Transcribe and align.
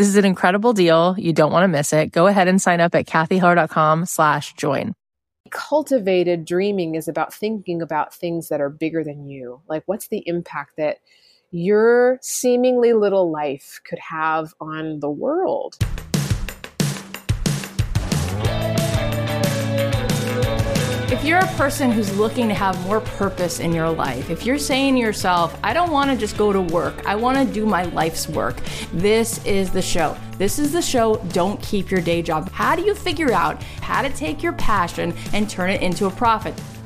this 0.00 0.08
is 0.08 0.16
an 0.16 0.24
incredible 0.24 0.72
deal. 0.72 1.14
You 1.18 1.34
don't 1.34 1.52
want 1.52 1.64
to 1.64 1.68
miss 1.68 1.92
it. 1.92 2.10
Go 2.10 2.26
ahead 2.26 2.48
and 2.48 2.60
sign 2.60 2.80
up 2.80 2.94
at 2.94 3.04
kathyheller.com 3.04 4.06
slash 4.06 4.54
join. 4.54 4.94
Cultivated 5.50 6.46
dreaming 6.46 6.94
is 6.94 7.06
about 7.06 7.34
thinking 7.34 7.82
about 7.82 8.14
things 8.14 8.48
that 8.48 8.62
are 8.62 8.70
bigger 8.70 9.04
than 9.04 9.28
you. 9.28 9.60
Like 9.68 9.82
what's 9.84 10.08
the 10.08 10.22
impact 10.24 10.78
that 10.78 11.00
your 11.50 12.18
seemingly 12.22 12.94
little 12.94 13.30
life 13.30 13.78
could 13.86 13.98
have 13.98 14.54
on 14.58 15.00
the 15.00 15.10
world? 15.10 15.76
If 21.10 21.24
you're 21.24 21.40
a 21.40 21.46
person 21.56 21.90
who's 21.90 22.16
looking 22.16 22.46
to 22.46 22.54
have 22.54 22.80
more 22.86 23.00
purpose 23.00 23.58
in 23.58 23.72
your 23.72 23.90
life, 23.90 24.30
if 24.30 24.46
you're 24.46 24.58
saying 24.58 24.94
to 24.94 25.00
yourself, 25.00 25.58
I 25.60 25.72
don't 25.72 25.90
want 25.90 26.08
to 26.08 26.16
just 26.16 26.36
go 26.36 26.52
to 26.52 26.60
work, 26.60 27.04
I 27.04 27.16
want 27.16 27.36
to 27.36 27.52
do 27.52 27.66
my 27.66 27.82
life's 27.82 28.28
work, 28.28 28.60
this 28.92 29.44
is 29.44 29.72
the 29.72 29.82
show. 29.82 30.16
This 30.38 30.60
is 30.60 30.72
the 30.72 30.80
show, 30.80 31.16
Don't 31.32 31.60
Keep 31.62 31.90
Your 31.90 32.00
Day 32.00 32.22
Job. 32.22 32.48
How 32.52 32.76
do 32.76 32.82
you 32.82 32.94
figure 32.94 33.32
out 33.32 33.60
how 33.82 34.02
to 34.02 34.10
take 34.10 34.40
your 34.40 34.52
passion 34.52 35.12
and 35.32 35.50
turn 35.50 35.70
it 35.70 35.82
into 35.82 36.06
a 36.06 36.10
profit? 36.12 36.54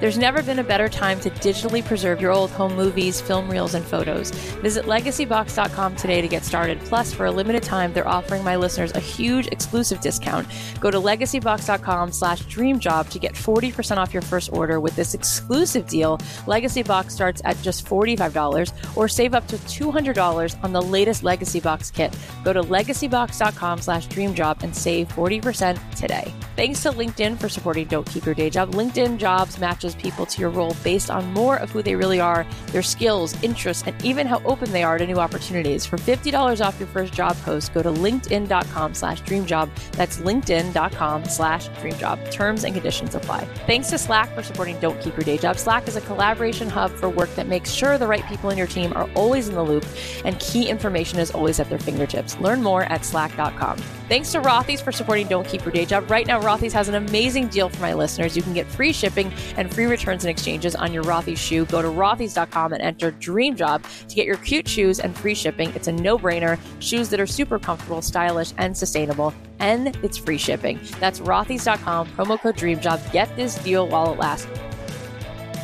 There's 0.00 0.16
never 0.16 0.44
been 0.44 0.60
a 0.60 0.64
better 0.64 0.88
time 0.88 1.18
to 1.20 1.30
digitally 1.30 1.84
preserve 1.84 2.20
your 2.20 2.30
old 2.30 2.50
home 2.52 2.76
movies, 2.76 3.20
film 3.20 3.50
reels, 3.50 3.74
and 3.74 3.84
photos. 3.84 4.30
Visit 4.62 4.84
legacybox.com 4.84 5.96
today 5.96 6.20
to 6.20 6.28
get 6.28 6.44
started. 6.44 6.78
Plus, 6.80 7.12
for 7.12 7.26
a 7.26 7.32
limited 7.32 7.64
time, 7.64 7.92
they're 7.92 8.06
offering 8.06 8.44
my 8.44 8.54
listeners 8.54 8.92
a 8.94 9.00
huge 9.00 9.48
exclusive 9.48 10.00
discount. 10.00 10.46
Go 10.78 10.92
to 10.92 10.98
legacybox.com 10.98 12.12
slash 12.12 12.44
dreamjob 12.44 13.08
to 13.10 13.18
get 13.18 13.34
40% 13.34 13.96
off 13.96 14.12
your 14.12 14.22
first 14.22 14.52
order 14.52 14.78
with 14.78 14.94
this 14.94 15.14
exclusive 15.14 15.88
deal. 15.88 16.20
Legacy 16.46 16.84
Box 16.84 17.12
starts 17.12 17.42
at 17.44 17.60
just 17.62 17.84
$45 17.84 18.72
or 18.96 19.08
save 19.08 19.34
up 19.34 19.48
to 19.48 19.56
$200 19.56 20.62
on 20.62 20.72
the 20.72 20.82
latest 20.82 21.24
Legacy 21.24 21.58
Box 21.58 21.90
kit. 21.90 22.16
Go 22.44 22.52
to 22.52 22.62
legacybox.com 22.62 23.80
slash 23.80 24.06
dreamjob 24.06 24.62
and 24.62 24.74
save 24.74 25.08
40% 25.08 25.96
today. 25.96 26.32
Thanks 26.54 26.82
to 26.84 26.90
LinkedIn 26.90 27.38
for 27.38 27.48
supporting 27.48 27.88
Don't 27.88 28.06
Keep 28.06 28.26
Your 28.26 28.34
Day 28.34 28.50
Job. 28.50 28.72
LinkedIn 28.72 29.18
Jobs 29.18 29.58
matches 29.58 29.87
people 29.94 30.26
to 30.26 30.40
your 30.40 30.50
role 30.50 30.74
based 30.82 31.10
on 31.10 31.24
more 31.32 31.56
of 31.56 31.70
who 31.70 31.82
they 31.82 31.94
really 31.94 32.20
are, 32.20 32.46
their 32.72 32.82
skills, 32.82 33.40
interests, 33.42 33.84
and 33.86 34.04
even 34.04 34.26
how 34.26 34.42
open 34.44 34.70
they 34.72 34.82
are 34.82 34.98
to 34.98 35.06
new 35.06 35.18
opportunities. 35.18 35.86
For 35.86 35.96
$50 35.96 36.64
off 36.64 36.78
your 36.78 36.88
first 36.88 37.12
job 37.12 37.36
post, 37.42 37.72
go 37.72 37.82
to 37.82 37.90
linkedin.com 37.90 38.94
slash 38.94 39.22
dreamjob. 39.22 39.68
That's 39.92 40.18
linkedin.com 40.18 41.24
slash 41.26 41.68
dreamjob. 41.70 42.30
Terms 42.30 42.64
and 42.64 42.74
conditions 42.74 43.14
apply. 43.14 43.44
Thanks 43.66 43.90
to 43.90 43.98
Slack 43.98 44.34
for 44.34 44.42
supporting 44.42 44.78
Don't 44.80 45.00
Keep 45.00 45.16
Your 45.16 45.24
Day 45.24 45.38
Job. 45.38 45.58
Slack 45.58 45.86
is 45.86 45.96
a 45.96 46.00
collaboration 46.00 46.68
hub 46.68 46.90
for 46.92 47.08
work 47.08 47.32
that 47.36 47.46
makes 47.46 47.70
sure 47.70 47.98
the 47.98 48.06
right 48.06 48.26
people 48.26 48.50
in 48.50 48.58
your 48.58 48.66
team 48.66 48.92
are 48.94 49.08
always 49.14 49.48
in 49.48 49.54
the 49.54 49.62
loop 49.62 49.84
and 50.24 50.38
key 50.40 50.68
information 50.68 51.18
is 51.18 51.30
always 51.30 51.60
at 51.60 51.68
their 51.68 51.78
fingertips. 51.78 52.38
Learn 52.38 52.62
more 52.62 52.84
at 52.84 53.04
slack.com. 53.04 53.78
Thanks 54.08 54.32
to 54.32 54.40
Rothy's 54.40 54.80
for 54.80 54.90
supporting 54.90 55.28
Don't 55.28 55.46
Keep 55.46 55.66
Your 55.66 55.72
Day 55.72 55.84
Job. 55.84 56.10
Right 56.10 56.26
now, 56.26 56.40
Rothy's 56.40 56.72
has 56.72 56.88
an 56.88 56.94
amazing 56.94 57.48
deal 57.48 57.68
for 57.68 57.82
my 57.82 57.92
listeners. 57.92 58.34
You 58.34 58.42
can 58.42 58.54
get 58.54 58.66
free 58.66 58.90
shipping 58.90 59.30
and 59.58 59.70
free 59.72 59.84
returns 59.84 60.24
and 60.24 60.30
exchanges 60.30 60.74
on 60.74 60.94
your 60.94 61.04
Rothy's 61.04 61.38
shoe. 61.38 61.66
Go 61.66 61.82
to 61.82 61.88
rothys.com 61.88 62.72
and 62.72 62.80
enter 62.80 63.10
Dream 63.10 63.54
Job 63.54 63.84
to 64.08 64.14
get 64.14 64.24
your 64.24 64.38
cute 64.38 64.66
shoes 64.66 64.98
and 64.98 65.14
free 65.14 65.34
shipping. 65.34 65.74
It's 65.74 65.88
a 65.88 65.92
no 65.92 66.18
brainer. 66.18 66.58
Shoes 66.80 67.10
that 67.10 67.20
are 67.20 67.26
super 67.26 67.58
comfortable, 67.58 68.00
stylish, 68.00 68.54
and 68.56 68.74
sustainable. 68.74 69.34
And 69.58 69.94
it's 70.02 70.16
free 70.16 70.38
shipping. 70.38 70.80
That's 71.00 71.20
rothys.com, 71.20 72.08
promo 72.12 72.40
code 72.40 72.56
Dream 72.56 72.80
Job. 72.80 73.02
Get 73.12 73.36
this 73.36 73.56
deal 73.56 73.88
while 73.88 74.14
it 74.14 74.18
lasts. 74.18 74.48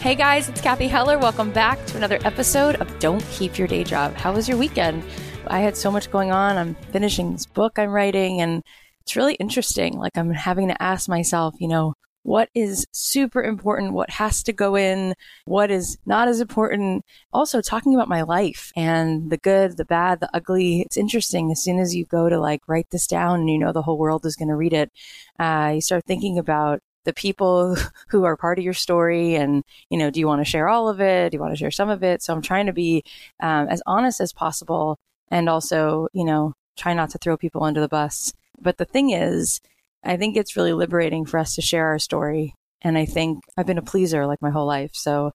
Hey 0.00 0.14
guys, 0.14 0.50
it's 0.50 0.60
Kathy 0.60 0.86
Heller. 0.86 1.18
Welcome 1.18 1.50
back 1.50 1.82
to 1.86 1.96
another 1.96 2.18
episode 2.26 2.74
of 2.74 2.98
Don't 2.98 3.24
Keep 3.30 3.56
Your 3.56 3.66
Day 3.66 3.84
Job. 3.84 4.14
How 4.16 4.34
was 4.34 4.46
your 4.46 4.58
weekend? 4.58 5.02
I 5.48 5.60
had 5.60 5.76
so 5.76 5.90
much 5.90 6.10
going 6.10 6.32
on. 6.32 6.56
I'm 6.56 6.74
finishing 6.92 7.32
this 7.32 7.46
book 7.46 7.78
I'm 7.78 7.90
writing 7.90 8.40
and 8.40 8.62
it's 9.02 9.16
really 9.16 9.34
interesting. 9.34 9.98
Like 9.98 10.16
I'm 10.16 10.30
having 10.30 10.68
to 10.68 10.82
ask 10.82 11.08
myself, 11.08 11.54
you 11.58 11.68
know, 11.68 11.94
what 12.22 12.48
is 12.54 12.86
super 12.90 13.42
important, 13.42 13.92
what 13.92 14.08
has 14.08 14.42
to 14.44 14.52
go 14.52 14.76
in, 14.76 15.14
what 15.44 15.70
is 15.70 15.98
not 16.06 16.26
as 16.26 16.40
important. 16.40 17.04
Also 17.32 17.60
talking 17.60 17.94
about 17.94 18.08
my 18.08 18.22
life 18.22 18.72
and 18.74 19.30
the 19.30 19.36
good, 19.36 19.76
the 19.76 19.84
bad, 19.84 20.20
the 20.20 20.30
ugly. 20.34 20.80
It's 20.80 20.96
interesting. 20.96 21.50
As 21.52 21.62
soon 21.62 21.78
as 21.78 21.94
you 21.94 22.06
go 22.06 22.30
to 22.30 22.40
like 22.40 22.62
write 22.66 22.88
this 22.90 23.06
down 23.06 23.40
and 23.40 23.50
you 23.50 23.58
know 23.58 23.72
the 23.72 23.82
whole 23.82 23.98
world 23.98 24.24
is 24.24 24.36
going 24.36 24.48
to 24.48 24.56
read 24.56 24.72
it, 24.72 24.90
uh, 25.38 25.72
you 25.74 25.82
start 25.82 26.04
thinking 26.06 26.38
about 26.38 26.80
the 27.04 27.12
people 27.12 27.76
who 28.08 28.24
are 28.24 28.36
part 28.36 28.58
of 28.58 28.64
your 28.64 28.72
story 28.72 29.34
and 29.34 29.62
you 29.90 29.98
know 29.98 30.10
do 30.10 30.18
you 30.18 30.26
want 30.26 30.40
to 30.40 30.50
share 30.50 30.68
all 30.68 30.88
of 30.88 31.02
it 31.02 31.30
do 31.30 31.36
you 31.36 31.40
want 31.40 31.52
to 31.52 31.58
share 31.58 31.70
some 31.70 31.90
of 31.90 32.02
it 32.02 32.22
so 32.22 32.32
i'm 32.32 32.40
trying 32.40 32.64
to 32.64 32.72
be 32.72 33.02
um, 33.40 33.68
as 33.68 33.82
honest 33.86 34.20
as 34.20 34.32
possible 34.32 34.98
and 35.30 35.48
also, 35.48 36.08
you 36.12 36.24
know, 36.24 36.54
try 36.76 36.94
not 36.94 37.10
to 37.10 37.18
throw 37.18 37.36
people 37.36 37.64
under 37.64 37.80
the 37.80 37.88
bus. 37.88 38.32
But 38.60 38.78
the 38.78 38.84
thing 38.84 39.10
is, 39.10 39.60
I 40.02 40.16
think 40.16 40.36
it's 40.36 40.56
really 40.56 40.72
liberating 40.72 41.24
for 41.24 41.38
us 41.38 41.54
to 41.54 41.62
share 41.62 41.86
our 41.86 41.98
story. 41.98 42.54
And 42.82 42.98
I 42.98 43.06
think 43.06 43.42
I've 43.56 43.66
been 43.66 43.78
a 43.78 43.82
pleaser 43.82 44.26
like 44.26 44.42
my 44.42 44.50
whole 44.50 44.66
life. 44.66 44.90
So 44.94 45.32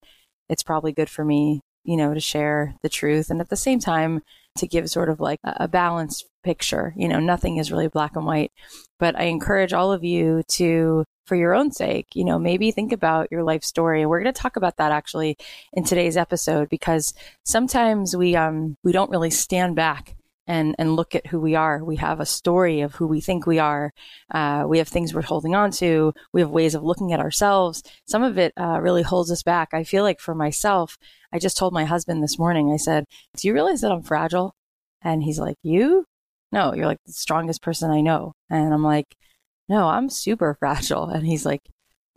it's 0.48 0.64
probably 0.64 0.92
good 0.92 1.10
for 1.10 1.26
me, 1.26 1.62
you 1.84 1.98
know, 1.98 2.14
to 2.14 2.20
share 2.20 2.76
the 2.84 2.90
truth 2.90 3.30
and 3.30 3.42
at 3.42 3.50
the 3.50 3.56
same 3.56 3.80
time 3.80 4.22
to 4.58 4.68
give 4.68 4.90
sort 4.90 5.10
of 5.10 5.20
like 5.20 5.40
a 5.44 5.68
balanced 5.68 6.26
picture. 6.44 6.94
You 6.96 7.08
know, 7.08 7.20
nothing 7.20 7.58
is 7.58 7.72
really 7.72 7.88
black 7.88 8.16
and 8.16 8.26
white. 8.26 8.52
But 9.00 9.18
I 9.18 9.24
encourage 9.24 9.74
all 9.74 9.92
of 9.92 10.04
you 10.04 10.44
to, 10.50 11.06
for 11.26 11.36
your 11.36 11.54
own 11.54 11.72
sake, 11.72 12.08
you 12.14 12.26
know, 12.26 12.40
maybe 12.40 12.72
think 12.72 12.92
about 12.92 13.32
your 13.32 13.44
life 13.44 13.64
story. 13.64 14.06
We're 14.06 14.22
going 14.22 14.34
to 14.34 14.42
talk 14.42 14.56
about 14.56 14.78
that 14.78 14.92
actually 14.92 15.38
in 15.74 15.84
today's 15.84 16.18
episode 16.18 16.70
because 16.70 17.14
sometimes 17.44 18.16
we, 18.16 18.36
um, 18.36 18.76
we 18.84 18.92
don't 18.92 19.12
really 19.12 19.30
stand 19.30 19.76
back 19.76 20.16
and 20.50 20.76
and 20.80 20.96
look 20.96 21.14
at 21.16 21.28
who 21.28 21.40
we 21.40 21.56
are. 21.56 21.82
We 21.84 21.96
have 21.98 22.20
a 22.20 22.26
story 22.26 22.82
of 22.82 22.96
who 22.96 23.08
we 23.08 23.22
think 23.22 23.46
we 23.46 23.60
are. 23.60 23.94
Uh, 24.34 24.66
we 24.68 24.80
have 24.80 24.88
things 24.88 25.14
we're 25.14 25.22
holding 25.22 25.56
on 25.56 25.70
to. 25.74 26.12
We 26.34 26.42
have 26.42 26.50
ways 26.50 26.74
of 26.74 26.84
looking 26.84 27.14
at 27.14 27.20
ourselves. 27.20 27.84
Some 28.08 28.24
of 28.24 28.38
it 28.40 28.52
uh, 28.60 28.80
really 28.82 29.04
holds 29.04 29.32
us 29.32 29.44
back. 29.44 29.70
I 29.74 29.84
feel 29.84 30.04
like 30.04 30.20
for 30.20 30.34
myself, 30.34 30.98
I 31.32 31.38
just 31.38 31.56
told 31.56 31.72
my 31.72 31.86
husband 31.86 32.24
this 32.24 32.40
morning. 32.40 32.72
I 32.74 32.78
said, 32.78 33.06
"Do 33.38 33.48
you 33.48 33.54
realize 33.54 33.82
that 33.82 33.92
I'm 33.92 34.02
fragile?" 34.02 34.56
And 35.04 35.24
he's 35.24 35.40
like, 35.40 35.58
"You? 35.62 36.06
No, 36.52 36.74
you're 36.74 36.88
like 36.88 37.04
the 37.06 37.14
strongest 37.14 37.62
person 37.62 37.92
I 37.92 38.02
know." 38.02 38.34
And 38.50 38.74
I'm 38.74 38.84
like, 38.84 39.16
"No, 39.70 39.88
I'm 39.88 40.10
super 40.10 40.56
fragile." 40.60 41.10
And 41.10 41.26
he's 41.28 41.46
like, 41.46 41.62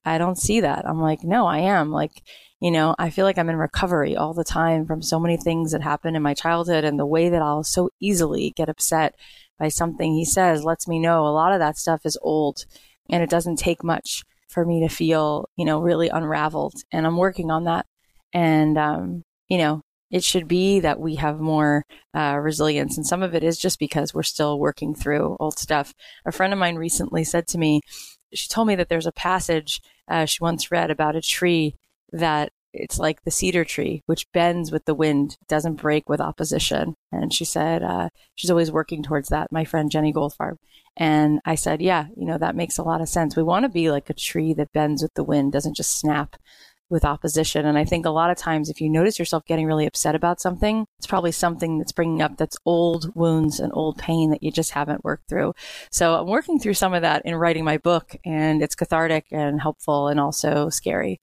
"I 0.06 0.18
don't 0.18 0.38
see 0.38 0.60
that." 0.60 0.88
I'm 0.88 1.00
like, 1.00 1.22
"No, 1.22 1.46
I 1.46 1.58
am." 1.58 1.90
Like 1.92 2.22
you 2.62 2.70
know, 2.70 2.94
I 2.96 3.10
feel 3.10 3.24
like 3.24 3.38
I'm 3.38 3.48
in 3.48 3.56
recovery 3.56 4.16
all 4.16 4.34
the 4.34 4.44
time 4.44 4.86
from 4.86 5.02
so 5.02 5.18
many 5.18 5.36
things 5.36 5.72
that 5.72 5.82
happened 5.82 6.14
in 6.14 6.22
my 6.22 6.32
childhood 6.32 6.84
and 6.84 6.96
the 6.96 7.04
way 7.04 7.28
that 7.28 7.42
I'll 7.42 7.64
so 7.64 7.90
easily 7.98 8.52
get 8.54 8.68
upset 8.68 9.16
by 9.58 9.66
something 9.66 10.14
he 10.14 10.24
says 10.24 10.62
lets 10.62 10.86
me 10.86 11.00
know 11.00 11.26
a 11.26 11.34
lot 11.34 11.52
of 11.52 11.58
that 11.58 11.76
stuff 11.76 12.02
is 12.04 12.16
old 12.22 12.64
and 13.10 13.20
it 13.20 13.28
doesn't 13.28 13.56
take 13.56 13.82
much 13.82 14.22
for 14.48 14.64
me 14.64 14.78
to 14.78 14.88
feel, 14.88 15.48
you 15.56 15.64
know, 15.64 15.80
really 15.80 16.08
unraveled. 16.08 16.74
And 16.92 17.04
I'm 17.04 17.16
working 17.16 17.50
on 17.50 17.64
that. 17.64 17.84
And, 18.32 18.78
um, 18.78 19.24
you 19.48 19.58
know, 19.58 19.82
it 20.12 20.22
should 20.22 20.46
be 20.46 20.78
that 20.78 21.00
we 21.00 21.16
have 21.16 21.40
more 21.40 21.82
uh, 22.14 22.38
resilience. 22.40 22.96
And 22.96 23.04
some 23.04 23.24
of 23.24 23.34
it 23.34 23.42
is 23.42 23.58
just 23.58 23.80
because 23.80 24.14
we're 24.14 24.22
still 24.22 24.60
working 24.60 24.94
through 24.94 25.36
old 25.40 25.58
stuff. 25.58 25.92
A 26.24 26.30
friend 26.30 26.52
of 26.52 26.60
mine 26.60 26.76
recently 26.76 27.24
said 27.24 27.48
to 27.48 27.58
me, 27.58 27.80
she 28.32 28.46
told 28.46 28.68
me 28.68 28.76
that 28.76 28.88
there's 28.88 29.06
a 29.06 29.12
passage 29.12 29.80
uh, 30.06 30.26
she 30.26 30.38
once 30.40 30.70
read 30.70 30.92
about 30.92 31.16
a 31.16 31.20
tree 31.20 31.74
that 32.12 32.52
it's 32.72 32.98
like 32.98 33.22
the 33.24 33.30
cedar 33.30 33.64
tree, 33.64 34.02
which 34.06 34.30
bends 34.32 34.72
with 34.72 34.84
the 34.86 34.94
wind, 34.94 35.36
doesn't 35.48 35.74
break 35.74 36.08
with 36.08 36.20
opposition. 36.20 36.94
And 37.10 37.32
she 37.32 37.44
said, 37.44 37.82
uh, 37.82 38.08
she's 38.34 38.50
always 38.50 38.72
working 38.72 39.02
towards 39.02 39.28
that, 39.28 39.52
my 39.52 39.64
friend 39.64 39.90
Jenny 39.90 40.12
Goldfarb. 40.12 40.56
And 40.96 41.40
I 41.44 41.54
said, 41.54 41.80
yeah, 41.80 42.06
you 42.16 42.26
know, 42.26 42.38
that 42.38 42.56
makes 42.56 42.78
a 42.78 42.82
lot 42.82 43.00
of 43.00 43.08
sense. 43.08 43.36
We 43.36 43.42
want 43.42 43.64
to 43.64 43.68
be 43.68 43.90
like 43.90 44.10
a 44.10 44.14
tree 44.14 44.54
that 44.54 44.72
bends 44.72 45.02
with 45.02 45.14
the 45.14 45.24
wind, 45.24 45.52
doesn't 45.52 45.76
just 45.76 45.98
snap 45.98 46.36
with 46.92 47.04
opposition. 47.04 47.66
And 47.66 47.76
I 47.76 47.84
think 47.84 48.06
a 48.06 48.10
lot 48.10 48.30
of 48.30 48.36
times, 48.36 48.68
if 48.68 48.80
you 48.80 48.88
notice 48.88 49.18
yourself 49.18 49.44
getting 49.46 49.66
really 49.66 49.86
upset 49.86 50.14
about 50.14 50.40
something, 50.40 50.86
it's 50.98 51.06
probably 51.06 51.32
something 51.32 51.78
that's 51.78 51.90
bringing 51.90 52.22
up 52.22 52.36
that's 52.36 52.56
old 52.64 53.10
wounds 53.16 53.58
and 53.58 53.72
old 53.74 53.98
pain 53.98 54.30
that 54.30 54.42
you 54.42 54.52
just 54.52 54.70
haven't 54.70 55.02
worked 55.02 55.28
through. 55.28 55.54
So 55.90 56.14
I'm 56.14 56.28
working 56.28 56.60
through 56.60 56.74
some 56.74 56.94
of 56.94 57.02
that 57.02 57.22
in 57.24 57.34
writing 57.34 57.64
my 57.64 57.78
book, 57.78 58.14
and 58.24 58.62
it's 58.62 58.74
cathartic 58.74 59.26
and 59.32 59.60
helpful 59.60 60.08
and 60.08 60.20
also 60.20 60.68
scary. 60.68 61.20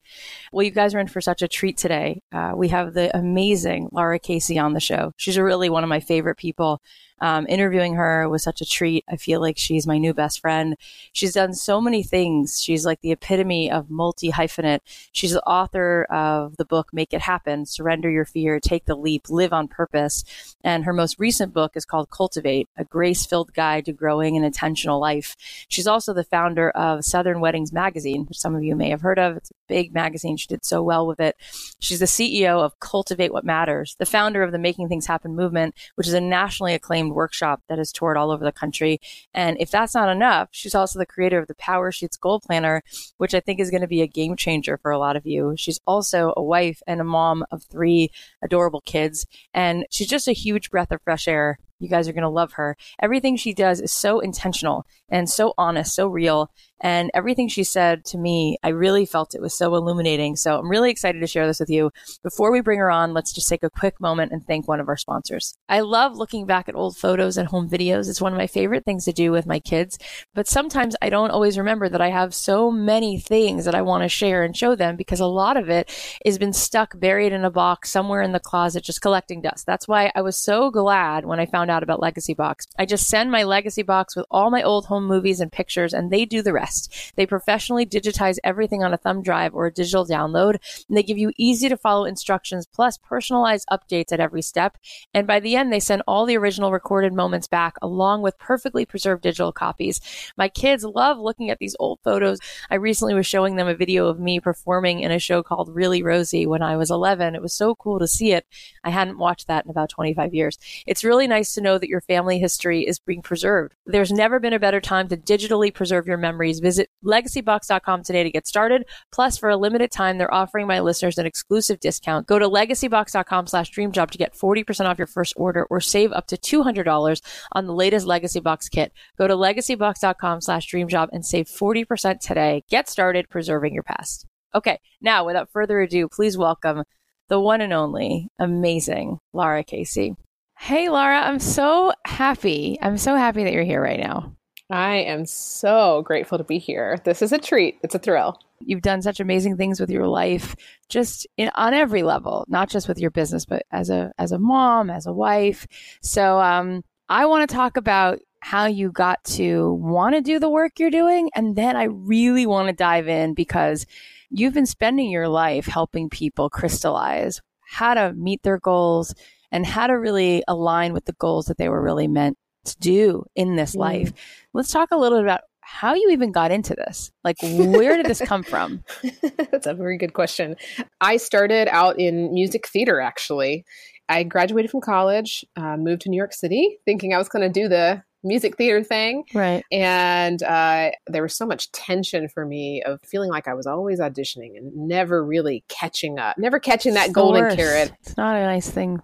Well, 0.52 0.66
you 0.66 0.72
guys 0.72 0.94
are 0.94 1.00
in 1.00 1.08
for 1.08 1.22
such 1.22 1.42
a 1.42 1.48
treat 1.48 1.78
today. 1.78 2.22
Uh, 2.34 2.54
we 2.56 2.70
have 2.70 2.94
the 2.94 3.16
amazing 3.16 3.90
Lara 3.92 4.20
Casey 4.20 4.58
on 4.58 4.74
the 4.74 4.80
show. 4.80 5.14
She's 5.18 5.38
really 5.38 5.70
one 5.70 5.84
of 5.84 5.90
my 5.90 6.00
favorite 6.00 6.38
people. 6.38 6.82
Um, 7.22 7.46
interviewing 7.48 7.96
her 7.96 8.28
was 8.30 8.44
such 8.44 8.62
a 8.62 8.66
treat. 8.66 9.04
I 9.10 9.18
feel 9.18 9.42
like 9.42 9.58
she's 9.58 9.88
my 9.88 9.98
new 9.98 10.14
best 10.14 10.40
friend. 10.40 10.76
She's 11.14 11.34
done 11.34 11.54
so 11.54 11.82
many 11.82 12.04
things. 12.04 12.62
She's 12.62 12.86
like 12.86 13.02
the 13.02 13.12
epitome 13.12 13.72
of 13.72 13.90
multi 13.90 14.32
hyphenate. 14.32 14.80
She's 15.12 15.32
the 15.32 15.44
author 15.44 16.04
of 16.10 16.58
the 16.58 16.66
book 16.66 16.90
Make 16.94 17.14
It 17.14 17.22
Happen, 17.22 17.66
Surrender 17.66 18.10
Your 18.10 18.26
Fear, 18.26 18.60
Take 18.60 18.86
the 18.86 18.96
Leap, 18.96 19.30
Live 19.30 19.54
on 19.54 19.68
Purpose. 19.68 20.24
And 20.64 20.86
her 20.86 20.94
most 20.94 21.20
recent 21.20 21.54
book 21.54 21.74
is 21.76 21.86
called 21.86 22.10
Cultivate, 22.10 22.68
a 22.78 22.86
grace 22.86 23.26
filled 23.26 23.54
guide 23.54 23.86
to 23.86 23.94
growing 23.94 24.38
an 24.38 24.44
intentional 24.44 25.00
life. 25.00 25.36
She's 25.68 25.88
also 25.88 26.14
the 26.14 26.24
founder 26.24 26.70
of 26.72 27.06
Southern 27.06 27.40
Weddings 27.40 27.74
Magazine, 27.74 28.26
which 28.26 28.38
some 28.38 28.56
of 28.56 28.64
you 28.64 28.76
may 28.76 28.90
have 28.90 29.02
heard 29.02 29.20
of. 29.20 29.38
It's 29.38 29.52
a 29.52 29.59
big 29.70 29.94
magazine. 29.94 30.36
She 30.36 30.48
did 30.48 30.66
so 30.66 30.84
well 30.84 31.08
with 31.08 31.22
it. 31.22 31.38
She's 31.80 32.00
the 32.00 32.06
CEO 32.06 32.60
of 32.60 32.80
Cultivate 32.80 33.32
What 33.32 33.46
Matters, 33.46 33.96
the 34.00 34.06
founder 34.06 34.44
of 34.44 34.52
the 34.52 34.60
Making 34.60 34.90
Things 34.90 35.06
Happen 35.06 35.36
movement, 35.36 35.76
which 35.96 36.08
is 36.08 36.14
a 36.14 36.20
nationally 36.20 36.74
acclaimed 36.74 37.14
workshop 37.14 37.62
that 37.70 37.78
has 37.78 37.94
toured 37.94 38.18
all 38.18 38.32
over 38.32 38.44
the 38.44 38.52
country. 38.52 39.00
And 39.34 39.56
if 39.60 39.72
that's 39.72 39.96
not 39.96 40.10
enough, 40.10 40.50
she's 40.52 40.76
also 40.76 41.00
the 41.00 41.06
creator 41.06 41.40
of 41.40 41.48
the 41.48 41.56
Power 41.56 41.92
Sheets 41.92 42.18
Goal 42.18 42.42
Planner, 42.42 42.84
which 43.18 43.34
I 43.34 43.40
think 43.40 43.62
is 43.62 43.72
going 43.72 43.82
to 43.82 43.88
be 43.88 44.02
a 44.02 44.08
game 44.08 44.36
changer 44.36 44.78
for 44.78 44.92
a 44.92 45.00
lot 45.00 45.16
of 45.16 45.26
you. 45.26 45.54
She's 45.56 45.80
also 45.88 46.34
a 46.36 46.44
wife 46.44 46.82
and 46.88 47.00
a 47.00 47.06
mom 47.06 47.46
of 47.52 47.64
three 47.64 48.12
adorable 48.42 48.82
kids. 48.82 49.26
And 49.54 49.86
she's 49.92 50.08
just 50.08 50.28
a 50.28 50.34
huge 50.34 50.70
breath 50.72 50.92
of 50.92 51.02
fresh 51.04 51.28
air 51.28 51.60
you 51.80 51.88
guys 51.88 52.08
are 52.08 52.14
going 52.14 52.24
to 52.24 52.30
love 52.30 52.54
her. 52.54 52.76
Everything 53.02 53.38
she 53.38 53.54
does 53.54 53.80
is 53.80 53.92
so 53.92 54.20
intentional 54.20 54.86
and 55.08 55.30
so 55.30 55.54
honest, 55.58 55.96
so 55.96 56.08
real. 56.08 56.52
And 56.82 57.12
everything 57.14 57.48
she 57.48 57.64
said 57.64 58.06
to 58.06 58.18
me, 58.18 58.58
I 58.64 58.70
really 58.70 59.06
felt 59.06 59.36
it 59.36 59.42
was 59.42 59.54
so 59.54 59.76
illuminating. 59.76 60.36
So 60.36 60.58
I'm 60.58 60.70
really 60.70 60.92
excited 60.92 61.20
to 61.20 61.28
share 61.28 61.46
this 61.46 61.60
with 61.60 61.70
you. 61.70 61.92
Before 62.24 62.52
we 62.52 62.62
bring 62.62 62.80
her 62.80 62.92
on, 62.92 63.14
let's 63.14 63.34
just 63.34 63.50
take 63.50 63.64
a 63.64 63.70
quick 63.70 64.00
moment 64.00 64.32
and 64.32 64.46
thank 64.46 64.68
one 64.68 64.80
of 64.80 64.88
our 64.88 64.98
sponsors. 64.98 65.56
I 65.68 65.82
love 65.82 66.16
looking 66.16 66.46
back 66.46 66.70
at 66.70 66.76
old 66.76 66.98
photos 66.98 67.38
and 67.38 67.48
home 67.48 67.70
videos. 67.70 68.10
It's 68.10 68.22
one 68.22 68.32
of 68.32 68.38
my 68.38 68.48
favorite 68.48 68.86
things 68.86 69.06
to 69.06 69.12
do 69.12 69.32
with 69.32 69.46
my 69.46 69.60
kids. 69.60 69.98
But 70.34 70.48
sometimes 70.48 70.96
I 71.02 71.10
don't 71.10 71.32
always 71.32 71.58
remember 71.58 71.90
that 71.90 72.02
I 72.02 72.10
have 72.10 72.34
so 72.34 72.72
many 72.72 73.20
things 73.20 73.66
that 73.66 73.76
I 73.76 73.82
want 73.82 74.04
to 74.04 74.10
share 74.10 74.44
and 74.44 74.56
show 74.56 74.76
them 74.76 74.96
because 74.96 75.20
a 75.20 75.26
lot 75.26 75.58
of 75.58 75.70
it 75.70 75.92
has 76.26 76.38
been 76.38 76.54
stuck 76.54 76.98
buried 77.00 77.34
in 77.34 77.44
a 77.44 77.52
box 77.52 77.92
somewhere 77.92 78.22
in 78.22 78.32
the 78.32 78.40
closet, 78.40 78.84
just 78.84 79.02
collecting 79.02 79.42
dust. 79.42 79.66
That's 79.66 79.88
why 79.88 80.12
I 80.16 80.22
was 80.22 80.38
so 80.38 80.72
glad 80.72 81.26
when 81.26 81.40
I 81.40 81.46
found 81.46 81.70
out 81.70 81.84
about 81.84 82.02
Legacy 82.02 82.34
Box. 82.34 82.68
I 82.78 82.86
just 82.86 83.08
send 83.08 83.32
my 83.32 83.44
Legacy 83.44 83.84
Box 83.84 84.16
with 84.16 84.26
all 84.32 84.50
my 84.50 84.64
old 84.64 84.86
home 84.86 85.06
movies 85.06 85.40
and 85.40 85.52
pictures 85.52 85.94
and 85.94 86.12
they 86.12 86.26
do 86.26 86.42
the 86.42 86.54
rest. 86.54 86.69
They 87.16 87.26
professionally 87.26 87.86
digitize 87.86 88.38
everything 88.44 88.84
on 88.84 88.94
a 88.94 88.98
thumb 88.98 89.22
drive 89.22 89.54
or 89.54 89.66
a 89.66 89.74
digital 89.74 90.06
download, 90.06 90.58
and 90.88 90.98
they 90.98 91.04
give 91.04 91.18
you 91.18 91.32
easy 91.38 91.70
to 91.70 91.78
follow 91.78 92.06
instructions 92.06 92.68
plus 92.68 92.98
personalized 92.98 93.68
updates 93.72 94.12
at 94.12 94.20
every 94.20 94.42
step. 94.42 94.78
And 95.14 95.28
by 95.28 95.40
the 95.40 95.56
end, 95.56 95.72
they 95.72 95.80
send 95.80 96.04
all 96.08 96.26
the 96.26 96.38
original 96.38 96.72
recorded 96.72 97.14
moments 97.14 97.48
back 97.48 97.76
along 97.82 98.22
with 98.22 98.38
perfectly 98.38 98.86
preserved 98.86 99.24
digital 99.24 99.52
copies. 99.52 100.00
My 100.38 100.50
kids 100.50 100.84
love 100.84 101.18
looking 101.18 101.50
at 101.50 101.60
these 101.60 101.76
old 101.80 102.00
photos. 102.04 102.40
I 102.70 102.76
recently 102.76 103.14
was 103.14 103.28
showing 103.28 103.56
them 103.56 103.68
a 103.68 103.76
video 103.76 104.08
of 104.08 104.20
me 104.20 104.40
performing 104.40 105.02
in 105.02 105.12
a 105.12 105.20
show 105.20 105.44
called 105.44 105.74
Really 105.74 106.04
Rosie 106.04 106.46
when 106.46 106.62
I 106.62 106.78
was 106.78 106.92
11. 106.92 107.36
It 107.36 107.42
was 107.42 107.54
so 107.54 107.76
cool 107.76 108.00
to 108.00 108.08
see 108.08 108.32
it. 108.32 108.46
I 108.84 108.90
hadn't 108.90 109.18
watched 109.18 109.48
that 109.48 109.66
in 109.66 109.72
about 109.72 109.90
25 109.90 110.34
years. 110.34 110.58
It's 110.86 111.04
really 111.04 111.28
nice 111.28 111.54
to 111.54 111.62
know 111.62 111.78
that 111.78 111.90
your 111.90 112.02
family 112.02 112.40
history 112.40 112.86
is 112.86 113.00
being 113.00 113.22
preserved. 113.22 113.76
There's 113.86 114.12
never 114.12 114.40
been 114.40 114.54
a 114.54 114.60
better 114.60 114.82
time 114.82 115.08
to 115.10 115.18
digitally 115.18 115.74
preserve 115.74 116.08
your 116.08 116.18
memories 116.18 116.59
Visit 116.60 116.90
legacybox.com 117.04 118.04
today 118.04 118.24
to 118.24 118.32
get 118.32 118.48
started. 118.48 118.86
Plus, 119.12 119.38
for 119.38 119.50
a 119.50 119.58
limited 119.58 119.92
time, 119.92 120.18
they're 120.18 120.34
offering 120.34 120.68
my 120.68 120.80
listeners 120.80 121.18
an 121.18 121.26
exclusive 121.26 121.80
discount. 121.80 122.28
Go 122.28 122.40
to 122.40 122.48
legacybox.com 122.48 123.48
slash 123.48 123.72
dreamjob 123.72 124.12
to 124.12 124.18
get 124.18 124.34
40% 124.34 124.86
off 124.86 124.98
your 124.98 125.08
first 125.08 125.34
order 125.38 125.66
or 125.70 125.80
save 125.80 126.12
up 126.12 126.28
to 126.28 126.38
$200 126.38 127.22
on 127.54 127.66
the 127.66 127.74
latest 127.74 128.06
Legacy 128.06 128.40
Box 128.40 128.70
kit. 128.70 128.94
Go 129.18 129.28
to 129.28 129.36
legacybox.com 129.36 130.42
slash 130.42 130.72
dreamjob 130.72 131.10
and 131.12 131.26
save 131.26 131.48
40% 131.48 132.20
today. 132.20 132.64
Get 132.70 132.90
started 132.90 133.30
preserving 133.30 133.74
your 133.74 133.84
past. 133.84 134.26
Okay, 134.56 134.80
now 135.02 135.26
without 135.26 135.52
further 135.52 135.80
ado, 135.80 136.08
please 136.08 136.38
welcome 136.38 136.84
the 137.28 137.40
one 137.40 137.62
and 137.62 137.72
only 137.74 138.30
amazing 138.40 139.20
Lara 139.34 139.64
Casey. 139.64 140.16
Hey, 140.58 140.90
Lara, 140.90 141.22
I'm 141.22 141.40
so 141.40 141.94
happy. 142.06 142.78
I'm 142.82 142.98
so 142.98 143.16
happy 143.16 143.44
that 143.44 143.54
you're 143.54 143.64
here 143.64 143.82
right 143.82 144.00
now. 144.00 144.36
I 144.70 144.98
am 144.98 145.26
so 145.26 146.04
grateful 146.04 146.38
to 146.38 146.44
be 146.44 146.60
here. 146.60 147.00
This 147.04 147.22
is 147.22 147.32
a 147.32 147.40
treat. 147.40 147.80
It's 147.82 147.96
a 147.96 148.00
thrill. 148.00 148.38
You've 148.60 148.84
done 148.84 149.02
such 149.02 149.20
amazing 149.20 149.58
things 149.58 149.80
with 149.80 149.90
your 149.90 150.08
life, 150.08 150.56
just 150.90 151.26
in, 151.38 151.50
on 151.56 151.74
every 151.74 152.04
level, 152.04 152.46
not 152.48 152.70
just 152.70 152.88
with 152.88 153.00
your 153.00 153.10
business, 153.10 153.46
but 153.46 153.64
as 153.72 153.90
a 153.90 154.12
as 154.20 154.32
a 154.32 154.38
mom, 154.38 154.90
as 154.90 155.08
a 155.08 155.14
wife. 155.14 155.66
So, 156.02 156.40
um, 156.40 156.84
I 157.08 157.26
want 157.26 157.50
to 157.50 157.56
talk 157.56 157.78
about 157.78 158.20
how 158.42 158.68
you 158.68 158.92
got 158.92 159.24
to 159.24 159.74
want 159.74 160.16
to 160.16 160.22
do 160.22 160.40
the 160.40 160.50
work 160.50 160.74
you're 160.78 160.92
doing, 160.92 161.32
and 161.36 161.56
then 161.56 161.76
I 161.76 161.86
really 161.86 162.46
want 162.46 162.68
to 162.68 162.74
dive 162.74 163.08
in 163.08 163.34
because 163.34 163.88
you've 164.30 164.54
been 164.54 164.68
spending 164.68 165.10
your 165.10 165.30
life 165.30 165.66
helping 165.66 166.10
people 166.10 166.50
crystallize 166.50 167.42
how 167.62 167.96
to 167.96 168.14
meet 168.14 168.44
their 168.44 168.60
goals 168.60 169.16
and 169.52 169.66
how 169.66 169.88
to 169.88 169.94
really 169.94 170.44
align 170.48 170.94
with 170.94 171.06
the 171.06 171.14
goals 171.14 171.46
that 171.46 171.58
they 171.58 171.70
were 171.70 171.82
really 171.82 172.08
meant 172.08 172.38
to 172.66 172.78
do 172.80 173.26
in 173.36 173.56
this 173.56 173.76
mm. 173.76 173.80
life. 173.80 174.14
Let's 174.54 174.72
talk 174.72 174.90
a 174.92 174.98
little 174.98 175.20
bit 175.20 175.26
about 175.26 175.42
how 175.62 175.94
you 175.94 176.10
even 176.12 176.32
got 176.32 176.52
into 176.52 176.74
this. 176.74 177.12
Like, 177.24 177.38
where 177.42 177.96
did 177.96 178.08
this 178.08 178.22
come 178.22 178.42
from? 178.44 178.84
That's 179.52 179.68
a 179.68 179.74
very 179.74 179.98
good 179.98 180.14
question. 180.14 180.56
I 181.00 181.18
started 181.18 181.68
out 181.68 182.00
in 182.00 182.34
music 182.34 182.68
theater, 182.68 183.00
actually. 183.00 183.66
I 184.10 184.24
graduated 184.24 184.72
from 184.72 184.82
college, 184.82 185.46
uh, 185.56 185.78
moved 185.78 186.02
to 186.02 186.10
New 186.10 186.18
York 186.18 186.34
City, 186.34 186.80
thinking 186.86 187.14
I 187.14 187.20
was 187.20 187.30
going 187.30 187.44
to 187.44 187.62
do 187.62 187.68
the 187.68 188.02
music 188.24 188.58
theater 188.58 188.84
thing. 188.84 189.24
Right. 189.34 189.64
And 189.72 190.42
uh, 190.42 190.90
there 191.08 191.22
was 191.22 191.38
so 191.38 191.46
much 191.46 191.72
tension 191.72 192.28
for 192.28 192.46
me 192.46 192.82
of 192.84 193.00
feeling 193.04 193.30
like 193.30 193.48
I 193.48 193.54
was 193.54 193.68
always 193.68 194.00
auditioning 194.00 194.58
and 194.58 194.76
never 194.76 195.24
really 195.24 195.64
catching 195.70 196.20
up, 196.20 196.38
never 196.38 196.60
catching 196.60 196.96
that 196.96 197.14
golden 197.14 197.56
carrot. 197.56 197.94
It's 198.02 198.18
not 198.18 198.36
a 198.36 198.42
nice 198.42 198.70
thing. 198.70 199.00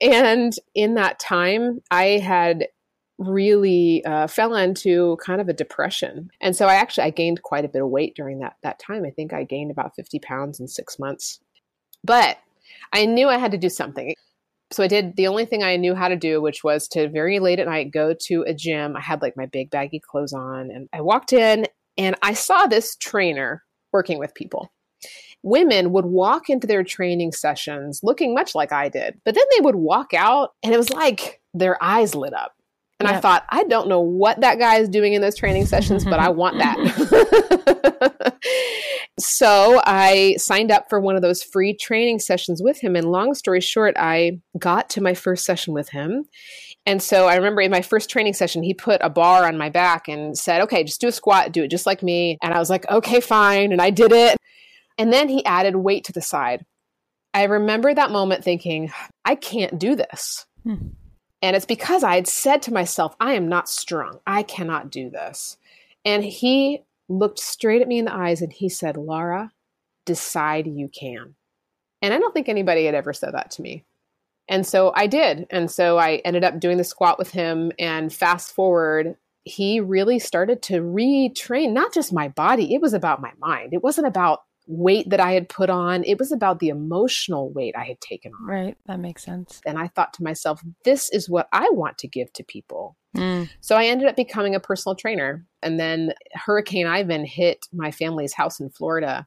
And 0.00 0.52
in 0.74 0.94
that 0.94 1.18
time, 1.18 1.80
I 1.90 2.04
had 2.18 2.66
really 3.18 4.04
uh, 4.04 4.26
fell 4.26 4.54
into 4.54 5.16
kind 5.24 5.40
of 5.40 5.48
a 5.48 5.54
depression. 5.54 6.30
And 6.40 6.54
so 6.54 6.66
i 6.66 6.74
actually 6.74 7.04
i 7.04 7.10
gained 7.10 7.42
quite 7.42 7.64
a 7.64 7.68
bit 7.68 7.82
of 7.82 7.88
weight 7.88 8.14
during 8.14 8.38
that 8.40 8.56
that 8.62 8.78
time. 8.78 9.04
I 9.04 9.10
think 9.10 9.32
i 9.32 9.44
gained 9.44 9.70
about 9.70 9.96
50 9.96 10.18
pounds 10.20 10.60
in 10.60 10.68
six 10.68 10.98
months. 10.98 11.40
But 12.04 12.38
i 12.92 13.06
knew 13.06 13.28
i 13.28 13.38
had 13.38 13.52
to 13.52 13.58
do 13.58 13.68
something. 13.68 14.14
So 14.70 14.82
i 14.82 14.88
did 14.88 15.16
the 15.16 15.28
only 15.28 15.46
thing 15.46 15.62
i 15.62 15.76
knew 15.76 15.94
how 15.94 16.08
to 16.08 16.16
do 16.16 16.42
which 16.42 16.62
was 16.62 16.88
to 16.88 17.08
very 17.08 17.38
late 17.38 17.58
at 17.58 17.66
night 17.66 17.90
go 17.90 18.14
to 18.22 18.42
a 18.42 18.54
gym. 18.54 18.96
I 18.96 19.00
had 19.00 19.22
like 19.22 19.36
my 19.36 19.46
big 19.46 19.70
baggy 19.70 20.00
clothes 20.00 20.32
on 20.32 20.70
and 20.70 20.88
i 20.92 21.00
walked 21.00 21.32
in 21.32 21.66
and 21.96 22.16
i 22.22 22.34
saw 22.34 22.66
this 22.66 22.96
trainer 22.96 23.62
working 23.92 24.18
with 24.18 24.34
people. 24.34 24.70
Women 25.42 25.92
would 25.92 26.06
walk 26.06 26.50
into 26.50 26.66
their 26.66 26.82
training 26.82 27.32
sessions 27.32 28.00
looking 28.02 28.34
much 28.34 28.54
like 28.54 28.72
i 28.72 28.88
did 28.88 29.20
but 29.24 29.34
then 29.34 29.44
they 29.54 29.62
would 29.62 29.76
walk 29.76 30.12
out 30.12 30.50
and 30.62 30.74
it 30.74 30.76
was 30.76 30.90
like 30.90 31.40
their 31.54 31.82
eyes 31.82 32.14
lit 32.14 32.34
up 32.34 32.56
and 32.98 33.08
yep. 33.08 33.16
I 33.16 33.20
thought, 33.20 33.44
I 33.50 33.64
don't 33.64 33.88
know 33.88 34.00
what 34.00 34.40
that 34.40 34.58
guy 34.58 34.76
is 34.76 34.88
doing 34.88 35.12
in 35.12 35.20
those 35.20 35.36
training 35.36 35.66
sessions, 35.66 36.04
but 36.04 36.18
I 36.18 36.30
want 36.30 36.56
that. 36.58 38.34
so 39.18 39.82
I 39.84 40.36
signed 40.38 40.70
up 40.70 40.88
for 40.88 40.98
one 40.98 41.14
of 41.14 41.20
those 41.20 41.42
free 41.42 41.74
training 41.74 42.20
sessions 42.20 42.62
with 42.62 42.80
him. 42.80 42.96
And 42.96 43.12
long 43.12 43.34
story 43.34 43.60
short, 43.60 43.96
I 43.98 44.40
got 44.58 44.88
to 44.90 45.02
my 45.02 45.12
first 45.12 45.44
session 45.44 45.74
with 45.74 45.90
him. 45.90 46.24
And 46.86 47.02
so 47.02 47.26
I 47.26 47.34
remember 47.34 47.60
in 47.60 47.70
my 47.70 47.82
first 47.82 48.08
training 48.08 48.32
session, 48.32 48.62
he 48.62 48.72
put 48.72 49.00
a 49.02 49.10
bar 49.10 49.44
on 49.44 49.58
my 49.58 49.68
back 49.68 50.08
and 50.08 50.38
said, 50.38 50.62
okay, 50.62 50.82
just 50.82 51.00
do 51.00 51.08
a 51.08 51.12
squat, 51.12 51.52
do 51.52 51.64
it 51.64 51.70
just 51.70 51.84
like 51.84 52.02
me. 52.02 52.38
And 52.42 52.54
I 52.54 52.58
was 52.58 52.70
like, 52.70 52.88
okay, 52.90 53.20
fine. 53.20 53.72
And 53.72 53.82
I 53.82 53.90
did 53.90 54.12
it. 54.12 54.38
And 54.96 55.12
then 55.12 55.28
he 55.28 55.44
added 55.44 55.76
weight 55.76 56.04
to 56.04 56.12
the 56.12 56.22
side. 56.22 56.64
I 57.34 57.44
remember 57.44 57.92
that 57.92 58.10
moment 58.10 58.42
thinking, 58.42 58.90
I 59.22 59.34
can't 59.34 59.78
do 59.78 59.96
this. 59.96 60.46
Hmm. 60.62 60.88
And 61.46 61.54
it's 61.54 61.64
because 61.64 62.02
I 62.02 62.16
had 62.16 62.26
said 62.26 62.60
to 62.62 62.74
myself, 62.74 63.14
I 63.20 63.34
am 63.34 63.48
not 63.48 63.68
strong. 63.68 64.18
I 64.26 64.42
cannot 64.42 64.90
do 64.90 65.10
this. 65.10 65.56
And 66.04 66.24
he 66.24 66.82
looked 67.08 67.38
straight 67.38 67.80
at 67.80 67.86
me 67.86 68.00
in 68.00 68.04
the 68.06 68.12
eyes 68.12 68.42
and 68.42 68.52
he 68.52 68.68
said, 68.68 68.96
Lara, 68.96 69.52
decide 70.06 70.66
you 70.66 70.88
can. 70.88 71.36
And 72.02 72.12
I 72.12 72.18
don't 72.18 72.34
think 72.34 72.48
anybody 72.48 72.84
had 72.84 72.96
ever 72.96 73.12
said 73.12 73.34
that 73.34 73.52
to 73.52 73.62
me. 73.62 73.84
And 74.48 74.66
so 74.66 74.90
I 74.96 75.06
did. 75.06 75.46
And 75.50 75.70
so 75.70 75.98
I 75.98 76.16
ended 76.24 76.42
up 76.42 76.58
doing 76.58 76.78
the 76.78 76.82
squat 76.84 77.16
with 77.16 77.30
him. 77.30 77.70
And 77.78 78.12
fast 78.12 78.50
forward, 78.52 79.14
he 79.44 79.78
really 79.78 80.18
started 80.18 80.62
to 80.62 80.80
retrain 80.80 81.70
not 81.70 81.94
just 81.94 82.12
my 82.12 82.26
body, 82.26 82.74
it 82.74 82.82
was 82.82 82.92
about 82.92 83.22
my 83.22 83.30
mind. 83.38 83.72
It 83.72 83.84
wasn't 83.84 84.08
about 84.08 84.40
weight 84.66 85.08
that 85.10 85.20
I 85.20 85.32
had 85.32 85.48
put 85.48 85.70
on, 85.70 86.04
it 86.04 86.18
was 86.18 86.32
about 86.32 86.58
the 86.58 86.68
emotional 86.68 87.50
weight 87.52 87.74
I 87.76 87.84
had 87.84 88.00
taken 88.00 88.32
on. 88.34 88.46
Right. 88.46 88.76
That 88.86 89.00
makes 89.00 89.24
sense. 89.24 89.60
And 89.64 89.78
I 89.78 89.88
thought 89.88 90.12
to 90.14 90.24
myself, 90.24 90.62
this 90.84 91.08
is 91.10 91.28
what 91.30 91.48
I 91.52 91.68
want 91.70 91.98
to 91.98 92.08
give 92.08 92.32
to 92.34 92.44
people. 92.44 92.96
Mm. 93.16 93.48
So 93.60 93.76
I 93.76 93.86
ended 93.86 94.08
up 94.08 94.16
becoming 94.16 94.54
a 94.54 94.60
personal 94.60 94.96
trainer. 94.96 95.44
And 95.62 95.78
then 95.78 96.12
Hurricane 96.32 96.86
Ivan 96.86 97.24
hit 97.24 97.66
my 97.72 97.90
family's 97.90 98.34
house 98.34 98.60
in 98.60 98.70
Florida. 98.70 99.26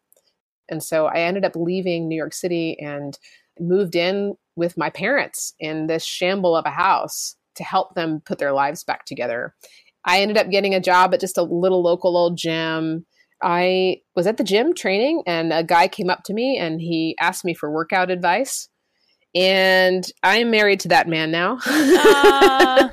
And 0.70 0.84
so 0.84 1.06
I 1.06 1.22
ended 1.22 1.46
up 1.46 1.56
leaving 1.56 2.08
New 2.08 2.16
York 2.16 2.34
City 2.34 2.78
and 2.80 3.18
moved 3.60 3.96
in 3.96 4.36
with 4.56 4.78
my 4.78 4.90
parents 4.90 5.54
in 5.60 5.88
this 5.88 6.04
shamble 6.04 6.56
of 6.56 6.66
a 6.66 6.72
house 6.72 7.36
to 7.56 7.64
help 7.64 7.96
them 7.96 8.22
put 8.26 8.40
their 8.40 8.54
lives 8.54 8.84
back 8.84 9.06
together. 9.06 9.54
I 10.06 10.22
ended 10.22 10.38
up 10.38 10.50
getting 10.50 10.74
a 10.74 10.80
job 10.80 11.14
at 11.14 11.20
just 11.20 11.38
a 11.38 11.44
little 11.44 11.82
local 11.82 12.16
old 12.16 12.38
gym. 12.38 13.06
I 13.42 14.02
was 14.16 14.28
at 14.28 14.38
the 14.38 14.44
gym 14.44 14.74
training, 14.74 15.24
and 15.26 15.54
a 15.54 15.64
guy 15.64 15.88
came 15.88 16.10
up 16.10 16.24
to 16.26 16.34
me 16.34 16.58
and 16.58 16.82
he 16.82 17.16
asked 17.20 17.46
me 17.46 17.54
for 17.54 17.72
workout 17.72 18.12
advice. 18.12 18.70
And 19.36 20.12
I'm 20.24 20.50
married 20.50 20.80
to 20.82 20.88
that 20.90 21.08
man 21.08 21.32
now. 21.32 21.60
Ah. 21.66 22.90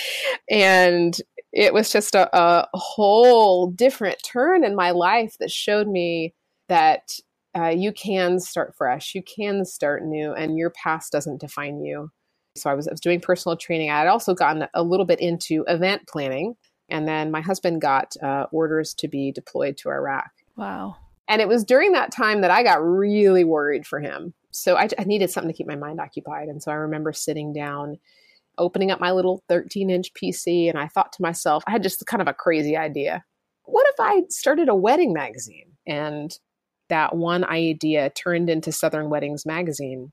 and 0.50 1.16
it 1.52 1.74
was 1.74 1.90
just 1.90 2.14
a, 2.14 2.34
a, 2.36 2.68
whole 2.72 3.66
different 3.66 4.22
turn 4.24 4.64
in 4.64 4.74
my 4.74 4.92
life 4.92 5.34
that 5.40 5.50
showed 5.50 5.88
me 5.88 6.34
that 6.68 7.10
uh, 7.58 7.68
you 7.68 7.92
can 7.92 8.38
start 8.38 8.74
fresh, 8.76 9.14
you 9.14 9.22
can 9.22 9.64
start 9.64 10.04
new, 10.04 10.32
and 10.32 10.56
your 10.56 10.70
past 10.70 11.12
doesn't 11.12 11.40
define 11.40 11.82
you. 11.82 12.10
So 12.56 12.70
I 12.70 12.74
was, 12.74 12.88
I 12.88 12.92
was 12.92 13.00
doing 13.00 13.20
personal 13.20 13.56
training. 13.56 13.90
I 13.90 13.98
had 13.98 14.08
also 14.08 14.34
gotten 14.34 14.66
a 14.72 14.82
little 14.82 15.06
bit 15.06 15.20
into 15.20 15.64
event 15.68 16.06
planning. 16.08 16.54
And 16.92 17.08
then 17.08 17.30
my 17.30 17.40
husband 17.40 17.80
got 17.80 18.14
uh, 18.22 18.46
orders 18.52 18.94
to 18.94 19.08
be 19.08 19.32
deployed 19.32 19.78
to 19.78 19.88
Iraq. 19.88 20.30
Wow. 20.56 20.96
And 21.26 21.40
it 21.40 21.48
was 21.48 21.64
during 21.64 21.92
that 21.92 22.12
time 22.12 22.42
that 22.42 22.50
I 22.50 22.62
got 22.62 22.84
really 22.84 23.42
worried 23.42 23.86
for 23.86 23.98
him. 24.00 24.34
So 24.50 24.76
I, 24.76 24.88
I 24.98 25.04
needed 25.04 25.30
something 25.30 25.50
to 25.50 25.56
keep 25.56 25.66
my 25.66 25.76
mind 25.76 25.98
occupied. 25.98 26.48
And 26.48 26.62
so 26.62 26.70
I 26.70 26.74
remember 26.74 27.12
sitting 27.12 27.54
down, 27.54 27.98
opening 28.58 28.90
up 28.90 29.00
my 29.00 29.12
little 29.12 29.42
13 29.48 29.88
inch 29.88 30.12
PC, 30.12 30.68
and 30.68 30.78
I 30.78 30.88
thought 30.88 31.12
to 31.14 31.22
myself, 31.22 31.64
I 31.66 31.70
had 31.70 31.82
just 31.82 32.04
kind 32.06 32.20
of 32.20 32.28
a 32.28 32.34
crazy 32.34 32.76
idea. 32.76 33.24
What 33.64 33.86
if 33.88 33.94
I 33.98 34.22
started 34.28 34.68
a 34.68 34.74
wedding 34.74 35.14
magazine? 35.14 35.72
And 35.86 36.36
that 36.90 37.16
one 37.16 37.44
idea 37.44 38.10
turned 38.10 38.50
into 38.50 38.70
Southern 38.70 39.08
Weddings 39.08 39.46
magazine 39.46 40.12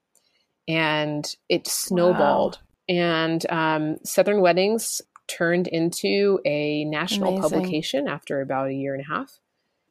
and 0.69 1.35
it 1.49 1.67
snowballed. 1.67 2.59
Wow. 2.61 2.95
And 2.95 3.51
um, 3.51 3.97
Southern 4.05 4.39
Weddings 4.39 5.01
turned 5.29 5.67
into 5.67 6.39
a 6.45 6.83
national 6.85 7.37
Amazing. 7.37 7.41
publication 7.41 8.07
after 8.07 8.41
about 8.41 8.67
a 8.67 8.73
year 8.73 8.93
and 8.93 9.03
a 9.03 9.07
half. 9.07 9.39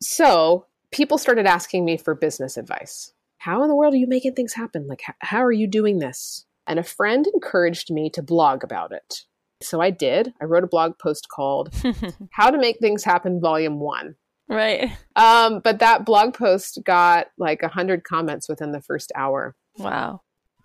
So 0.02 0.66
people 0.90 1.18
started 1.18 1.46
asking 1.46 1.84
me 1.84 1.96
for 1.96 2.14
business 2.14 2.56
advice. 2.56 3.12
How 3.38 3.62
in 3.62 3.68
the 3.68 3.76
world 3.76 3.94
are 3.94 3.98
you 3.98 4.06
making 4.06 4.34
things 4.34 4.54
happen? 4.54 4.86
Like, 4.86 5.02
how, 5.20 5.44
are 5.44 5.52
you 5.52 5.66
doing 5.66 5.98
this? 5.98 6.44
And 6.66 6.78
a 6.78 6.84
friend 6.84 7.26
encouraged 7.32 7.90
me 7.90 8.10
to 8.10 8.22
blog 8.22 8.64
about 8.64 8.92
it. 8.92 9.22
So 9.62 9.80
I 9.80 9.90
did. 9.90 10.32
I 10.40 10.44
wrote 10.44 10.64
a 10.64 10.68
blog 10.68 10.98
post 10.98 11.28
called 11.28 11.72
How 12.32 12.50
to 12.50 12.58
Make 12.58 12.78
Things 12.78 13.04
Happen, 13.04 13.40
Volume 13.40 13.80
One. 13.80 14.16
Right. 14.48 14.90
Um, 15.14 15.60
but 15.60 15.78
that 15.80 16.04
blog 16.04 16.34
post 16.34 16.80
got 16.84 17.26
like 17.38 17.62
a 17.62 17.68
hundred 17.68 18.04
comments 18.04 18.48
within 18.48 18.72
the 18.72 18.80
first 18.80 19.12
hour. 19.14 19.54
Wow. 19.76 20.22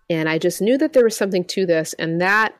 And 0.09 0.29
I 0.29 0.37
just 0.37 0.61
knew 0.61 0.77
that 0.77 0.93
there 0.93 1.03
was 1.03 1.17
something 1.17 1.45
to 1.45 1.65
this. 1.65 1.93
And 1.93 2.21
that 2.21 2.55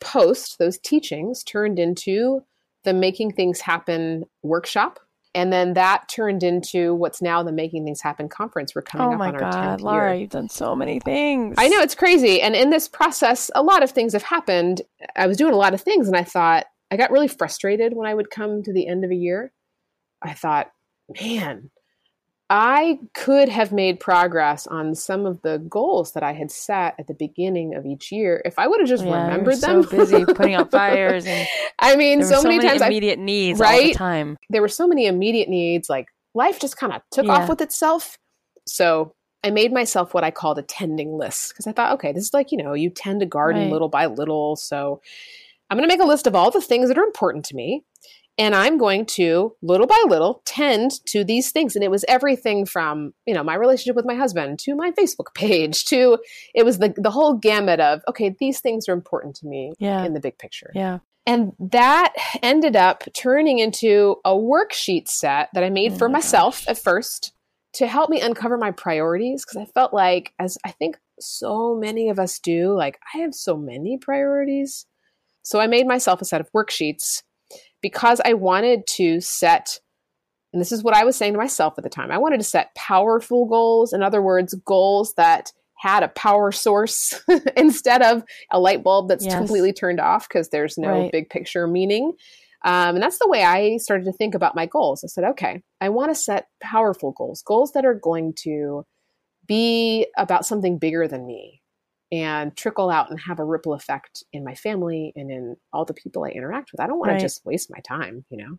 post, 0.00 0.58
those 0.58 0.78
teachings, 0.78 1.42
turned 1.44 1.78
into 1.78 2.42
the 2.84 2.92
Making 2.92 3.32
Things 3.32 3.60
Happen 3.60 4.24
workshop. 4.42 5.00
And 5.32 5.52
then 5.52 5.74
that 5.74 6.08
turned 6.08 6.42
into 6.42 6.92
what's 6.94 7.22
now 7.22 7.42
the 7.42 7.52
Making 7.52 7.84
Things 7.84 8.00
Happen 8.00 8.28
conference. 8.28 8.74
We're 8.74 8.82
coming 8.82 9.08
oh 9.08 9.14
up 9.14 9.20
on 9.20 9.34
our 9.34 9.40
God, 9.40 9.78
10th 9.78 9.82
Lara, 9.82 10.10
year. 10.12 10.20
you've 10.22 10.30
done 10.30 10.48
so 10.48 10.74
many 10.74 10.98
things. 10.98 11.54
I 11.56 11.68
know 11.68 11.80
it's 11.80 11.94
crazy. 11.94 12.42
And 12.42 12.56
in 12.56 12.70
this 12.70 12.88
process, 12.88 13.50
a 13.54 13.62
lot 13.62 13.84
of 13.84 13.90
things 13.92 14.12
have 14.12 14.24
happened. 14.24 14.82
I 15.14 15.28
was 15.28 15.36
doing 15.36 15.52
a 15.54 15.58
lot 15.58 15.72
of 15.72 15.80
things, 15.80 16.08
and 16.08 16.16
I 16.16 16.24
thought 16.24 16.66
I 16.90 16.96
got 16.96 17.12
really 17.12 17.28
frustrated 17.28 17.94
when 17.94 18.08
I 18.08 18.14
would 18.14 18.30
come 18.30 18.64
to 18.64 18.72
the 18.72 18.88
end 18.88 19.04
of 19.04 19.12
a 19.12 19.16
year. 19.16 19.52
I 20.20 20.34
thought, 20.34 20.72
man, 21.20 21.70
I 22.52 22.98
could 23.14 23.48
have 23.48 23.70
made 23.70 24.00
progress 24.00 24.66
on 24.66 24.96
some 24.96 25.24
of 25.24 25.40
the 25.42 25.58
goals 25.58 26.12
that 26.12 26.24
I 26.24 26.32
had 26.32 26.50
set 26.50 26.96
at 26.98 27.06
the 27.06 27.14
beginning 27.14 27.76
of 27.76 27.86
each 27.86 28.10
year 28.10 28.42
if 28.44 28.58
I 28.58 28.66
would 28.66 28.80
have 28.80 28.88
just 28.88 29.04
yeah, 29.04 29.22
remembered 29.22 29.58
them. 29.60 29.84
so 29.84 29.88
busy 29.88 30.24
putting 30.24 30.54
out 30.54 30.68
fires 30.72 31.24
and 31.26 31.46
I 31.78 31.94
mean, 31.94 32.24
so, 32.24 32.42
so, 32.42 32.42
many, 32.42 32.56
many 32.58 32.68
times 32.70 32.82
immediate 32.82 33.20
I, 33.20 33.22
needs 33.22 33.60
right? 33.60 33.74
all 33.74 33.82
the 33.82 33.94
time. 33.94 34.36
There 34.50 34.60
were 34.60 34.68
so 34.68 34.88
many 34.88 35.06
immediate 35.06 35.48
needs. 35.48 35.88
Like 35.88 36.08
life 36.34 36.58
just 36.58 36.76
kind 36.76 36.92
of 36.92 37.02
took 37.12 37.26
Yeah. 37.26 37.34
off 37.34 37.48
with 37.48 37.60
itself. 37.60 38.16
So 38.66 39.14
I 39.44 39.50
made 39.50 39.72
myself 39.72 40.12
what 40.12 40.24
I 40.24 40.32
called 40.32 40.58
a 40.58 40.62
tending 40.62 41.16
list 41.16 41.50
because 41.52 41.68
I 41.68 41.72
thought, 41.72 41.92
okay, 41.94 42.12
this 42.12 42.24
is 42.24 42.34
like 42.34 42.50
you 42.50 42.58
know, 42.58 42.74
you 42.74 42.90
tend 42.90 43.22
a 43.22 43.26
garden 43.26 43.62
Right. 43.62 43.70
little 43.72 43.88
by 43.88 44.06
little. 44.06 44.56
So 44.56 45.00
I'm 45.70 45.78
going 45.78 45.88
to 45.88 45.94
make 45.94 46.02
a 46.02 46.08
list 46.08 46.26
of 46.26 46.34
all 46.34 46.50
the 46.50 46.60
things 46.60 46.88
that 46.88 46.98
are 46.98 47.04
important 47.04 47.44
to 47.44 47.54
me. 47.54 47.84
And 48.38 48.54
I'm 48.54 48.78
going 48.78 49.04
to 49.06 49.54
little 49.60 49.86
by 49.86 50.02
little 50.08 50.40
tend 50.46 50.92
to 51.06 51.24
these 51.24 51.52
things. 51.52 51.74
And 51.74 51.84
it 51.84 51.90
was 51.90 52.04
everything 52.08 52.64
from, 52.64 53.12
you 53.26 53.34
know, 53.34 53.42
my 53.42 53.54
relationship 53.54 53.96
with 53.96 54.06
my 54.06 54.14
husband 54.14 54.58
to 54.60 54.74
my 54.74 54.92
Facebook 54.92 55.32
page 55.34 55.84
to 55.86 56.18
it 56.54 56.64
was 56.64 56.78
the 56.78 56.94
the 56.96 57.10
whole 57.10 57.34
gamut 57.34 57.80
of, 57.80 58.00
okay, 58.08 58.34
these 58.40 58.60
things 58.60 58.88
are 58.88 58.94
important 58.94 59.36
to 59.36 59.46
me 59.46 59.72
Yeah. 59.78 60.04
in 60.04 60.14
the 60.14 60.20
big 60.20 60.38
picture. 60.38 60.70
Yeah. 60.74 61.00
And 61.26 61.52
that 61.58 62.14
ended 62.42 62.76
up 62.76 63.04
turning 63.14 63.58
into 63.58 64.16
a 64.24 64.30
worksheet 64.30 65.06
set 65.08 65.50
that 65.52 65.62
I 65.62 65.68
made 65.70 65.92
Oh 65.92 65.98
for 65.98 66.08
my 66.08 66.14
myself 66.14 66.60
gosh. 66.64 66.68
at 66.68 66.78
first 66.82 67.32
to 67.74 67.86
help 67.86 68.08
me 68.10 68.20
uncover 68.20 68.56
my 68.56 68.70
priorities 68.70 69.44
because 69.44 69.60
I 69.68 69.70
felt 69.72 69.92
like 69.92 70.32
as 70.38 70.56
I 70.64 70.70
think 70.72 70.98
so 71.20 71.76
many 71.76 72.08
of 72.08 72.18
us 72.18 72.38
do, 72.38 72.72
like 72.74 72.98
I 73.14 73.18
have 73.18 73.34
so 73.34 73.56
many 73.56 73.98
priorities. 73.98 74.86
So 75.42 75.60
I 75.60 75.66
made 75.66 75.86
myself 75.86 76.20
a 76.22 76.24
set 76.24 76.40
of 76.40 76.50
worksheets 76.56 77.22
because 77.80 78.20
I 78.24 78.34
wanted 78.34 78.86
to 78.96 79.20
set 79.20 79.78
and 80.52 80.60
this 80.60 80.72
is 80.72 80.82
what 80.82 80.94
I 80.94 81.04
was 81.04 81.16
saying 81.16 81.34
to 81.34 81.38
myself 81.38 81.74
at 81.78 81.84
the 81.84 81.90
time. 81.90 82.10
I 82.10 82.18
wanted 82.18 82.38
to 82.38 82.44
set 82.44 82.74
powerful 82.74 83.46
goals, 83.46 83.92
in 83.92 84.02
other 84.02 84.20
words, 84.20 84.52
goals 84.64 85.14
that 85.16 85.52
had 85.78 86.02
a 86.02 86.08
power 86.08 86.50
source 86.52 87.22
instead 87.56 88.02
of 88.02 88.24
a 88.50 88.58
light 88.58 88.82
bulb 88.82 89.08
that's 89.08 89.24
Yes. 89.26 89.36
completely 89.38 89.72
turned 89.72 90.00
off 90.00 90.28
because 90.28 90.48
there's 90.48 90.76
no 90.76 90.88
Right. 90.88 91.12
big 91.12 91.30
picture 91.30 91.66
meaning. 91.66 92.12
Um, 92.64 92.96
and 92.96 93.02
that's 93.02 93.18
the 93.18 93.28
way 93.28 93.44
I 93.44 93.78
started 93.78 94.04
to 94.04 94.12
think 94.12 94.34
about 94.34 94.54
my 94.56 94.66
goals. 94.66 95.02
I 95.04 95.06
said, 95.06 95.24
okay, 95.24 95.62
I 95.80 95.88
want 95.88 96.10
to 96.10 96.14
set 96.14 96.48
powerful 96.60 97.12
goals, 97.12 97.42
goals 97.42 97.72
that 97.72 97.86
are 97.86 97.94
going 97.94 98.34
to 98.42 98.84
be 99.46 100.06
about 100.18 100.44
something 100.44 100.78
bigger 100.78 101.08
than 101.08 101.26
me 101.26 101.59
and 102.12 102.56
trickle 102.56 102.90
out 102.90 103.10
and 103.10 103.20
have 103.20 103.38
a 103.38 103.44
ripple 103.44 103.72
effect 103.72 104.24
in 104.32 104.44
my 104.44 104.54
family 104.54 105.12
and 105.14 105.30
in 105.30 105.56
all 105.72 105.84
the 105.84 105.94
people 105.94 106.24
I 106.24 106.30
interact 106.30 106.72
with. 106.72 106.80
I 106.80 106.86
don't 106.86 106.98
want 106.98 107.10
Right. 107.12 107.18
to 107.20 107.24
just 107.24 107.44
waste 107.44 107.70
my 107.70 107.80
time, 107.80 108.24
you 108.30 108.38
know? 108.38 108.58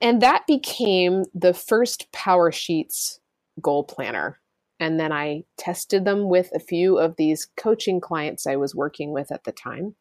And 0.00 0.20
that 0.22 0.46
became 0.46 1.24
the 1.34 1.54
first 1.54 2.10
Power 2.12 2.52
Sheets 2.52 3.20
goal 3.60 3.84
planner. 3.84 4.38
And 4.78 5.00
then 5.00 5.10
I 5.10 5.44
tested 5.56 6.04
them 6.04 6.28
with 6.28 6.50
a 6.54 6.60
few 6.60 6.98
of 6.98 7.16
these 7.16 7.48
coaching 7.56 8.00
clients 8.00 8.46
I 8.46 8.56
was 8.56 8.74
working 8.74 9.12
with 9.12 9.32
at 9.32 9.44
the 9.44 9.52
time. 9.52 9.96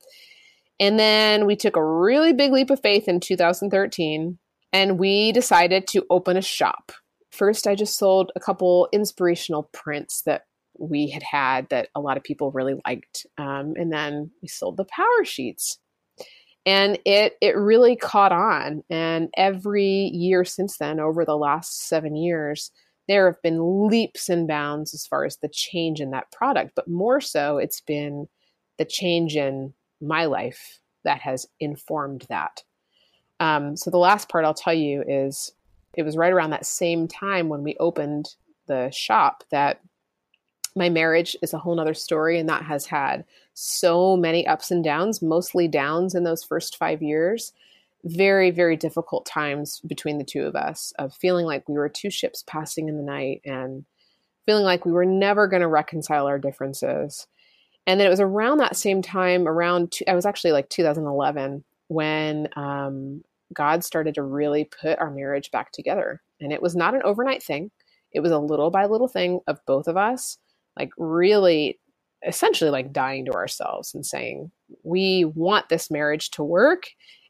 And 0.80 1.00
then 1.00 1.46
we 1.46 1.56
took 1.56 1.78
a 1.78 1.86
really 1.86 2.34
big 2.34 2.52
leap 2.52 2.70
of 2.70 2.82
faith 2.82 3.08
in 3.08 3.22
2013 3.22 4.38
and 4.74 5.00
we 5.00 5.32
decided 5.32 5.88
to 5.88 6.06
open 6.10 6.36
a 6.36 6.42
shop. 6.42 6.92
First, 7.32 7.66
I 7.66 7.76
just 7.76 7.98
sold 7.98 8.34
a 8.36 8.42
couple 8.42 8.90
inspirational 8.92 9.70
prints 9.72 10.22
that 10.24 10.44
we 10.80 11.10
had 11.10 11.24
had 11.24 11.70
that 11.70 11.90
a 11.96 12.02
lot 12.02 12.18
of 12.18 12.24
people 12.24 12.52
really 12.52 12.76
liked. 12.86 13.26
Um, 13.38 13.74
and 13.76 13.92
then 13.92 14.32
we 14.42 14.48
sold 14.48 14.78
the 14.78 14.86
power 14.86 15.26
sheets. 15.26 15.80
And 16.66 16.98
it 17.06 17.38
it 17.42 17.56
really 17.56 17.96
caught 17.96 18.32
on. 18.32 18.84
And 18.90 19.30
every 19.38 20.10
year 20.14 20.44
since 20.44 20.78
then, 20.78 21.00
over 21.00 21.24
the 21.24 21.38
last 21.38 21.88
seven 21.88 22.16
years, 22.16 22.72
there 23.08 23.28
have 23.28 23.42
been 23.44 23.88
leaps 23.88 24.30
and 24.30 24.48
bounds 24.48 24.94
as 24.94 25.06
far 25.06 25.26
as 25.26 25.38
the 25.38 25.50
change 25.50 26.02
in 26.02 26.12
that 26.12 26.32
product. 26.32 26.72
But 26.76 26.88
more 26.88 27.22
so, 27.22 27.58
it's 27.58 27.82
been 27.82 28.28
the 28.78 28.86
change 28.86 29.36
in 29.36 29.74
my 30.02 30.26
life 30.26 30.80
that 31.04 31.22
has 31.22 31.48
informed 31.60 32.26
that. 32.30 32.64
Um, 33.40 33.78
so 33.78 33.92
the 33.92 33.98
last 33.98 34.30
part 34.30 34.46
I'll 34.46 34.54
tell 34.54 34.74
you 34.74 35.04
is 35.08 35.52
it 35.96 36.04
was 36.04 36.18
right 36.18 36.34
around 36.34 36.50
that 36.50 36.66
same 36.66 37.08
time 37.08 37.48
when 37.50 37.64
we 37.64 37.78
opened 37.80 38.36
the 38.68 38.90
shop 38.92 39.44
that 39.52 39.80
my 40.76 40.90
marriage 40.90 41.36
is 41.42 41.54
a 41.54 41.58
whole 41.58 41.76
nother 41.76 41.94
story 41.94 42.40
and 42.40 42.50
that 42.50 42.64
has 42.64 42.86
had 42.86 43.24
so 43.54 44.18
many 44.18 44.46
ups 44.46 44.72
and 44.72 44.84
downs 44.84 45.22
mostly 45.22 45.68
downs 45.68 46.16
in 46.16 46.24
those 46.24 46.44
first 46.44 46.78
five 46.78 47.02
years 47.02 47.54
very 48.04 48.52
very 48.52 48.76
difficult 48.76 49.26
times 49.26 49.82
between 49.88 50.18
the 50.18 50.24
two 50.24 50.44
of 50.44 50.56
us 50.56 50.94
of 51.00 51.14
feeling 51.14 51.46
like 51.46 51.68
we 51.68 51.76
were 51.76 51.90
two 51.90 52.10
ships 52.10 52.44
passing 52.46 52.88
in 52.88 52.98
the 52.98 53.04
night 53.04 53.42
and 53.46 53.86
feeling 54.46 54.64
like 54.64 54.86
we 54.86 54.92
were 54.92 55.06
never 55.06 55.48
going 55.48 55.62
to 55.62 55.68
reconcile 55.68 56.28
our 56.28 56.40
differences. 56.40 57.28
And 57.88 58.00
then 58.00 58.08
it 58.08 58.12
was 58.12 58.20
around 58.20 58.60
that 58.60 58.76
same 58.76 59.02
time, 59.02 59.48
around, 59.48 59.92
two, 59.92 60.06
I 60.08 60.16
was 60.16 60.26
actually 60.26 60.52
like 60.52 60.70
2011, 60.70 61.64
when 61.88 62.50
um, 62.56 63.24
God 63.54 63.84
started 63.84 64.16
to 64.16 64.24
really 64.24 64.66
put 64.66 65.00
our 65.00 65.12
marriage 65.12 65.52
back 65.52 65.72
together. 65.72 66.22
And 66.42 66.52
it 66.52 66.62
was 66.62 66.76
not 66.76 66.96
an 66.96 67.04
overnight 67.04 67.44
thing, 67.44 67.72
it 68.12 68.22
was 68.22 68.32
a 68.32 68.40
little 68.40 68.72
by 68.72 68.86
little 68.86 69.08
thing 69.08 69.42
of 69.48 69.60
both 69.66 69.88
of 69.88 69.98
us, 69.98 70.38
like 70.78 70.92
really 70.98 71.80
essentially 72.26 72.70
like 72.70 72.92
dying 72.92 73.26
to 73.26 73.34
ourselves 73.34 73.94
and 73.94 74.06
saying, 74.06 74.52
we 74.84 75.26
want 75.26 75.70
this 75.70 75.92
marriage 75.92 76.32
to 76.32 76.44
work. 76.44 76.88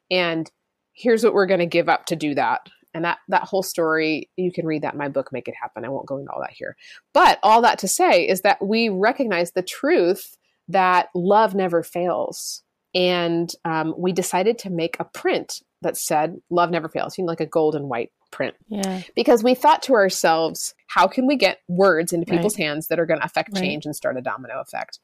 And 0.10 0.50
here's 0.94 1.24
what 1.24 1.34
we're 1.34 1.46
going 1.46 1.60
to 1.60 1.66
give 1.66 1.90
up 1.90 2.06
to 2.08 2.16
do 2.16 2.34
that. 2.36 2.70
And 2.94 3.04
that 3.04 3.18
that 3.28 3.44
whole 3.44 3.64
story 3.64 4.30
you 4.38 4.54
can 4.54 4.66
read 4.66 4.82
that 4.84 4.94
in 4.94 5.00
my 5.00 5.10
book 5.10 5.34
make 5.34 5.50
it 5.50 5.56
happen. 5.62 5.84
I 5.84 5.90
won't 5.90 6.06
go 6.06 6.18
into 6.18 6.32
all 6.32 6.40
that 6.40 6.54
here. 6.54 6.78
But 7.14 7.40
all 7.44 7.62
that 7.62 7.78
to 7.80 7.90
say 7.90 8.26
is 8.26 8.42
that 8.42 8.66
we 8.66 8.88
recognize 8.88 9.52
the 9.52 9.62
truth 9.62 10.38
that 10.70 11.10
love 11.14 11.54
never 11.54 11.84
fails. 11.84 12.64
And 12.94 13.52
um, 13.66 13.94
we 13.98 14.14
decided 14.14 14.58
to 14.60 14.70
make 14.70 14.96
a 15.00 15.04
print 15.04 15.62
that 15.82 15.98
said 15.98 16.38
love 16.50 16.72
never 16.72 16.88
fails. 16.88 17.18
You 17.18 17.26
know 17.26 17.28
like 17.28 17.42
a 17.42 17.46
gold 17.46 17.76
and 17.76 17.90
white 17.90 18.14
print 18.36 18.56
yeah 18.68 19.02
because 19.16 19.44
we 19.44 19.56
thought 19.56 19.82
to 19.82 19.94
ourselves 19.94 20.76
how 20.88 21.08
can 21.08 21.26
we 21.26 21.36
get 21.36 21.60
words 21.68 22.12
into 22.12 22.26
people's 22.26 22.58
right. 22.58 22.66
hands 22.66 22.88
that 22.88 23.00
are 23.00 23.06
going 23.06 23.20
to 23.20 23.26
affect 23.26 23.50
right. 23.54 23.62
change 23.62 23.86
and 23.86 23.96
start 23.96 24.18
a 24.18 24.22
domino 24.22 24.60
effect 24.60 25.00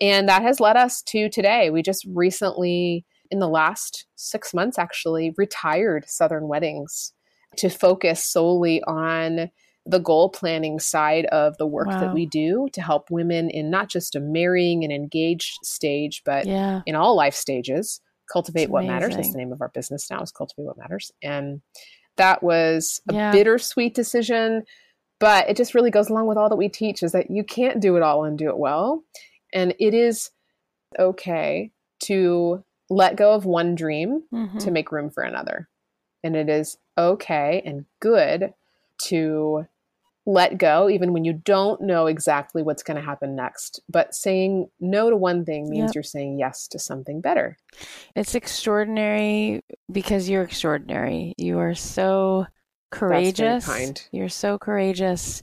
and 0.00 0.28
that 0.28 0.42
has 0.42 0.60
led 0.60 0.76
us 0.76 1.02
to 1.02 1.28
today 1.28 1.68
we 1.70 1.82
just 1.82 2.06
recently 2.14 3.04
in 3.30 3.40
the 3.40 3.48
last 3.48 4.06
six 4.14 4.54
months 4.54 4.78
actually 4.78 5.34
retired 5.36 6.08
southern 6.08 6.46
weddings 6.46 7.12
to 7.56 7.68
focus 7.68 8.24
solely 8.24 8.82
on 8.84 9.50
the 9.86 10.00
goal 10.00 10.28
planning 10.28 10.78
side 10.78 11.26
of 11.26 11.56
the 11.58 11.66
work 11.66 11.86
wow. 11.86 12.00
that 12.00 12.12
we 12.12 12.26
do 12.26 12.68
to 12.72 12.82
help 12.82 13.10
women 13.10 13.48
in 13.48 13.70
not 13.70 13.88
just 13.88 14.16
a 14.16 14.20
marrying 14.20 14.82
and 14.82 14.92
engaged 14.92 15.58
stage, 15.62 16.22
but 16.24 16.44
yeah. 16.46 16.80
in 16.86 16.96
all 16.96 17.16
life 17.16 17.34
stages. 17.34 18.00
Cultivate 18.30 18.68
what 18.68 18.84
matters. 18.84 19.14
That's 19.14 19.30
the 19.30 19.38
name 19.38 19.52
of 19.52 19.60
our 19.60 19.68
business 19.68 20.10
now 20.10 20.20
is 20.20 20.32
Cultivate 20.32 20.66
What 20.66 20.76
Matters. 20.76 21.12
And 21.22 21.62
that 22.16 22.42
was 22.42 23.00
a 23.08 23.14
yeah. 23.14 23.32
bittersweet 23.32 23.94
decision, 23.94 24.64
but 25.18 25.48
it 25.48 25.56
just 25.56 25.74
really 25.74 25.90
goes 25.90 26.08
along 26.08 26.26
with 26.26 26.38
all 26.38 26.48
that 26.48 26.56
we 26.56 26.68
teach 26.68 27.02
is 27.02 27.12
that 27.12 27.30
you 27.30 27.44
can't 27.44 27.80
do 27.80 27.96
it 27.96 28.02
all 28.02 28.24
and 28.24 28.38
do 28.38 28.48
it 28.48 28.58
well. 28.58 29.02
And 29.52 29.74
it 29.78 29.94
is 29.94 30.30
okay 30.98 31.70
to 32.00 32.64
let 32.88 33.16
go 33.16 33.32
of 33.32 33.44
one 33.44 33.74
dream 33.74 34.22
mm-hmm. 34.32 34.58
to 34.58 34.70
make 34.70 34.92
room 34.92 35.10
for 35.10 35.22
another. 35.22 35.68
And 36.22 36.36
it 36.36 36.48
is 36.48 36.76
okay 36.98 37.62
and 37.64 37.84
good 38.00 38.52
to 39.04 39.66
let 40.26 40.58
go 40.58 40.90
even 40.90 41.12
when 41.12 41.24
you 41.24 41.32
don't 41.32 41.80
know 41.80 42.06
exactly 42.06 42.62
what's 42.62 42.82
going 42.82 42.96
to 42.96 43.02
happen 43.02 43.36
next. 43.36 43.80
But 43.88 44.14
saying 44.14 44.68
no 44.80 45.08
to 45.08 45.16
one 45.16 45.44
thing 45.44 45.70
means 45.70 45.88
yep. 45.88 45.94
you're 45.94 46.02
saying 46.02 46.38
yes 46.38 46.66
to 46.68 46.78
something 46.78 47.20
better. 47.20 47.56
It's 48.16 48.34
extraordinary 48.34 49.62
because 49.90 50.28
you're 50.28 50.42
extraordinary. 50.42 51.34
You 51.38 51.60
are 51.60 51.74
so 51.74 52.46
courageous. 52.90 53.66
Kind. 53.66 54.06
you're 54.10 54.28
so 54.28 54.58
courageous. 54.58 55.42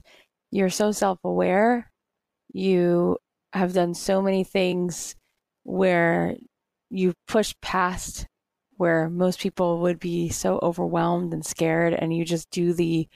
You're 0.51 0.69
so 0.69 0.91
self-aware. 0.91 1.89
You 2.51 3.17
have 3.53 3.73
done 3.73 3.93
so 3.93 4.21
many 4.21 4.43
things 4.43 5.15
where 5.63 6.35
you 6.89 7.13
push 7.27 7.55
past 7.61 8.27
where 8.77 9.09
most 9.09 9.39
people 9.39 9.79
would 9.79 9.99
be 9.99 10.29
so 10.29 10.59
overwhelmed 10.61 11.33
and 11.33 11.45
scared 11.45 11.93
and 11.93 12.13
you 12.13 12.25
just 12.25 12.49
do 12.49 12.73
the 12.73 13.07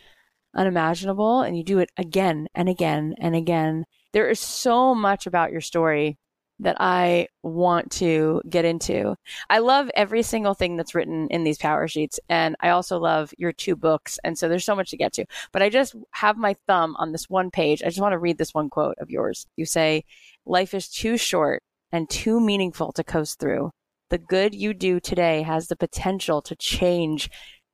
unimaginable 0.55 1.41
and 1.41 1.57
you 1.57 1.63
do 1.63 1.79
it 1.79 1.89
again 1.97 2.47
and 2.55 2.69
again 2.69 3.15
and 3.19 3.35
again. 3.35 3.85
There 4.13 4.29
is 4.29 4.39
so 4.39 4.95
much 4.95 5.27
about 5.27 5.51
your 5.51 5.61
story 5.61 6.17
that 6.59 6.77
I 6.79 7.27
want 7.43 7.91
to 7.93 8.41
get 8.49 8.65
into. 8.65 9.15
I 9.49 9.59
love 9.59 9.91
every 9.95 10.23
single 10.23 10.53
thing 10.53 10.75
that's 10.75 10.95
written 10.95 11.27
in 11.29 11.43
these 11.43 11.57
power 11.57 11.87
sheets. 11.87 12.19
And 12.29 12.55
I 12.59 12.69
also 12.69 12.97
love 12.97 13.31
your 13.37 13.51
two 13.51 13.75
books. 13.75 14.17
And 14.23 14.37
so 14.37 14.49
there's 14.49 14.65
so 14.65 14.75
much 14.75 14.89
to 14.89 14.97
get 14.97 15.13
to. 15.13 15.25
But 15.51 15.61
I 15.61 15.69
just 15.69 15.95
have 16.11 16.37
my 16.37 16.55
thumb 16.65 16.95
on 16.97 17.11
this 17.11 17.29
one 17.29 17.51
page. 17.51 17.83
I 17.83 17.87
just 17.87 18.01
want 18.01 18.13
to 18.13 18.19
read 18.19 18.37
this 18.37 18.53
one 18.53 18.69
quote 18.69 18.97
of 18.99 19.11
yours. 19.11 19.45
You 19.55 19.65
say, 19.65 20.03
Life 20.45 20.73
is 20.73 20.89
too 20.89 21.17
short 21.17 21.61
and 21.91 22.09
too 22.09 22.39
meaningful 22.39 22.91
to 22.93 23.03
coast 23.03 23.39
through. 23.39 23.71
The 24.09 24.17
good 24.17 24.55
you 24.55 24.73
do 24.73 24.99
today 24.99 25.41
has 25.43 25.67
the 25.67 25.75
potential 25.75 26.41
to 26.43 26.55
change 26.55 27.29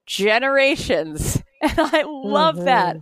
generations. 0.05 1.41
And 1.63 1.79
I 1.79 2.03
love 2.03 2.55
mm-hmm. 2.55 2.65
that. 2.65 2.97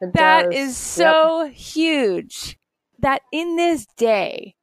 It 0.00 0.12
that 0.12 0.50
does. 0.50 0.54
is 0.54 0.76
so 0.76 1.44
yep. 1.44 1.54
huge 1.54 2.58
that 2.98 3.22
in 3.32 3.56
this 3.56 3.86
day, 3.96 4.56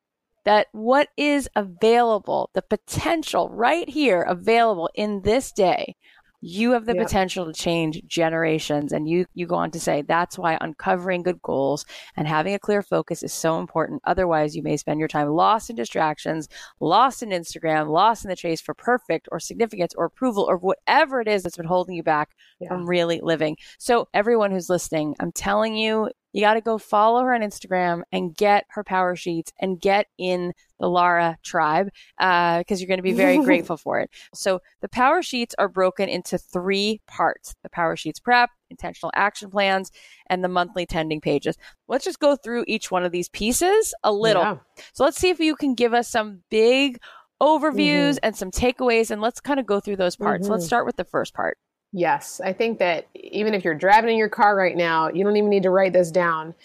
that 0.43 0.67
what 0.71 1.09
is 1.17 1.49
available, 1.55 2.49
the 2.53 2.61
potential 2.61 3.49
right 3.49 3.89
here 3.89 4.21
available 4.21 4.89
in 4.95 5.21
this 5.21 5.51
day 5.51 5.95
you 6.41 6.71
have 6.71 6.85
the 6.85 6.95
yep. 6.95 7.05
potential 7.05 7.45
to 7.45 7.53
change 7.53 8.01
generations 8.07 8.91
and 8.91 9.07
you 9.07 9.25
you 9.35 9.45
go 9.45 9.55
on 9.55 9.69
to 9.69 9.79
say 9.79 10.01
that's 10.01 10.37
why 10.37 10.57
uncovering 10.61 11.21
good 11.21 11.41
goals 11.43 11.85
and 12.17 12.27
having 12.27 12.53
a 12.53 12.59
clear 12.59 12.81
focus 12.81 13.21
is 13.21 13.31
so 13.31 13.59
important 13.59 14.01
otherwise 14.05 14.55
you 14.55 14.63
may 14.63 14.75
spend 14.75 14.99
your 14.99 15.07
time 15.07 15.29
lost 15.29 15.69
in 15.69 15.75
distractions 15.75 16.49
lost 16.79 17.21
in 17.21 17.29
instagram 17.29 17.89
lost 17.89 18.25
in 18.25 18.29
the 18.29 18.35
chase 18.35 18.59
for 18.59 18.73
perfect 18.73 19.27
or 19.31 19.39
significance 19.39 19.93
or 19.95 20.05
approval 20.05 20.45
or 20.49 20.57
whatever 20.57 21.21
it 21.21 21.27
is 21.27 21.43
that's 21.43 21.57
been 21.57 21.65
holding 21.65 21.95
you 21.95 22.03
back 22.03 22.29
yeah. 22.59 22.67
from 22.67 22.87
really 22.87 23.19
living 23.21 23.55
so 23.77 24.07
everyone 24.13 24.51
who's 24.51 24.69
listening 24.69 25.15
i'm 25.19 25.31
telling 25.31 25.75
you 25.75 26.09
you 26.33 26.41
got 26.41 26.53
to 26.53 26.61
go 26.61 26.77
follow 26.77 27.21
her 27.21 27.33
on 27.33 27.41
Instagram 27.41 28.03
and 28.11 28.35
get 28.35 28.65
her 28.69 28.83
power 28.83 29.15
sheets 29.15 29.51
and 29.59 29.79
get 29.79 30.07
in 30.17 30.53
the 30.79 30.89
Lara 30.89 31.37
tribe 31.43 31.89
because 32.17 32.65
uh, 32.69 32.75
you're 32.75 32.87
going 32.87 32.97
to 32.97 33.03
be 33.03 33.13
very 33.13 33.37
grateful 33.43 33.77
for 33.77 33.99
it. 33.99 34.09
So 34.33 34.61
the 34.81 34.89
power 34.89 35.21
sheets 35.21 35.53
are 35.57 35.67
broken 35.67 36.09
into 36.09 36.37
three 36.37 37.01
parts 37.07 37.53
the 37.63 37.69
power 37.69 37.95
sheets 37.95 38.19
prep, 38.19 38.49
intentional 38.69 39.11
action 39.15 39.49
plans, 39.49 39.91
and 40.27 40.43
the 40.43 40.47
monthly 40.47 40.85
tending 40.85 41.21
pages. 41.21 41.57
Let's 41.87 42.05
just 42.05 42.19
go 42.19 42.35
through 42.35 42.65
each 42.67 42.91
one 42.91 43.03
of 43.03 43.11
these 43.11 43.29
pieces 43.29 43.93
a 44.03 44.11
little. 44.11 44.43
Yeah. 44.43 44.57
So 44.93 45.03
let's 45.03 45.17
see 45.17 45.29
if 45.29 45.39
you 45.39 45.55
can 45.55 45.75
give 45.75 45.93
us 45.93 46.07
some 46.07 46.41
big 46.49 46.99
overviews 47.41 48.15
mm-hmm. 48.15 48.25
and 48.25 48.35
some 48.35 48.51
takeaways 48.51 49.11
and 49.11 49.21
let's 49.21 49.41
kind 49.41 49.59
of 49.59 49.65
go 49.65 49.79
through 49.79 49.97
those 49.97 50.15
parts. 50.15 50.43
Mm-hmm. 50.43 50.53
Let's 50.53 50.65
start 50.65 50.85
with 50.85 50.95
the 50.95 51.03
first 51.03 51.33
part. 51.33 51.57
Yes, 51.93 52.39
I 52.43 52.53
think 52.53 52.79
that 52.79 53.07
even 53.15 53.53
if 53.53 53.63
you're 53.65 53.75
driving 53.75 54.11
in 54.11 54.17
your 54.17 54.29
car 54.29 54.55
right 54.55 54.77
now, 54.77 55.09
you 55.09 55.23
don't 55.23 55.35
even 55.35 55.49
need 55.49 55.63
to 55.63 55.69
write 55.69 55.93
this 55.93 56.09
down. 56.09 56.55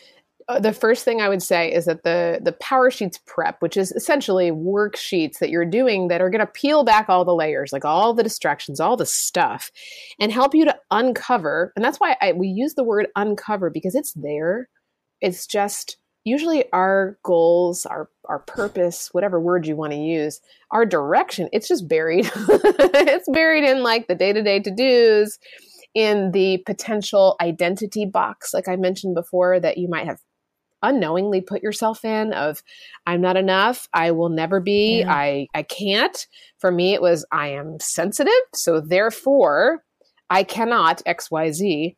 Uh, 0.49 0.61
the 0.61 0.73
first 0.73 1.05
thing 1.05 1.21
I 1.21 1.29
would 1.29 1.43
say 1.43 1.73
is 1.73 1.87
that 1.87 2.05
the 2.05 2.39
the 2.41 2.53
Power 2.53 2.89
Sheets 2.93 3.19
prep, 3.27 3.61
which 3.61 3.77
is 3.77 3.91
essentially 3.91 4.53
worksheets 4.53 5.39
that 5.41 5.51
you're 5.51 5.65
doing 5.65 6.07
that 6.07 6.21
are 6.21 6.31
going 6.31 6.47
to 6.47 6.47
peel 6.47 6.85
back 6.85 7.09
all 7.09 7.25
the 7.25 7.35
layers, 7.35 7.73
like 7.73 7.85
all 7.85 8.15
the 8.15 8.23
distractions, 8.23 8.79
all 8.79 8.97
the 8.97 9.07
stuff, 9.07 9.73
and 10.21 10.31
help 10.31 10.55
you 10.55 10.65
to 10.65 10.77
uncover. 10.93 11.73
And 11.75 11.85
that's 11.85 11.99
why 11.99 12.17
I, 12.21 12.33
we 12.33 12.47
use 12.47 12.75
the 12.75 12.85
word 12.85 13.09
uncover 13.17 13.69
because 13.71 13.97
it's 13.97 14.13
there. 14.13 14.69
It's 15.21 15.49
just 15.49 15.97
usually 16.27 16.71
our 16.73 17.17
goals, 17.23 17.87
our 17.87 18.11
our 18.27 18.41
purpose, 18.41 19.09
whatever 19.13 19.41
word 19.41 19.67
you 19.67 19.77
want 19.77 19.93
to 19.93 19.99
use, 19.99 20.41
our 20.73 20.85
direction, 20.85 21.49
it's 21.53 21.69
just 21.69 21.89
buried. 21.89 22.29
it's 22.37 23.29
buried 23.31 23.65
in 23.65 23.85
like 23.85 24.09
the 24.09 24.17
day-to-day 24.17 24.61
to-dos, 24.61 25.39
in 25.95 26.33
the 26.33 26.59
potential 26.67 27.37
identity 27.41 28.05
box 28.05 28.53
like 28.53 28.69
I 28.69 28.77
mentioned 28.77 29.15
before 29.15 29.59
that 29.61 29.79
you 29.79 29.89
might 29.89 30.07
have 30.07 30.19
unknowingly 30.83 31.41
put 31.41 31.63
yourself 31.63 32.05
in 32.05 32.35
of 32.35 32.63
I'm 33.07 33.23
not 33.23 33.37
enough, 33.37 33.89
I 33.95 34.11
will 34.11 34.29
never 34.29 34.61
be, 34.61 35.01
yeah. 35.01 35.13
I 35.13 35.47
I 35.55 35.63
can't. 35.63 36.19
For 36.59 36.71
me 36.71 36.93
it 36.93 37.01
was 37.01 37.25
I 37.33 37.49
am 37.49 37.79
sensitive, 37.81 38.33
so 38.55 38.81
therefore 38.81 39.85
I 40.29 40.43
cannot 40.43 41.03
XYZ 41.07 41.95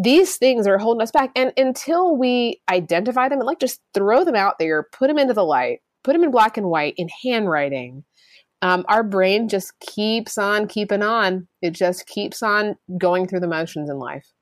these 0.00 0.36
things 0.36 0.66
are 0.68 0.78
holding 0.78 1.02
us 1.02 1.10
back. 1.10 1.32
And 1.34 1.52
until 1.56 2.16
we 2.16 2.60
identify 2.70 3.28
them 3.28 3.40
and 3.40 3.46
like 3.46 3.58
just 3.58 3.80
throw 3.92 4.24
them 4.24 4.36
out 4.36 4.54
there, 4.60 4.86
put 4.92 5.08
them 5.08 5.18
into 5.18 5.34
the 5.34 5.44
light, 5.44 5.80
put 6.04 6.12
them 6.12 6.22
in 6.22 6.30
black 6.30 6.56
and 6.56 6.68
white 6.68 6.94
in 6.96 7.08
handwriting, 7.22 8.04
um, 8.62 8.84
our 8.88 9.02
brain 9.02 9.48
just 9.48 9.72
keeps 9.80 10.38
on 10.38 10.68
keeping 10.68 11.02
on. 11.02 11.48
It 11.62 11.72
just 11.72 12.06
keeps 12.06 12.42
on 12.42 12.76
going 12.96 13.26
through 13.26 13.40
the 13.40 13.48
motions 13.48 13.90
in 13.90 13.98
life. 13.98 14.32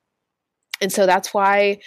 And 0.82 0.92
so 0.92 1.06
that's 1.06 1.32
why 1.32 1.78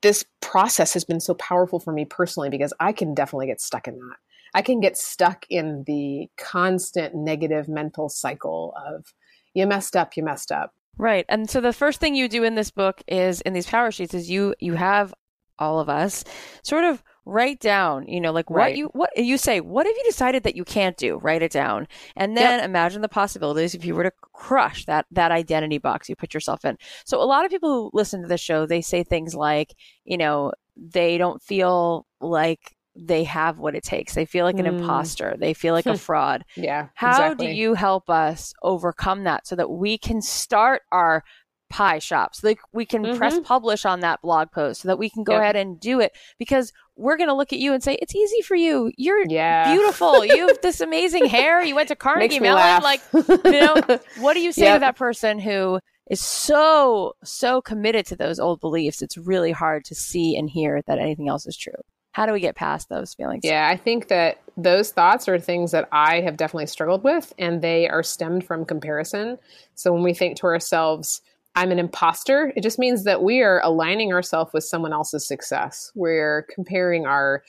this 0.00 0.24
process 0.40 0.94
has 0.94 1.04
been 1.04 1.20
so 1.20 1.34
powerful 1.34 1.80
for 1.80 1.92
me 1.92 2.06
personally 2.06 2.48
because 2.48 2.72
I 2.80 2.92
can 2.92 3.14
definitely 3.14 3.46
get 3.46 3.60
stuck 3.60 3.86
in 3.86 3.94
that. 3.94 4.16
I 4.54 4.62
can 4.62 4.80
get 4.80 4.96
stuck 4.96 5.44
in 5.50 5.84
the 5.86 6.28
constant 6.38 7.14
negative 7.14 7.68
mental 7.68 8.08
cycle 8.08 8.74
of 8.86 9.12
you 9.52 9.66
messed 9.66 9.96
up, 9.96 10.16
you 10.16 10.22
messed 10.22 10.50
up. 10.50 10.72
Right. 10.98 11.24
And 11.28 11.48
so 11.48 11.60
the 11.60 11.72
first 11.72 12.00
thing 12.00 12.14
you 12.14 12.28
do 12.28 12.42
in 12.42 12.56
this 12.56 12.70
book 12.70 13.02
is 13.06 13.40
in 13.42 13.52
these 13.52 13.66
power 13.66 13.90
sheets 13.90 14.14
is 14.14 14.28
you 14.28 14.54
you 14.58 14.74
have 14.74 15.14
all 15.58 15.80
of 15.80 15.88
us 15.88 16.24
sort 16.62 16.84
of 16.84 17.02
write 17.24 17.60
down, 17.60 18.08
you 18.08 18.20
know, 18.20 18.32
like 18.32 18.48
what 18.48 18.58
right. 18.58 18.76
you 18.76 18.86
what 18.94 19.10
you 19.16 19.36
say, 19.36 19.60
what 19.60 19.86
have 19.86 19.94
you 19.96 20.04
decided 20.04 20.42
that 20.42 20.56
you 20.56 20.64
can't 20.64 20.96
do? 20.96 21.18
Write 21.18 21.42
it 21.42 21.52
down. 21.52 21.86
And 22.16 22.36
then 22.36 22.58
yep. 22.58 22.64
imagine 22.64 23.02
the 23.02 23.08
possibilities 23.08 23.74
if 23.74 23.84
you 23.84 23.94
were 23.94 24.04
to 24.04 24.12
crush 24.32 24.86
that 24.86 25.06
that 25.10 25.30
identity 25.30 25.78
box 25.78 26.08
you 26.08 26.16
put 26.16 26.34
yourself 26.34 26.64
in. 26.64 26.76
So 27.04 27.20
a 27.20 27.24
lot 27.24 27.44
of 27.44 27.50
people 27.50 27.70
who 27.70 27.90
listen 27.92 28.22
to 28.22 28.28
the 28.28 28.38
show, 28.38 28.66
they 28.66 28.80
say 28.80 29.04
things 29.04 29.34
like, 29.34 29.74
you 30.04 30.16
know, 30.16 30.52
they 30.76 31.18
don't 31.18 31.42
feel 31.42 32.06
like 32.20 32.76
they 32.98 33.24
have 33.24 33.58
what 33.58 33.74
it 33.74 33.84
takes. 33.84 34.14
They 34.14 34.24
feel 34.24 34.44
like 34.44 34.58
an 34.58 34.66
mm. 34.66 34.80
imposter. 34.80 35.36
They 35.38 35.54
feel 35.54 35.74
like 35.74 35.86
a 35.86 35.96
fraud. 35.98 36.44
Yeah. 36.56 36.88
How 36.94 37.10
exactly. 37.10 37.46
do 37.46 37.52
you 37.52 37.74
help 37.74 38.10
us 38.10 38.52
overcome 38.62 39.24
that 39.24 39.46
so 39.46 39.56
that 39.56 39.70
we 39.70 39.98
can 39.98 40.20
start 40.20 40.82
our 40.90 41.22
pie 41.70 42.00
shops? 42.00 42.42
Like 42.42 42.58
we 42.72 42.84
can 42.84 43.04
mm-hmm. 43.04 43.16
press 43.16 43.38
publish 43.40 43.84
on 43.84 44.00
that 44.00 44.20
blog 44.20 44.50
post 44.50 44.82
so 44.82 44.88
that 44.88 44.98
we 44.98 45.10
can 45.10 45.22
go 45.22 45.34
yep. 45.34 45.42
ahead 45.42 45.56
and 45.56 45.78
do 45.78 46.00
it 46.00 46.12
because 46.38 46.72
we're 46.96 47.16
going 47.16 47.28
to 47.28 47.34
look 47.34 47.52
at 47.52 47.60
you 47.60 47.72
and 47.72 47.82
say 47.82 47.94
it's 48.02 48.14
easy 48.14 48.42
for 48.42 48.56
you. 48.56 48.90
You're 48.96 49.24
yeah. 49.28 49.72
beautiful. 49.72 50.24
You 50.24 50.48
have 50.48 50.60
this 50.60 50.80
amazing 50.80 51.26
hair. 51.28 51.62
You 51.62 51.76
went 51.76 51.88
to 51.88 51.96
Carnegie 51.96 52.40
Mellon. 52.40 52.82
Like, 52.82 53.00
you 53.12 53.60
know, 53.60 54.00
what 54.18 54.34
do 54.34 54.40
you 54.40 54.50
say 54.52 54.64
yep. 54.64 54.76
to 54.76 54.80
that 54.80 54.96
person 54.96 55.38
who 55.38 55.78
is 56.10 56.20
so 56.20 57.12
so 57.22 57.60
committed 57.60 58.06
to 58.06 58.16
those 58.16 58.40
old 58.40 58.60
beliefs? 58.60 59.02
It's 59.02 59.16
really 59.16 59.52
hard 59.52 59.84
to 59.84 59.94
see 59.94 60.36
and 60.36 60.50
hear 60.50 60.82
that 60.88 60.98
anything 60.98 61.28
else 61.28 61.46
is 61.46 61.56
true 61.56 61.80
how 62.18 62.26
do 62.26 62.32
we 62.32 62.40
get 62.40 62.56
past 62.56 62.88
those 62.88 63.14
feelings? 63.14 63.42
Yeah, 63.44 63.68
I 63.72 63.76
think 63.76 64.08
that 64.08 64.40
those 64.56 64.90
thoughts 64.90 65.28
are 65.28 65.38
things 65.38 65.70
that 65.70 65.88
I 65.92 66.20
have 66.22 66.36
definitely 66.36 66.66
struggled 66.66 67.04
with, 67.04 67.32
and 67.38 67.62
they 67.62 67.88
are 67.88 68.02
stemmed 68.02 68.44
from 68.44 68.64
comparison. 68.64 69.38
So 69.76 69.92
when 69.92 70.02
we 70.02 70.12
think 70.14 70.36
to 70.38 70.46
ourselves, 70.46 71.22
I'm 71.54 71.70
an 71.70 71.78
imposter, 71.78 72.52
it 72.56 72.64
just 72.64 72.76
means 72.76 73.04
that 73.04 73.22
we 73.22 73.42
are 73.42 73.60
aligning 73.62 74.12
ourselves 74.12 74.52
with 74.52 74.64
someone 74.64 74.92
else's 74.92 75.28
success. 75.28 75.92
We're 75.94 76.44
comparing 76.52 77.06
our 77.06 77.44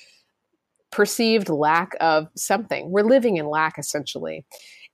perceived 0.91 1.49
lack 1.49 1.95
of 1.99 2.27
something. 2.35 2.91
We're 2.91 3.01
living 3.01 3.37
in 3.37 3.47
lack 3.47 3.79
essentially. 3.79 4.45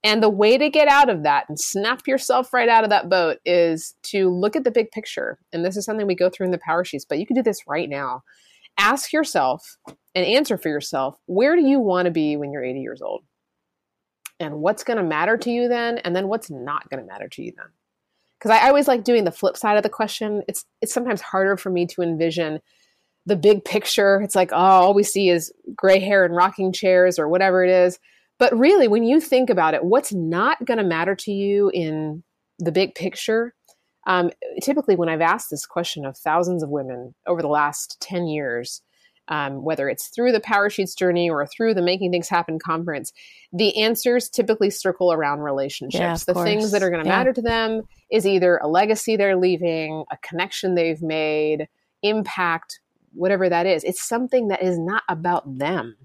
And 0.06 0.24
the 0.24 0.30
way 0.30 0.58
to 0.58 0.70
get 0.70 0.88
out 0.88 1.10
of 1.10 1.24
that 1.24 1.50
and 1.50 1.60
snap 1.60 2.08
yourself 2.08 2.54
right 2.54 2.70
out 2.70 2.86
of 2.86 2.92
that 2.92 3.10
boat 3.10 3.40
is 3.44 3.94
to 4.04 4.30
look 4.30 4.56
at 4.56 4.64
the 4.64 4.72
big 4.72 4.92
picture. 4.92 5.38
And 5.52 5.66
this 5.66 5.76
is 5.76 5.84
something 5.84 6.08
we 6.08 6.16
go 6.16 6.30
through 6.30 6.46
in 6.46 6.52
the 6.54 6.60
power 6.60 6.86
sheets, 6.86 7.04
but 7.04 7.20
you 7.20 7.26
can 7.26 7.36
do 7.36 7.44
this 7.44 7.68
right 7.68 7.90
now 7.90 8.24
ask 8.78 9.14
yourself 9.14 9.78
and 10.14 10.26
answer 10.26 10.58
for 10.58 10.70
yourself 10.70 11.18
where 11.26 11.56
do 11.56 11.62
you 11.66 11.80
want 11.80 12.06
to 12.06 12.12
be 12.12 12.38
when 12.38 12.52
you're 12.52 12.64
80 12.64 12.80
years 12.80 13.02
old? 13.02 13.24
And 14.40 14.56
what's 14.56 14.84
going 14.84 14.98
to 14.98 15.04
matter 15.04 15.38
to 15.38 15.50
you 15.50 15.70
then? 15.70 16.00
And 16.00 16.16
then 16.16 16.28
what's 16.28 16.50
not 16.52 16.90
going 16.90 17.02
to 17.02 17.08
matter 17.08 17.30
to 17.30 17.42
you 17.42 17.54
then? 17.56 17.68
Because 18.38 18.52
I 18.52 18.68
always 18.68 18.88
like 18.88 19.04
doing 19.04 19.24
the 19.24 19.32
flip 19.32 19.56
side 19.56 19.78
of 19.78 19.84
the 19.84 19.90
question. 19.90 20.44
It's 20.48 20.66
it's 20.82 20.94
sometimes 20.94 21.22
harder 21.22 21.56
for 21.56 21.70
me 21.70 21.86
to 21.88 22.02
envision 22.02 22.60
the 23.26 23.36
big 23.36 23.64
picture. 23.64 24.22
It's 24.22 24.36
like, 24.36 24.52
oh, 24.52 24.56
all 24.56 24.94
we 24.94 25.04
see 25.04 25.30
is 25.30 25.54
gray 25.76 26.00
hair 26.00 26.26
and 26.26 26.36
rocking 26.36 26.74
chairs 26.74 27.18
or 27.18 27.28
whatever 27.28 27.64
it 27.64 27.72
is. 27.72 27.98
But 28.38 28.58
really, 28.58 28.88
when 28.88 29.04
you 29.04 29.22
think 29.22 29.50
about 29.50 29.74
it, 29.74 29.84
what's 29.86 30.14
not 30.14 30.64
going 30.66 30.78
to 30.78 30.84
matter 30.84 31.16
to 31.16 31.32
you 31.32 31.72
in 31.74 32.24
the 32.60 32.72
big 32.72 32.94
picture 32.94 33.54
um, 34.06 34.30
typically, 34.62 34.96
when 34.96 35.10
I've 35.10 35.22
asked 35.22 35.50
this 35.50 35.66
question 35.66 36.06
of 36.06 36.18
thousands 36.18 36.64
of 36.64 36.70
women 36.70 37.16
over 37.26 37.42
the 37.42 37.48
last 37.48 38.00
10 38.02 38.28
years, 38.28 38.82
um, 39.28 39.64
whether 39.64 39.90
it's 39.90 40.08
through 40.10 40.32
the 40.32 40.40
Power 40.40 40.70
Sheets 40.70 40.94
journey 40.94 41.30
or 41.30 41.48
through 41.48 41.74
the 41.74 41.82
Making 41.82 42.12
Things 42.12 42.30
Happen 42.30 42.60
conference, 42.60 43.12
the 43.52 43.76
answers 43.82 44.30
typically 44.30 44.70
circle 44.70 45.12
around 45.12 45.40
relationships. 45.40 46.00
Yeah, 46.00 46.16
the 46.16 46.34
course. 46.34 46.48
things 46.48 46.72
that 46.72 46.84
are 46.84 46.92
going 46.92 47.04
to 47.04 47.10
yeah. 47.10 47.18
matter 47.18 47.34
to 47.34 47.42
them 47.42 47.82
is 48.12 48.28
either 48.28 48.58
a 48.58 48.68
legacy 48.68 49.18
they're 49.18 49.36
leaving, 49.36 50.04
a 50.12 50.18
connection 50.18 50.76
they've 50.76 51.02
made, 51.02 51.68
impact, 52.04 52.80
whatever 53.14 53.50
that 53.50 53.66
is. 53.66 53.84
It's 53.84 54.08
something 54.08 54.50
that 54.50 54.62
is 54.62 54.78
not 54.78 55.04
about 55.10 55.58
them. 55.58 55.96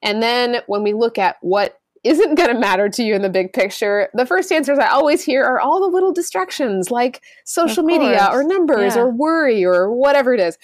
And 0.00 0.22
then 0.22 0.58
when 0.68 0.84
we 0.84 0.92
look 0.92 1.18
at 1.18 1.38
what 1.40 1.80
isn't 2.08 2.36
going 2.36 2.48
to 2.48 2.58
matter 2.58 2.88
to 2.88 3.02
you 3.02 3.14
in 3.14 3.22
the 3.22 3.28
big 3.28 3.52
picture, 3.52 4.08
the 4.14 4.24
first 4.24 4.50
answers 4.50 4.78
I 4.78 4.88
always 4.88 5.22
hear 5.22 5.44
are 5.44 5.60
all 5.60 5.80
the 5.80 5.94
little 5.94 6.12
distractions 6.12 6.90
like 6.90 7.22
social 7.44 7.82
media 7.82 8.28
or 8.32 8.42
numbers 8.42 8.96
yeah. 8.96 9.02
or 9.02 9.10
worry 9.10 9.64
or 9.64 9.92
whatever 9.92 10.32
it 10.32 10.40
is. 10.40 10.56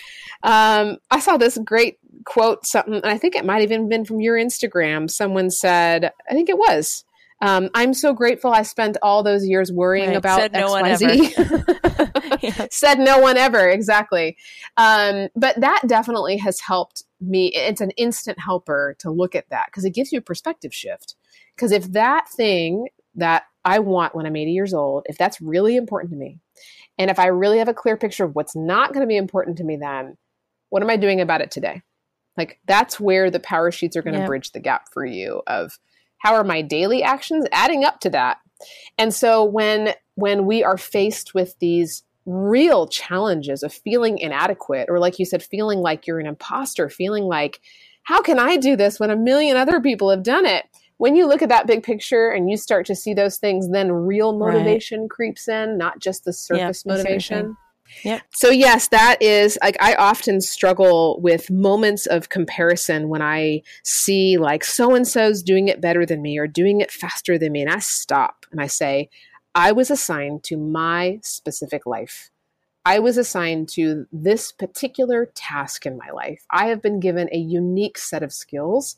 Um, 0.42 0.96
I 1.10 1.20
saw 1.20 1.36
this 1.36 1.58
great 1.58 1.98
quote, 2.24 2.64
something, 2.66 2.94
and 2.94 3.06
I 3.06 3.18
think 3.18 3.34
it 3.34 3.44
might 3.44 3.60
have 3.60 3.70
even 3.70 3.88
been 3.88 4.06
from 4.06 4.20
your 4.20 4.36
Instagram. 4.36 5.10
Someone 5.10 5.50
said, 5.50 6.12
I 6.28 6.32
think 6.32 6.48
it 6.48 6.56
was. 6.56 7.04
Um, 7.42 7.68
I'm 7.74 7.92
so 7.92 8.14
grateful 8.14 8.52
I 8.52 8.62
spent 8.62 8.96
all 9.02 9.22
those 9.22 9.46
years 9.46 9.70
worrying 9.70 10.08
right. 10.08 10.16
about 10.16 10.40
Said 10.40 10.52
XYZ. 10.54 12.40
yeah. 12.42 12.66
Said 12.70 12.98
no 12.98 13.18
one 13.18 13.36
ever, 13.36 13.68
exactly. 13.68 14.38
Um, 14.78 15.28
but 15.36 15.60
that 15.60 15.82
definitely 15.86 16.38
has 16.38 16.60
helped 16.60 17.04
me. 17.20 17.48
It's 17.48 17.82
an 17.82 17.90
instant 17.92 18.38
helper 18.38 18.96
to 19.00 19.10
look 19.10 19.34
at 19.34 19.50
that 19.50 19.66
because 19.66 19.84
it 19.84 19.90
gives 19.90 20.10
you 20.10 20.20
a 20.20 20.22
perspective 20.22 20.72
shift. 20.72 21.16
Because 21.54 21.72
if 21.72 21.92
that 21.92 22.28
thing 22.28 22.88
that 23.14 23.44
I 23.64 23.78
want 23.78 24.14
when 24.14 24.26
I'm 24.26 24.36
80 24.36 24.52
years 24.52 24.74
old, 24.74 25.06
if 25.08 25.16
that's 25.16 25.40
really 25.40 25.76
important 25.76 26.12
to 26.12 26.18
me, 26.18 26.38
and 26.98 27.10
if 27.10 27.18
I 27.18 27.26
really 27.26 27.58
have 27.58 27.68
a 27.68 27.74
clear 27.74 27.96
picture 27.96 28.24
of 28.24 28.34
what's 28.34 28.54
not 28.54 28.92
going 28.92 29.02
to 29.02 29.08
be 29.08 29.16
important 29.16 29.58
to 29.58 29.64
me, 29.64 29.76
then 29.76 30.16
what 30.70 30.82
am 30.82 30.90
I 30.90 30.96
doing 30.96 31.20
about 31.20 31.40
it 31.40 31.50
today? 31.50 31.82
Like 32.36 32.58
that's 32.66 32.98
where 32.98 33.30
the 33.30 33.40
power 33.40 33.70
sheets 33.70 33.96
are 33.96 34.02
going 34.02 34.18
to 34.18 34.26
bridge 34.26 34.52
the 34.52 34.60
gap 34.60 34.92
for 34.92 35.04
you 35.04 35.42
of 35.46 35.78
how 36.18 36.34
are 36.34 36.44
my 36.44 36.62
daily 36.62 37.02
actions 37.02 37.46
adding 37.52 37.84
up 37.84 38.00
to 38.00 38.10
that? 38.10 38.38
And 38.98 39.12
so 39.12 39.44
when 39.44 39.94
when 40.16 40.46
we 40.46 40.62
are 40.64 40.78
faced 40.78 41.34
with 41.34 41.58
these 41.58 42.02
real 42.26 42.86
challenges 42.86 43.62
of 43.62 43.72
feeling 43.72 44.18
inadequate 44.18 44.88
or 44.88 44.98
like 44.98 45.18
you 45.18 45.26
said 45.26 45.42
feeling 45.42 45.80
like 45.80 46.06
you're 46.06 46.20
an 46.20 46.26
imposter, 46.26 46.88
feeling 46.88 47.24
like 47.24 47.60
how 48.04 48.22
can 48.22 48.38
I 48.38 48.56
do 48.56 48.76
this 48.76 48.98
when 48.98 49.10
a 49.10 49.16
million 49.16 49.56
other 49.56 49.80
people 49.80 50.10
have 50.10 50.22
done 50.22 50.46
it? 50.46 50.64
When 50.98 51.16
you 51.16 51.26
look 51.26 51.42
at 51.42 51.48
that 51.48 51.66
big 51.66 51.82
picture 51.82 52.30
and 52.30 52.48
you 52.48 52.56
start 52.56 52.86
to 52.86 52.94
see 52.94 53.14
those 53.14 53.36
things, 53.38 53.68
then 53.70 53.90
real 53.90 54.36
motivation 54.38 55.02
right. 55.02 55.10
creeps 55.10 55.48
in, 55.48 55.76
not 55.76 55.98
just 55.98 56.24
the 56.24 56.32
surface 56.32 56.86
motivation. 56.86 57.56
Yeah. 58.02 58.20
So 58.32 58.50
yes, 58.50 58.88
that 58.88 59.20
is 59.20 59.58
like 59.62 59.76
I 59.80 59.94
often 59.94 60.40
struggle 60.40 61.20
with 61.20 61.50
moments 61.50 62.06
of 62.06 62.28
comparison 62.28 63.08
when 63.08 63.22
I 63.22 63.62
see 63.82 64.38
like 64.38 64.64
so 64.64 64.94
and 64.94 65.06
so's 65.06 65.42
doing 65.42 65.68
it 65.68 65.80
better 65.80 66.06
than 66.06 66.22
me 66.22 66.38
or 66.38 66.46
doing 66.46 66.80
it 66.80 66.90
faster 66.90 67.38
than 67.38 67.52
me 67.52 67.60
and 67.60 67.70
I 67.70 67.78
stop 67.80 68.46
and 68.50 68.60
I 68.60 68.66
say 68.66 69.10
I 69.54 69.72
was 69.72 69.90
assigned 69.90 70.42
to 70.44 70.56
my 70.56 71.20
specific 71.22 71.86
life. 71.86 72.30
I 72.86 72.98
was 72.98 73.16
assigned 73.16 73.68
to 73.70 74.06
this 74.12 74.52
particular 74.52 75.30
task 75.34 75.86
in 75.86 75.96
my 75.96 76.10
life. 76.10 76.44
I 76.50 76.66
have 76.66 76.82
been 76.82 77.00
given 77.00 77.28
a 77.32 77.38
unique 77.38 77.96
set 77.96 78.22
of 78.22 78.32
skills 78.32 78.96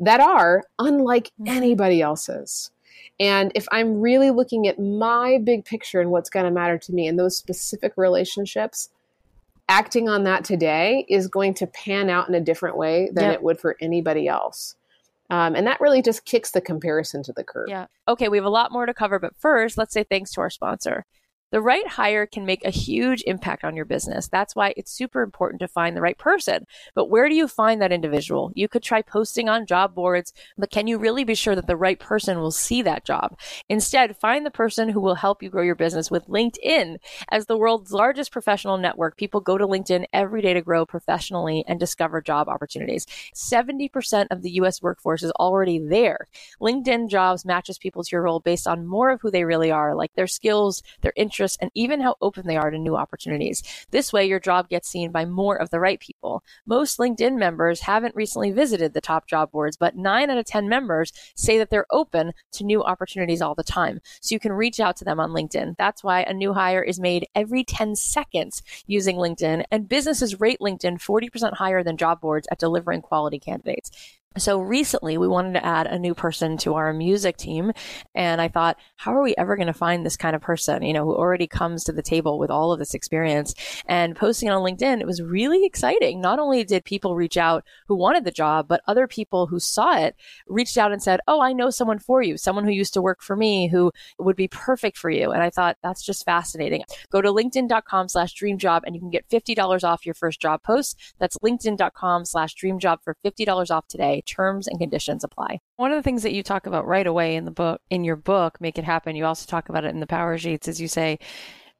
that 0.00 0.20
are 0.20 0.62
unlike 0.78 1.32
mm-hmm. 1.40 1.48
anybody 1.48 2.00
else's. 2.00 2.70
And 3.20 3.50
if 3.54 3.66
I'm 3.72 4.00
really 4.00 4.30
looking 4.30 4.68
at 4.68 4.78
my 4.78 5.38
big 5.42 5.64
picture 5.64 6.00
and 6.00 6.10
what's 6.10 6.30
going 6.30 6.44
to 6.44 6.50
matter 6.50 6.78
to 6.78 6.92
me 6.92 7.08
in 7.08 7.16
those 7.16 7.36
specific 7.36 7.94
relationships, 7.96 8.90
acting 9.68 10.08
on 10.08 10.24
that 10.24 10.44
today 10.44 11.04
is 11.08 11.26
going 11.26 11.54
to 11.54 11.66
pan 11.66 12.10
out 12.10 12.28
in 12.28 12.34
a 12.34 12.40
different 12.40 12.76
way 12.76 13.10
than 13.12 13.24
yep. 13.24 13.34
it 13.34 13.42
would 13.42 13.60
for 13.60 13.76
anybody 13.80 14.28
else. 14.28 14.76
Um, 15.30 15.54
and 15.54 15.66
that 15.66 15.80
really 15.80 16.00
just 16.00 16.24
kicks 16.24 16.52
the 16.52 16.60
comparison 16.60 17.22
to 17.24 17.32
the 17.32 17.44
curb. 17.44 17.68
Yeah. 17.68 17.86
Okay, 18.06 18.28
we 18.28 18.38
have 18.38 18.46
a 18.46 18.50
lot 18.50 18.72
more 18.72 18.86
to 18.86 18.94
cover, 18.94 19.18
but 19.18 19.36
first, 19.36 19.76
let's 19.76 19.92
say 19.92 20.04
thanks 20.04 20.32
to 20.32 20.40
our 20.40 20.48
sponsor. 20.48 21.04
The 21.50 21.62
right 21.62 21.86
hire 21.86 22.26
can 22.26 22.44
make 22.44 22.62
a 22.62 22.70
huge 22.70 23.22
impact 23.26 23.64
on 23.64 23.74
your 23.74 23.86
business. 23.86 24.28
That's 24.28 24.54
why 24.54 24.74
it's 24.76 24.92
super 24.92 25.22
important 25.22 25.60
to 25.60 25.68
find 25.68 25.96
the 25.96 26.02
right 26.02 26.18
person. 26.18 26.66
But 26.94 27.08
where 27.08 27.26
do 27.26 27.34
you 27.34 27.48
find 27.48 27.80
that 27.80 27.90
individual? 27.90 28.52
You 28.54 28.68
could 28.68 28.82
try 28.82 29.00
posting 29.00 29.48
on 29.48 29.64
job 29.64 29.94
boards, 29.94 30.34
but 30.58 30.70
can 30.70 30.86
you 30.86 30.98
really 30.98 31.24
be 31.24 31.34
sure 31.34 31.54
that 31.54 31.66
the 31.66 31.76
right 31.76 31.98
person 31.98 32.38
will 32.38 32.50
see 32.50 32.82
that 32.82 33.06
job? 33.06 33.38
Instead, 33.66 34.18
find 34.18 34.44
the 34.44 34.50
person 34.50 34.90
who 34.90 35.00
will 35.00 35.14
help 35.14 35.42
you 35.42 35.48
grow 35.48 35.62
your 35.62 35.74
business 35.74 36.10
with 36.10 36.28
LinkedIn. 36.28 36.98
As 37.30 37.46
the 37.46 37.56
world's 37.56 37.92
largest 37.92 38.30
professional 38.30 38.76
network, 38.76 39.16
people 39.16 39.40
go 39.40 39.56
to 39.56 39.66
LinkedIn 39.66 40.04
every 40.12 40.42
day 40.42 40.52
to 40.52 40.60
grow 40.60 40.84
professionally 40.84 41.64
and 41.66 41.80
discover 41.80 42.20
job 42.20 42.50
opportunities. 42.50 43.06
70% 43.34 44.26
of 44.30 44.42
the 44.42 44.50
US 44.60 44.82
workforce 44.82 45.22
is 45.22 45.32
already 45.32 45.78
there. 45.78 46.28
LinkedIn 46.60 47.08
jobs 47.08 47.46
matches 47.46 47.78
people 47.78 48.04
to 48.04 48.10
your 48.12 48.22
role 48.22 48.40
based 48.40 48.66
on 48.68 48.86
more 48.86 49.08
of 49.08 49.22
who 49.22 49.30
they 49.30 49.44
really 49.44 49.70
are, 49.70 49.94
like 49.94 50.12
their 50.14 50.26
skills, 50.26 50.82
their 51.00 51.14
interests, 51.16 51.37
and 51.60 51.70
even 51.74 52.00
how 52.00 52.16
open 52.20 52.46
they 52.46 52.56
are 52.56 52.70
to 52.70 52.78
new 52.78 52.96
opportunities. 52.96 53.62
This 53.90 54.12
way, 54.12 54.26
your 54.26 54.40
job 54.40 54.68
gets 54.68 54.88
seen 54.88 55.12
by 55.12 55.24
more 55.24 55.56
of 55.56 55.70
the 55.70 55.80
right 55.80 56.00
people. 56.00 56.42
Most 56.66 56.98
LinkedIn 56.98 57.38
members 57.38 57.80
haven't 57.80 58.16
recently 58.16 58.50
visited 58.50 58.94
the 58.94 59.00
top 59.00 59.26
job 59.26 59.52
boards, 59.52 59.76
but 59.76 59.96
nine 59.96 60.30
out 60.30 60.38
of 60.38 60.44
10 60.44 60.68
members 60.68 61.12
say 61.36 61.58
that 61.58 61.70
they're 61.70 61.86
open 61.90 62.32
to 62.52 62.64
new 62.64 62.82
opportunities 62.82 63.42
all 63.42 63.54
the 63.54 63.62
time. 63.62 64.00
So 64.20 64.34
you 64.34 64.40
can 64.40 64.52
reach 64.52 64.80
out 64.80 64.96
to 64.96 65.04
them 65.04 65.20
on 65.20 65.30
LinkedIn. 65.30 65.76
That's 65.78 66.02
why 66.02 66.22
a 66.22 66.34
new 66.34 66.52
hire 66.52 66.82
is 66.82 66.98
made 66.98 67.26
every 67.34 67.64
10 67.64 67.96
seconds 67.96 68.62
using 68.86 69.16
LinkedIn, 69.16 69.64
and 69.70 69.88
businesses 69.88 70.40
rate 70.40 70.58
LinkedIn 70.60 71.00
40% 71.00 71.54
higher 71.54 71.82
than 71.82 71.96
job 71.96 72.20
boards 72.20 72.48
at 72.50 72.58
delivering 72.58 73.02
quality 73.02 73.38
candidates. 73.38 73.90
So 74.38 74.60
recently 74.60 75.18
we 75.18 75.28
wanted 75.28 75.54
to 75.54 75.64
add 75.64 75.86
a 75.86 75.98
new 75.98 76.14
person 76.14 76.56
to 76.58 76.74
our 76.74 76.92
music 76.92 77.36
team. 77.36 77.72
And 78.14 78.40
I 78.40 78.48
thought, 78.48 78.78
how 78.96 79.14
are 79.14 79.22
we 79.22 79.34
ever 79.36 79.56
going 79.56 79.66
to 79.66 79.72
find 79.72 80.04
this 80.04 80.16
kind 80.16 80.36
of 80.36 80.42
person, 80.42 80.82
you 80.82 80.92
know, 80.92 81.04
who 81.04 81.14
already 81.14 81.46
comes 81.46 81.84
to 81.84 81.92
the 81.92 82.02
table 82.02 82.38
with 82.38 82.50
all 82.50 82.72
of 82.72 82.78
this 82.78 82.94
experience 82.94 83.54
and 83.86 84.14
posting 84.14 84.50
on 84.50 84.62
LinkedIn? 84.62 85.00
It 85.00 85.06
was 85.06 85.22
really 85.22 85.64
exciting. 85.64 86.20
Not 86.20 86.38
only 86.38 86.64
did 86.64 86.84
people 86.84 87.16
reach 87.16 87.36
out 87.36 87.64
who 87.86 87.96
wanted 87.96 88.24
the 88.24 88.30
job, 88.30 88.68
but 88.68 88.82
other 88.86 89.06
people 89.06 89.46
who 89.46 89.58
saw 89.58 89.98
it 89.98 90.14
reached 90.46 90.78
out 90.78 90.92
and 90.92 91.02
said, 91.02 91.20
Oh, 91.26 91.40
I 91.40 91.52
know 91.52 91.70
someone 91.70 91.98
for 91.98 92.22
you, 92.22 92.36
someone 92.36 92.64
who 92.64 92.70
used 92.70 92.94
to 92.94 93.02
work 93.02 93.22
for 93.22 93.36
me 93.36 93.68
who 93.68 93.92
would 94.18 94.36
be 94.36 94.48
perfect 94.48 94.96
for 94.96 95.10
you. 95.10 95.32
And 95.32 95.42
I 95.42 95.50
thought 95.50 95.76
that's 95.82 96.04
just 96.04 96.24
fascinating. 96.24 96.84
Go 97.10 97.20
to 97.20 97.32
linkedin.com 97.32 98.08
slash 98.08 98.32
dream 98.34 98.58
job 98.58 98.82
and 98.84 98.94
you 98.94 99.00
can 99.00 99.10
get 99.10 99.28
$50 99.28 99.84
off 99.84 100.06
your 100.06 100.14
first 100.14 100.40
job 100.40 100.62
post. 100.62 101.14
That's 101.18 101.36
linkedin.com 101.38 102.24
slash 102.24 102.54
dream 102.54 102.78
job 102.78 103.00
for 103.02 103.16
$50 103.24 103.70
off 103.70 103.86
today 103.88 104.22
terms 104.28 104.68
and 104.68 104.78
conditions 104.78 105.24
apply. 105.24 105.60
One 105.76 105.90
of 105.90 105.96
the 105.96 106.02
things 106.02 106.22
that 106.22 106.34
you 106.34 106.42
talk 106.42 106.66
about 106.66 106.86
right 106.86 107.06
away 107.06 107.36
in 107.36 107.44
the 107.44 107.50
book, 107.50 107.80
in 107.90 108.04
your 108.04 108.16
book, 108.16 108.60
Make 108.60 108.78
It 108.78 108.84
Happen, 108.84 109.16
you 109.16 109.24
also 109.24 109.46
talk 109.46 109.68
about 109.68 109.84
it 109.84 109.94
in 109.94 110.00
the 110.00 110.06
Power 110.06 110.36
Sheets, 110.38 110.68
is 110.68 110.80
you 110.80 110.88
say, 110.88 111.18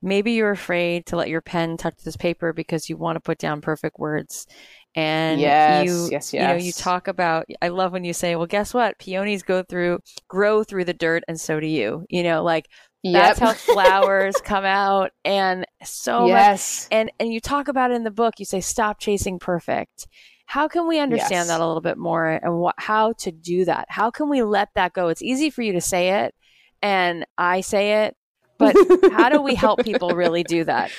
maybe 0.03 0.33
you're 0.33 0.51
afraid 0.51 1.07
to 1.07 1.17
let 1.17 1.29
your 1.29 1.41
pen 1.41 1.77
touch 1.77 1.97
this 2.05 2.17
paper 2.17 2.53
because 2.53 2.89
you 2.89 2.97
want 2.97 3.17
to 3.17 3.21
put 3.21 3.39
down 3.39 3.61
perfect 3.61 3.99
words. 3.99 4.47
And 4.95 5.41
yes, 5.41 5.87
you, 5.87 6.09
yes, 6.11 6.33
yes. 6.33 6.33
you 6.33 6.41
know, 6.41 6.55
you 6.55 6.73
talk 6.73 7.09
about, 7.09 7.47
I 7.61 7.69
love 7.69 7.93
when 7.93 8.05
you 8.05 8.13
say, 8.13 8.37
well, 8.37 8.47
guess 8.47 8.73
what? 8.73 8.99
Peonies 8.99 9.43
go 9.43 9.63
through, 9.63 10.01
grow 10.29 10.65
through 10.65 10.85
the 10.85 10.95
dirt 10.95 11.25
and 11.29 11.41
so 11.41 11.61
do 11.61 11.67
you, 11.67 12.05
you 12.09 12.23
know, 12.23 12.43
like 12.43 12.67
that's 13.05 13.39
how 13.39 13.53
flowers 13.73 14.37
come 14.43 14.65
out 14.65 15.11
and 15.25 15.67
so 15.85 16.27
yes. 16.27 16.85
much. 16.85 16.97
And, 16.97 17.13
and 17.21 17.33
you 17.33 17.41
talk 17.41 17.69
about 17.69 17.91
it 17.91 17.95
in 17.95 18.05
the 18.05 18.11
book, 18.11 18.35
you 18.39 18.45
say, 18.45 18.61
stop 18.61 18.99
chasing 18.99 19.39
perfect. 19.39 20.07
How 20.49 20.67
can 20.67 20.89
we 20.89 20.99
understand 20.99 21.31
yes. 21.31 21.49
that 21.49 21.61
a 21.61 21.67
little 21.67 21.83
bit 21.83 21.99
more 21.99 22.27
and 22.27 22.59
what, 22.59 22.75
how 22.79 23.13
to 23.19 23.31
do 23.31 23.67
that? 23.67 23.85
How 23.91 24.11
can 24.11 24.31
we 24.31 24.43
let 24.43 24.71
that 24.77 24.95
go? 24.95 25.09
It's 25.09 25.21
easy 25.21 25.51
for 25.51 25.61
you 25.61 25.75
to 25.75 25.81
say 25.83 26.25
it 26.25 26.35
and 26.81 27.27
I 27.37 27.61
say 27.61 28.07
it, 28.07 28.17
but 28.57 28.75
how 29.13 29.29
do 29.29 29.43
we 29.43 29.55
help 29.55 29.85
people 29.85 30.09
really 30.15 30.43
do 30.43 30.65
that? 30.65 30.91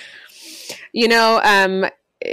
You 0.94 1.08
know, 1.08 1.42
um, 1.44 1.90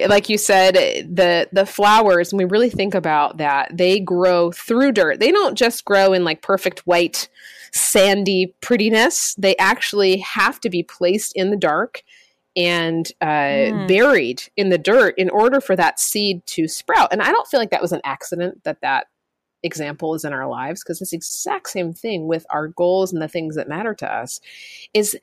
like 0.09 0.29
you 0.29 0.37
said, 0.37 0.75
the 0.75 1.49
the 1.51 1.65
flowers, 1.65 2.35
when 2.35 2.47
we 2.47 2.51
really 2.51 2.69
think 2.69 2.95
about 2.95 3.39
that, 3.39 3.75
they 3.75 3.99
grow 3.99 4.53
through 4.53 4.93
dirt. 4.93 5.19
They 5.19 5.33
don't 5.33 5.57
just 5.57 5.87
grow 5.87 6.13
in 6.13 6.23
like 6.23 6.43
perfect 6.43 6.81
white, 6.81 7.31
sandy 7.73 8.55
prettiness. 8.61 9.35
They 9.37 9.57
actually 9.57 10.19
have 10.19 10.61
to 10.61 10.69
be 10.69 10.83
placed 10.83 11.33
in 11.35 11.49
the 11.49 11.57
dark 11.57 12.03
and 12.57 13.13
uh, 13.21 13.27
mm. 13.27 13.89
buried 13.89 14.43
in 14.57 14.71
the 14.71 14.79
dirt 14.79 15.15
in 15.19 15.29
order 15.29 15.61
for 15.61 15.77
that 15.77 16.01
seed 16.01 16.45
to 16.47 16.67
sprout. 16.67 17.13
And 17.13 17.23
I 17.23 17.31
don't 17.31 17.47
feel 17.47 17.61
like 17.61 17.71
that 17.71 17.83
was 17.83 17.93
an 17.93 18.01
accident 18.05 18.65
that 18.65 18.81
that 18.81 19.09
example 19.63 20.15
is 20.15 20.25
in 20.25 20.33
our 20.33 20.49
lives 20.49 20.83
because 20.83 21.01
it's 21.03 21.11
the 21.11 21.17
exact 21.17 21.69
same 21.69 21.93
thing 21.93 22.27
with 22.27 22.47
our 22.51 22.69
goals 22.69 23.13
and 23.13 23.21
the 23.21 23.29
things 23.29 23.57
that 23.57 23.69
matter 23.69 23.95
to 23.95 24.11
us 24.11 24.41
is 24.95 25.17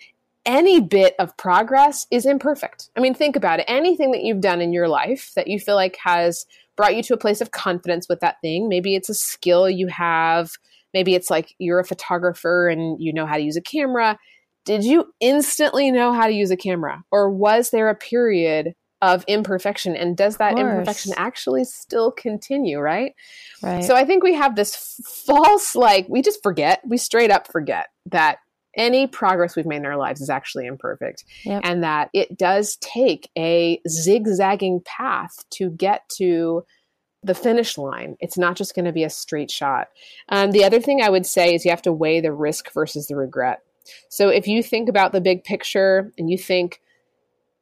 any 0.46 0.82
bit 0.82 1.16
of 1.20 1.36
progress 1.38 2.06
is 2.12 2.26
imperfect. 2.26 2.90
I 2.96 3.00
mean, 3.00 3.14
think 3.14 3.36
about 3.36 3.60
it. 3.60 3.66
Anything 3.68 4.12
that 4.12 4.24
you've 4.24 4.42
done 4.42 4.62
in 4.62 4.74
your 4.74 4.90
life 4.90 5.32
that 5.36 5.48
you 5.48 5.60
feel 5.60 5.76
like 5.76 5.98
has 6.04 6.46
brought 6.76 6.96
you 6.96 7.04
to 7.04 7.14
a 7.14 7.18
place 7.18 7.40
of 7.40 7.52
confidence 7.52 8.08
with 8.10 8.20
that 8.20 8.42
thing, 8.42 8.68
maybe 8.68 8.96
it's 8.96 9.10
a 9.10 9.14
skill 9.14 9.70
you 9.70 9.88
have, 9.88 10.52
maybe 10.94 11.16
it's 11.16 11.30
like 11.30 11.56
you're 11.60 11.80
a 11.80 11.86
photographer 11.86 12.68
and 12.68 13.02
you 13.02 13.14
know 13.14 13.26
how 13.26 13.38
to 13.38 13.44
use 13.44 13.56
a 13.56 13.62
camera 13.62 14.20
did 14.66 14.84
you 14.84 15.14
instantly 15.20 15.92
know 15.92 16.14
how 16.14 16.28
to 16.28 16.34
use 16.34 16.52
a 16.52 16.58
camera 16.58 17.04
or 17.12 17.30
was 17.30 17.70
there 17.70 17.90
a 17.90 17.96
period 17.96 18.74
of 19.02 19.26
imperfection 19.28 19.96
and 19.96 20.16
does 20.16 20.38
that 20.38 20.58
imperfection 20.58 21.14
actually 21.18 21.66
still 21.66 22.12
continue 22.12 22.80
right 22.80 23.14
right 23.62 23.84
so 23.84 23.96
i 23.96 24.06
think 24.06 24.24
we 24.24 24.34
have 24.34 24.56
this 24.56 25.00
false 25.26 25.76
like 25.76 26.08
we 26.08 26.22
just 26.22 26.42
forget 26.42 26.82
we 26.88 26.98
straight 26.98 27.30
up 27.30 27.52
forget 27.52 27.88
that 28.06 28.38
any 28.76 29.06
progress 29.06 29.56
we've 29.56 29.66
made 29.66 29.78
in 29.78 29.86
our 29.86 29.98
lives 29.98 30.22
is 30.22 30.30
actually 30.30 30.66
imperfect 30.66 31.26
yep. 31.44 31.62
and 31.64 31.84
that 31.84 32.10
it 32.14 32.38
does 32.38 32.78
take 32.78 33.30
a 33.38 33.80
zigzagging 33.88 34.82
path 34.86 35.36
to 35.52 35.70
get 35.70 36.02
to 36.10 36.64
the 37.24 37.34
finish 37.34 37.78
line. 37.78 38.18
It's 38.20 38.38
not 38.38 38.56
just 38.56 38.76
going 38.76 38.86
to 38.86 38.92
be 38.92 39.04
a 39.04 39.10
straight 39.10 39.50
shot. 39.50 39.88
Um, 40.30 40.52
the 40.52 40.64
other 40.64 40.80
thing 40.80 41.02
I 41.02 41.10
would 41.10 41.26
say 41.26 41.54
is 41.54 41.64
you 41.64 41.72
have 41.72 41.82
to 41.84 41.94
weigh 41.94 42.20
the 42.20 42.34
risk 42.34 42.74
versus 42.74 43.08
the 43.08 43.16
regret. 43.16 43.62
So 44.10 44.30
if 44.30 44.48
you 44.48 44.64
think 44.64 44.90
about 44.90 45.12
the 45.12 45.22
big 45.22 45.44
picture 45.44 46.12
and 46.18 46.30
you 46.30 46.38
think, 46.38 46.82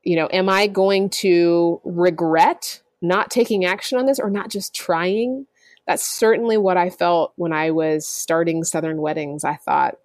you 0.03 0.15
know, 0.15 0.27
am 0.31 0.49
I 0.49 0.67
going 0.67 1.09
to 1.09 1.81
regret 1.83 2.81
not 3.01 3.31
taking 3.31 3.65
action 3.65 3.97
on 3.97 4.05
this 4.05 4.19
or 4.19 4.29
not 4.29 4.49
just 4.49 4.73
trying? 4.73 5.47
That's 5.87 6.05
certainly 6.05 6.57
what 6.57 6.77
I 6.77 6.89
felt 6.89 7.33
when 7.35 7.53
I 7.53 7.71
was 7.71 8.07
starting 8.07 8.63
Southern 8.63 9.01
Weddings. 9.01 9.43
I 9.43 9.55
thought, 9.55 9.97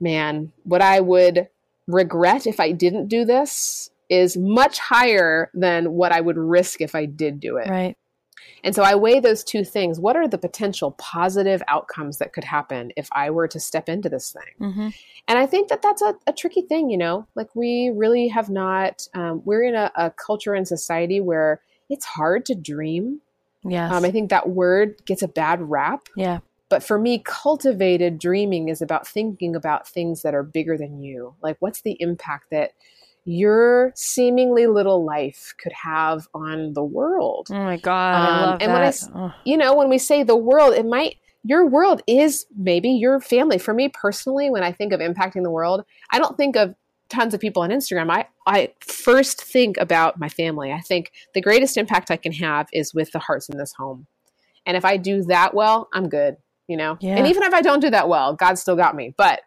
man, 0.00 0.52
what 0.64 0.82
I 0.82 1.00
would 1.00 1.48
regret 1.86 2.46
if 2.46 2.60
I 2.60 2.72
didn't 2.72 3.08
do 3.08 3.24
this 3.24 3.90
is 4.08 4.36
much 4.36 4.78
higher 4.78 5.50
than 5.52 5.92
what 5.92 6.12
I 6.12 6.20
would 6.20 6.38
risk 6.38 6.80
if 6.80 6.94
I 6.94 7.04
did 7.04 7.40
do 7.40 7.56
it. 7.56 7.68
Right. 7.68 7.96
And 8.64 8.74
so 8.74 8.82
I 8.82 8.94
weigh 8.94 9.20
those 9.20 9.44
two 9.44 9.64
things. 9.64 9.98
What 10.00 10.16
are 10.16 10.28
the 10.28 10.38
potential 10.38 10.92
positive 10.92 11.62
outcomes 11.68 12.18
that 12.18 12.32
could 12.32 12.44
happen 12.44 12.92
if 12.96 13.08
I 13.12 13.30
were 13.30 13.48
to 13.48 13.60
step 13.60 13.88
into 13.88 14.08
this 14.08 14.32
thing? 14.32 14.68
Mm-hmm. 14.68 14.88
And 15.28 15.38
I 15.38 15.46
think 15.46 15.68
that 15.68 15.82
that's 15.82 16.02
a, 16.02 16.14
a, 16.26 16.32
tricky 16.32 16.62
thing, 16.62 16.90
you 16.90 16.96
know, 16.96 17.26
like 17.34 17.54
we 17.54 17.90
really 17.94 18.28
have 18.28 18.48
not, 18.48 19.06
um, 19.14 19.42
we're 19.44 19.62
in 19.62 19.74
a, 19.74 19.90
a, 19.94 20.10
culture 20.10 20.54
and 20.54 20.66
society 20.66 21.20
where 21.20 21.60
it's 21.90 22.04
hard 22.04 22.46
to 22.46 22.54
dream. 22.54 23.20
Yes. 23.64 23.92
Um, 23.92 24.04
I 24.04 24.10
think 24.10 24.30
that 24.30 24.48
word 24.48 25.04
gets 25.04 25.22
a 25.22 25.28
bad 25.28 25.60
rap. 25.60 26.08
Yeah. 26.16 26.40
But 26.68 26.82
for 26.82 26.98
me, 26.98 27.22
cultivated 27.24 28.18
dreaming 28.18 28.68
is 28.68 28.82
about 28.82 29.06
thinking 29.06 29.56
about 29.56 29.88
things 29.88 30.22
that 30.22 30.34
are 30.34 30.42
bigger 30.42 30.76
than 30.76 31.02
you. 31.02 31.34
Like, 31.42 31.56
what's 31.60 31.80
the 31.80 31.96
impact 32.00 32.50
that 32.50 32.72
your 33.28 33.92
seemingly 33.94 34.66
little 34.66 35.04
life 35.04 35.52
could 35.62 35.72
have 35.72 36.26
on 36.32 36.72
the 36.72 36.82
world. 36.82 37.48
Oh 37.50 37.62
my 37.62 37.76
god, 37.76 38.14
um, 38.14 38.26
I 38.26 38.40
love 38.40 38.58
and 38.62 38.70
that. 38.72 39.12
when 39.12 39.22
I, 39.22 39.34
you 39.44 39.56
know, 39.58 39.74
when 39.74 39.90
we 39.90 39.98
say 39.98 40.22
the 40.22 40.36
world, 40.36 40.74
it 40.74 40.86
might 40.86 41.16
your 41.44 41.66
world 41.66 42.00
is 42.06 42.46
maybe 42.56 42.88
your 42.88 43.20
family. 43.20 43.58
For 43.58 43.74
me 43.74 43.90
personally, 43.90 44.48
when 44.48 44.62
I 44.62 44.72
think 44.72 44.94
of 44.94 45.00
impacting 45.00 45.42
the 45.42 45.50
world, 45.50 45.84
I 46.10 46.18
don't 46.18 46.38
think 46.38 46.56
of 46.56 46.74
tons 47.10 47.34
of 47.34 47.40
people 47.40 47.62
on 47.62 47.68
Instagram. 47.68 48.10
I 48.10 48.26
I 48.46 48.72
first 48.80 49.42
think 49.42 49.76
about 49.76 50.18
my 50.18 50.30
family. 50.30 50.72
I 50.72 50.80
think 50.80 51.12
the 51.34 51.42
greatest 51.42 51.76
impact 51.76 52.10
I 52.10 52.16
can 52.16 52.32
have 52.32 52.68
is 52.72 52.94
with 52.94 53.12
the 53.12 53.18
hearts 53.18 53.50
in 53.50 53.58
this 53.58 53.74
home. 53.74 54.06
And 54.64 54.74
if 54.74 54.86
I 54.86 54.96
do 54.96 55.22
that 55.24 55.52
well, 55.52 55.88
I'm 55.92 56.08
good, 56.08 56.38
you 56.66 56.78
know. 56.78 56.96
Yeah. 57.00 57.16
And 57.16 57.26
even 57.26 57.42
if 57.42 57.52
I 57.52 57.60
don't 57.60 57.80
do 57.80 57.90
that 57.90 58.08
well, 58.08 58.34
God 58.34 58.58
still 58.58 58.76
got 58.76 58.96
me. 58.96 59.12
But 59.18 59.42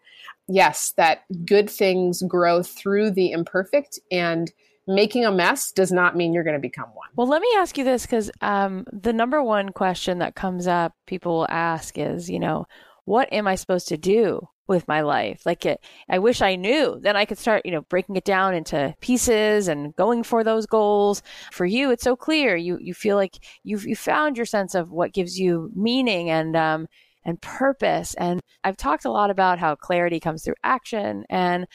yes, 0.53 0.93
that 0.97 1.23
good 1.45 1.69
things 1.69 2.21
grow 2.27 2.63
through 2.63 3.11
the 3.11 3.31
imperfect 3.31 3.99
and 4.11 4.51
making 4.87 5.25
a 5.25 5.31
mess 5.31 5.71
does 5.71 5.91
not 5.91 6.15
mean 6.15 6.33
you're 6.33 6.43
going 6.43 6.55
to 6.55 6.59
become 6.59 6.89
one. 6.93 7.09
Well, 7.15 7.27
let 7.27 7.41
me 7.41 7.47
ask 7.57 7.77
you 7.77 7.83
this 7.83 8.05
because 8.05 8.31
um, 8.41 8.85
the 8.91 9.13
number 9.13 9.41
one 9.41 9.69
question 9.69 10.19
that 10.19 10.35
comes 10.35 10.67
up, 10.67 10.93
people 11.05 11.33
will 11.39 11.47
ask 11.49 11.97
is, 11.97 12.29
you 12.29 12.39
know, 12.39 12.65
what 13.05 13.31
am 13.31 13.47
I 13.47 13.55
supposed 13.55 13.87
to 13.89 13.97
do 13.97 14.47
with 14.67 14.87
my 14.87 15.01
life? 15.01 15.45
Like, 15.45 15.65
it, 15.65 15.83
I 16.09 16.19
wish 16.19 16.41
I 16.41 16.55
knew. 16.55 16.99
Then 17.01 17.15
I 17.15 17.25
could 17.25 17.37
start, 17.37 17.65
you 17.65 17.71
know, 17.71 17.81
breaking 17.81 18.15
it 18.15 18.25
down 18.25 18.53
into 18.53 18.95
pieces 19.01 19.67
and 19.67 19.95
going 19.95 20.23
for 20.23 20.43
those 20.43 20.65
goals. 20.65 21.23
For 21.51 21.65
you, 21.65 21.91
it's 21.91 22.03
so 22.03 22.15
clear. 22.15 22.55
You 22.55 22.77
you 22.79 22.93
feel 22.93 23.15
like 23.15 23.39
you've 23.63 23.85
you 23.85 23.95
found 23.95 24.37
your 24.37 24.45
sense 24.45 24.75
of 24.75 24.91
what 24.91 25.13
gives 25.13 25.39
you 25.39 25.71
meaning 25.75 26.29
and 26.29 26.55
um, 26.55 26.87
and 27.23 27.41
purpose. 27.41 28.13
And 28.15 28.41
I've 28.63 28.77
talked 28.77 29.05
a 29.05 29.12
lot 29.12 29.29
about 29.29 29.60
how 29.60 29.75
clarity 29.75 30.19
comes 30.19 30.43
through 30.43 30.55
action. 30.63 31.25
And 31.29 31.67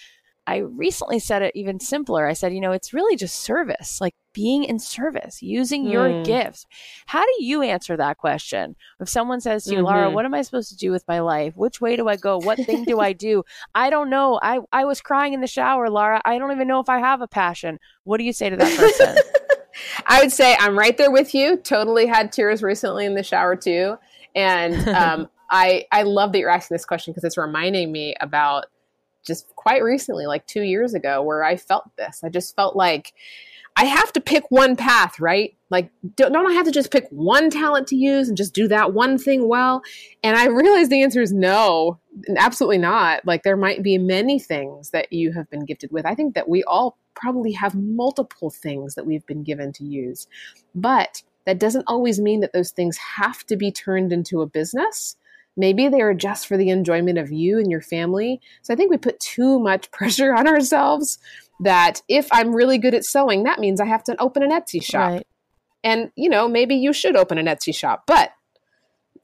I 0.49 0.59
recently 0.59 1.19
said 1.19 1.43
it 1.43 1.53
even 1.57 1.81
simpler. 1.81 2.27
I 2.27 2.33
said, 2.33 2.55
you 2.55 2.61
know, 2.61 2.71
it's 2.71 2.95
really 2.95 3.17
just 3.17 3.41
service, 3.41 4.01
like 4.01 4.15
being 4.33 4.63
in 4.63 4.79
service, 4.79 5.43
using 5.43 5.85
mm. 5.85 5.93
your 5.93 6.09
hmm. 6.09 6.23
gifts. 6.23 6.67
How 7.07 7.25
do 7.25 7.33
you 7.45 7.63
answer 7.63 7.97
that 7.97 8.19
question? 8.19 8.77
If 9.01 9.09
someone 9.09 9.41
says 9.41 9.65
to 9.65 9.71
you, 9.71 9.79
mm-hmm. 9.79 9.87
Lara, 9.87 10.11
what 10.11 10.25
am 10.25 10.35
I 10.35 10.43
supposed 10.43 10.69
to 10.69 10.77
do 10.77 10.93
with 10.93 11.03
my 11.09 11.19
life? 11.19 11.57
Which 11.57 11.81
way 11.81 11.97
do 11.97 12.07
I 12.07 12.15
go? 12.15 12.39
What 12.39 12.59
thing 12.59 12.85
do 12.85 13.01
I 13.01 13.13
do? 13.13 13.43
I 13.75 13.91
don't 13.91 14.09
know. 14.09 14.39
I, 14.41 14.61
I 14.71 14.85
was 14.85 15.01
crying 15.01 15.33
in 15.33 15.41
the 15.41 15.49
shower, 15.49 15.91
Lara. 15.91 16.23
I 16.25 16.39
don't 16.39 16.53
even 16.53 16.69
know 16.69 16.79
if 16.79 16.89
I 16.89 16.99
have 17.01 17.23
a 17.23 17.29
passion. 17.29 17.81
What 18.05 18.19
do 18.19 18.25
you 18.25 18.33
say 18.33 18.49
to 18.49 18.57
that 18.57 18.77
person? 18.77 19.17
I 20.07 20.21
would 20.21 20.33
say 20.33 20.57
I'm 20.61 20.79
right 20.79 20.97
there 20.97 21.11
with 21.11 21.35
you. 21.35 21.57
Totally 21.57 22.07
had 22.07 22.33
tears 22.33 22.63
recently 22.63 23.05
in 23.05 23.15
the 23.15 23.23
shower 23.23 23.57
too. 23.57 23.99
And 24.35 24.89
um, 24.91 25.29
I 25.51 25.87
I 25.93 26.03
love 26.03 26.33
that 26.33 26.39
you're 26.39 26.51
asking 26.51 26.75
this 26.75 26.85
question 26.85 27.13
because 27.13 27.25
it's 27.25 27.39
reminding 27.39 27.93
me 27.93 28.15
about 28.21 28.67
just 29.27 29.49
quite 29.57 29.83
recently, 29.83 30.27
like 30.27 30.47
two 30.47 30.63
years 30.63 30.95
ago, 30.95 31.23
where 31.23 31.43
I 31.43 31.57
felt 31.57 31.85
this. 31.97 32.23
I 32.25 32.29
just 32.29 32.55
felt 32.55 32.77
like 32.77 33.13
I 33.79 33.85
have 33.85 34.13
to 34.15 34.21
pick 34.21 34.45
one 34.51 34.75
path, 34.75 35.21
right? 35.21 35.55
Like, 35.69 35.91
don't, 36.15 36.33
don't 36.33 36.51
I 36.51 36.55
have 36.55 36.65
to 36.65 36.71
just 36.71 36.91
pick 36.91 37.09
one 37.11 37.51
talent 37.51 37.89
to 37.89 37.97
use 37.97 38.29
and 38.29 38.37
just 38.37 38.55
do 38.55 38.69
that 38.69 38.95
one 38.95 39.19
thing 39.19 39.49
well? 39.49 39.83
And 40.23 40.37
I 40.37 40.47
realized 40.47 40.91
the 40.91 41.03
answer 41.03 41.21
is 41.21 41.33
no, 41.33 41.99
absolutely 42.39 42.79
not. 42.79 43.27
Like, 43.27 43.43
there 43.43 43.57
might 43.57 43.83
be 43.83 43.99
many 43.99 44.39
things 44.39 44.91
that 44.91 45.13
you 45.13 45.33
have 45.33 45.51
been 45.51 45.67
gifted 45.67 45.91
with. 45.93 46.07
I 46.07 46.15
think 46.15 46.35
that 46.37 46.49
we 46.49 46.63
all 46.65 46.97
probably 47.15 47.53
have 47.53 47.75
multiple 47.75 48.49
things 48.49 48.95
that 48.95 49.05
we've 49.05 49.27
been 49.27 49.43
given 49.43 49.73
to 49.75 49.85
use. 49.85 50.27
But 50.75 51.23
That 51.47 51.61
doesn't 51.61 51.85
always 51.87 52.21
mean 52.21 52.41
that 52.41 52.53
those 52.53 52.73
things 52.73 52.99
have 52.99 53.47
to 53.47 53.57
be 53.57 53.71
turned 53.71 54.13
into 54.13 54.43
a 54.43 54.47
business. 54.47 55.17
Maybe 55.57 55.89
they 55.89 56.01
are 56.01 56.15
just 56.15 56.47
for 56.47 56.57
the 56.57 56.71
enjoyment 56.71 57.19
of 57.19 57.33
you 57.33 57.59
and 57.59 57.71
your 57.71 57.81
family. 57.81 58.41
So 58.63 58.75
I 58.75 58.77
think 58.77 58.91
we 58.91 58.99
put 58.99 59.21
too 59.21 59.59
much 59.59 59.91
pressure 59.93 60.35
on 60.35 60.47
ourselves 60.47 61.19
that 61.61 62.03
if 62.09 62.29
I'm 62.33 62.55
really 62.55 62.79
good 62.79 62.95
at 62.95 63.05
sewing, 63.05 63.45
that 63.45 63.59
means 63.59 63.81
I 63.81 63.87
have 63.87 64.05
to 64.05 64.21
open 64.21 64.43
an 64.43 64.51
Etsy 64.51 64.83
shop. 64.83 65.11
Right. 65.11 65.27
And, 65.83 66.11
you 66.17 66.29
know, 66.29 66.49
maybe 66.49 66.75
you 66.75 66.93
should 66.93 67.17
open 67.17 67.39
an 67.39 67.47
Etsy 67.47 67.75
shop, 67.75 68.05
but 68.07 68.33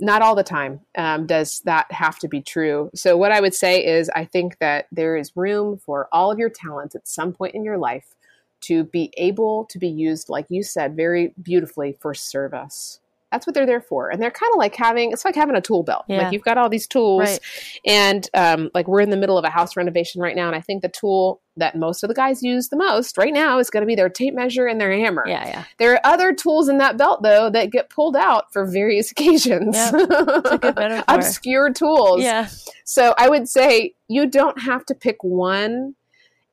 not 0.00 0.22
all 0.22 0.34
the 0.34 0.42
time 0.42 0.80
um, 0.96 1.26
does 1.26 1.60
that 1.64 1.90
have 1.92 2.18
to 2.20 2.28
be 2.28 2.40
true. 2.40 2.90
So, 2.94 3.16
what 3.16 3.32
I 3.32 3.40
would 3.40 3.54
say 3.54 3.84
is, 3.84 4.10
I 4.14 4.24
think 4.24 4.58
that 4.58 4.86
there 4.90 5.16
is 5.16 5.32
room 5.36 5.78
for 5.78 6.08
all 6.12 6.32
of 6.32 6.38
your 6.38 6.50
talents 6.50 6.94
at 6.94 7.06
some 7.06 7.32
point 7.32 7.54
in 7.54 7.64
your 7.64 7.78
life 7.78 8.14
to 8.62 8.84
be 8.84 9.12
able 9.16 9.66
to 9.66 9.78
be 9.78 9.88
used, 9.88 10.28
like 10.28 10.46
you 10.48 10.62
said, 10.62 10.96
very 10.96 11.34
beautifully 11.40 11.96
for 12.00 12.14
service 12.14 13.00
that's 13.32 13.46
what 13.46 13.54
they're 13.54 13.66
there 13.66 13.80
for. 13.80 14.10
And 14.10 14.22
they're 14.22 14.30
kind 14.30 14.52
of 14.52 14.58
like 14.58 14.76
having 14.76 15.10
it's 15.10 15.24
like 15.24 15.34
having 15.34 15.56
a 15.56 15.60
tool 15.60 15.82
belt. 15.82 16.04
Yeah. 16.06 16.24
like 16.24 16.32
you've 16.32 16.42
got 16.42 16.58
all 16.58 16.68
these 16.68 16.86
tools 16.86 17.20
right. 17.20 17.40
and 17.86 18.28
um, 18.34 18.70
like 18.74 18.86
we're 18.86 19.00
in 19.00 19.10
the 19.10 19.16
middle 19.16 19.38
of 19.38 19.44
a 19.44 19.50
house 19.50 19.76
renovation 19.76 20.20
right 20.20 20.36
now 20.36 20.46
and 20.46 20.54
i 20.54 20.60
think 20.60 20.82
the 20.82 20.88
tool 20.88 21.40
that 21.56 21.76
most 21.76 22.02
of 22.02 22.08
the 22.08 22.14
guys 22.14 22.42
use 22.42 22.68
the 22.68 22.76
most 22.76 23.18
right 23.18 23.32
now 23.32 23.58
is 23.58 23.70
going 23.70 23.82
to 23.82 23.86
be 23.86 23.94
their 23.94 24.08
tape 24.08 24.34
measure 24.34 24.66
and 24.66 24.80
their 24.80 24.92
hammer. 24.92 25.24
Yeah 25.26 25.46
yeah. 25.46 25.64
There 25.78 25.92
are 25.94 26.00
other 26.04 26.32
tools 26.32 26.68
in 26.68 26.78
that 26.78 26.96
belt 26.96 27.22
though 27.22 27.50
that 27.50 27.70
get 27.70 27.90
pulled 27.90 28.16
out 28.16 28.52
for 28.52 28.64
various 28.66 29.10
occasions. 29.12 29.74
Yep. 29.74 31.04
obscure 31.08 31.72
tools. 31.72 32.22
Yeah. 32.22 32.48
So 32.84 33.14
i 33.18 33.28
would 33.28 33.48
say 33.48 33.94
you 34.08 34.26
don't 34.26 34.60
have 34.60 34.84
to 34.86 34.94
pick 34.94 35.22
one 35.22 35.94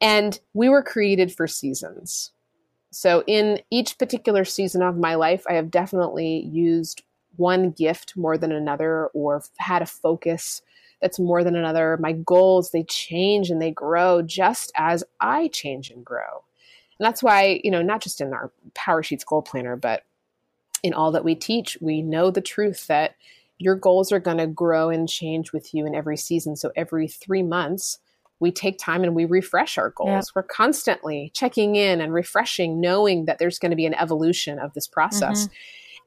and 0.01 0.39
we 0.53 0.69
were 0.69 0.83
created 0.83 1.33
for 1.33 1.47
seasons 1.47 2.31
so, 2.91 3.23
in 3.27 3.59
each 3.69 3.97
particular 3.97 4.45
season 4.45 4.81
of 4.81 4.97
my 4.97 5.15
life, 5.15 5.43
I 5.47 5.53
have 5.53 5.69
definitely 5.69 6.45
used 6.51 7.03
one 7.35 7.71
gift 7.71 8.17
more 8.17 8.37
than 8.37 8.51
another 8.51 9.07
or 9.07 9.43
had 9.57 9.81
a 9.81 9.85
focus 9.85 10.61
that's 11.01 11.19
more 11.19 11.43
than 11.43 11.55
another. 11.55 11.97
My 11.97 12.13
goals, 12.13 12.71
they 12.71 12.83
change 12.83 13.49
and 13.49 13.61
they 13.61 13.71
grow 13.71 14.21
just 14.21 14.71
as 14.75 15.03
I 15.19 15.47
change 15.49 15.91
and 15.91 16.03
grow. 16.03 16.43
And 16.99 17.05
that's 17.05 17.23
why, 17.23 17.61
you 17.63 17.71
know, 17.71 17.81
not 17.81 18.01
just 18.01 18.19
in 18.19 18.33
our 18.33 18.51
Power 18.73 19.03
Sheets 19.03 19.23
Goal 19.23 19.41
Planner, 19.41 19.75
but 19.75 20.03
in 20.83 20.93
all 20.93 21.11
that 21.11 21.23
we 21.23 21.35
teach, 21.35 21.77
we 21.79 22.01
know 22.01 22.31
the 22.31 22.41
truth 22.41 22.87
that 22.87 23.15
your 23.57 23.75
goals 23.75 24.11
are 24.11 24.19
going 24.19 24.37
to 24.37 24.47
grow 24.47 24.89
and 24.89 25.07
change 25.07 25.53
with 25.53 25.73
you 25.73 25.85
in 25.85 25.93
every 25.93 26.17
season. 26.17 26.55
So 26.55 26.71
every 26.75 27.07
three 27.07 27.43
months, 27.43 27.99
we 28.39 28.51
take 28.51 28.77
time 28.79 29.03
and 29.03 29.15
we 29.15 29.25
refresh 29.25 29.77
our 29.77 29.91
goals. 29.91 30.33
We're 30.33 30.43
constantly 30.43 31.31
checking 31.33 31.75
in 31.75 32.01
and 32.01 32.13
refreshing, 32.13 32.79
knowing 32.79 33.25
that 33.25 33.39
there's 33.39 33.59
going 33.59 33.71
to 33.71 33.75
be 33.75 33.85
an 33.85 33.93
evolution 33.95 34.59
of 34.59 34.73
this 34.73 34.87
process. 34.87 35.45
Mm-hmm. 35.45 35.53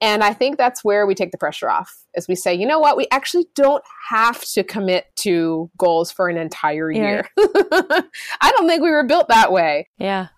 And 0.00 0.24
I 0.24 0.34
think 0.34 0.56
that's 0.56 0.82
where 0.82 1.06
we 1.06 1.14
take 1.14 1.30
the 1.30 1.38
pressure 1.38 1.70
off 1.70 2.02
as 2.16 2.28
we 2.28 2.34
say, 2.34 2.54
you 2.54 2.66
know 2.66 2.78
what, 2.78 2.96
we 2.96 3.06
actually 3.10 3.46
don't 3.54 3.84
have 4.10 4.42
to 4.42 4.62
commit 4.62 5.06
to 5.16 5.70
goals 5.78 6.10
for 6.12 6.28
an 6.28 6.36
entire 6.36 6.90
year. 6.90 7.28
I 7.38 8.02
don't 8.50 8.68
think 8.68 8.82
we 8.82 8.90
were 8.90 9.04
built 9.04 9.28
that 9.28 9.52
way. 9.52 9.88
Yeah. 9.98 10.28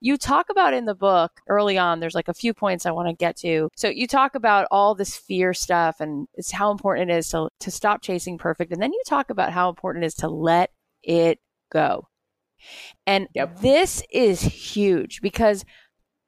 You 0.00 0.16
talk 0.16 0.46
about 0.50 0.74
in 0.74 0.86
the 0.86 0.94
book 0.94 1.40
early 1.48 1.78
on, 1.78 2.00
there's 2.00 2.14
like 2.14 2.28
a 2.28 2.34
few 2.34 2.52
points 2.52 2.84
I 2.84 2.90
want 2.90 3.08
to 3.08 3.14
get 3.14 3.36
to. 3.38 3.68
So 3.76 3.88
you 3.88 4.08
talk 4.08 4.34
about 4.34 4.66
all 4.70 4.94
this 4.94 5.16
fear 5.16 5.54
stuff 5.54 6.00
and 6.00 6.26
it's 6.34 6.50
how 6.50 6.72
important 6.72 7.10
it 7.10 7.18
is 7.18 7.28
to, 7.28 7.48
to 7.60 7.70
stop 7.70 8.02
chasing 8.02 8.38
perfect. 8.38 8.72
And 8.72 8.82
then 8.82 8.92
you 8.92 9.02
talk 9.06 9.30
about 9.30 9.52
how 9.52 9.68
important 9.68 10.04
it 10.04 10.08
is 10.08 10.14
to 10.16 10.28
let 10.28 10.70
it 11.08 11.40
go. 11.72 12.06
And 13.06 13.28
yep. 13.34 13.60
this 13.60 14.02
is 14.12 14.40
huge 14.40 15.20
because 15.20 15.64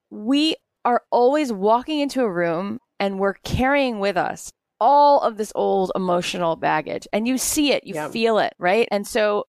we 0.09 0.55
are 0.83 1.03
always 1.11 1.53
walking 1.53 1.99
into 1.99 2.21
a 2.21 2.31
room 2.31 2.79
and 2.99 3.19
we're 3.19 3.35
carrying 3.35 3.99
with 3.99 4.17
us 4.17 4.51
all 4.79 5.21
of 5.21 5.37
this 5.37 5.51
old 5.55 5.91
emotional 5.95 6.55
baggage. 6.55 7.07
And 7.13 7.27
you 7.27 7.37
see 7.37 7.71
it, 7.71 7.85
you 7.85 7.93
yep. 7.93 8.11
feel 8.11 8.39
it, 8.39 8.53
right? 8.57 8.87
And 8.91 9.07
so 9.07 9.45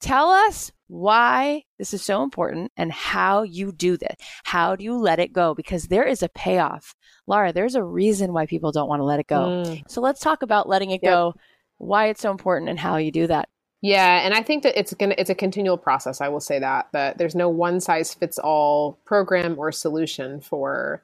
tell 0.00 0.30
us 0.30 0.70
why 0.86 1.64
this 1.78 1.92
is 1.92 2.02
so 2.02 2.22
important 2.22 2.70
and 2.76 2.92
how 2.92 3.42
you 3.42 3.72
do 3.72 3.96
this. 3.96 4.14
How 4.44 4.76
do 4.76 4.84
you 4.84 4.96
let 4.96 5.18
it 5.18 5.32
go? 5.32 5.54
Because 5.54 5.88
there 5.88 6.04
is 6.04 6.22
a 6.22 6.28
payoff. 6.28 6.94
Lara, 7.26 7.52
there's 7.52 7.74
a 7.74 7.82
reason 7.82 8.32
why 8.32 8.46
people 8.46 8.72
don't 8.72 8.88
want 8.88 9.00
to 9.00 9.04
let 9.04 9.20
it 9.20 9.26
go. 9.26 9.64
Mm. 9.66 9.82
So 9.88 10.00
let's 10.00 10.20
talk 10.20 10.42
about 10.42 10.68
letting 10.68 10.90
it 10.90 11.00
yep. 11.02 11.12
go, 11.12 11.34
why 11.78 12.06
it's 12.06 12.20
so 12.20 12.30
important, 12.30 12.68
and 12.68 12.78
how 12.78 12.96
you 12.96 13.10
do 13.10 13.26
that. 13.26 13.48
Yeah, 13.82 14.24
and 14.24 14.32
I 14.32 14.42
think 14.42 14.62
that 14.62 14.78
it's 14.78 14.94
gonna 14.94 15.16
it's 15.18 15.28
a 15.30 15.34
continual 15.34 15.76
process. 15.76 16.20
I 16.20 16.28
will 16.28 16.40
say 16.40 16.60
that 16.60 16.88
that 16.92 17.18
there's 17.18 17.34
no 17.34 17.48
one 17.48 17.80
size 17.80 18.14
fits 18.14 18.38
all 18.38 18.98
program 19.04 19.58
or 19.58 19.72
solution 19.72 20.40
for 20.40 21.02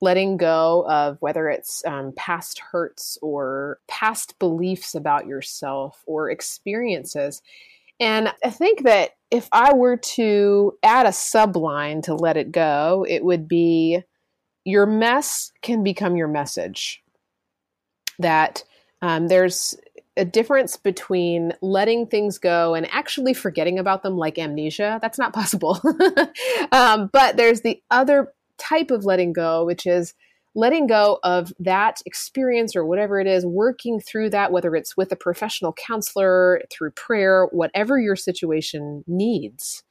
letting 0.00 0.36
go 0.36 0.86
of 0.88 1.18
whether 1.20 1.48
it's 1.48 1.84
um, 1.84 2.12
past 2.16 2.60
hurts 2.60 3.18
or 3.20 3.80
past 3.88 4.38
beliefs 4.38 4.94
about 4.94 5.26
yourself 5.26 6.02
or 6.06 6.30
experiences. 6.30 7.42
And 7.98 8.32
I 8.42 8.50
think 8.50 8.84
that 8.84 9.10
if 9.30 9.48
I 9.52 9.74
were 9.74 9.96
to 9.96 10.72
add 10.82 11.06
a 11.06 11.10
subline 11.10 12.02
to 12.04 12.14
let 12.14 12.36
it 12.36 12.50
go, 12.52 13.04
it 13.08 13.24
would 13.24 13.46
be 13.46 14.02
your 14.64 14.86
mess 14.86 15.52
can 15.62 15.82
become 15.84 16.16
your 16.16 16.28
message. 16.28 17.02
That 18.18 18.64
um, 19.02 19.28
there's 19.28 19.74
a 20.16 20.24
difference 20.24 20.76
between 20.76 21.52
letting 21.62 22.06
things 22.06 22.38
go 22.38 22.74
and 22.74 22.88
actually 22.90 23.34
forgetting 23.34 23.78
about 23.78 24.02
them 24.02 24.16
like 24.16 24.38
amnesia. 24.38 24.98
That's 25.00 25.18
not 25.18 25.32
possible. 25.32 25.80
um, 26.72 27.10
but 27.12 27.36
there's 27.36 27.60
the 27.60 27.80
other 27.90 28.32
type 28.58 28.90
of 28.90 29.04
letting 29.04 29.32
go, 29.32 29.64
which 29.64 29.86
is 29.86 30.14
letting 30.54 30.86
go 30.86 31.20
of 31.22 31.52
that 31.60 32.00
experience 32.06 32.74
or 32.74 32.84
whatever 32.84 33.20
it 33.20 33.26
is, 33.26 33.46
working 33.46 34.00
through 34.00 34.30
that, 34.30 34.52
whether 34.52 34.74
it's 34.74 34.96
with 34.96 35.12
a 35.12 35.16
professional 35.16 35.72
counselor, 35.72 36.62
through 36.70 36.90
prayer, 36.92 37.46
whatever 37.52 37.98
your 37.98 38.16
situation 38.16 39.04
needs. 39.06 39.84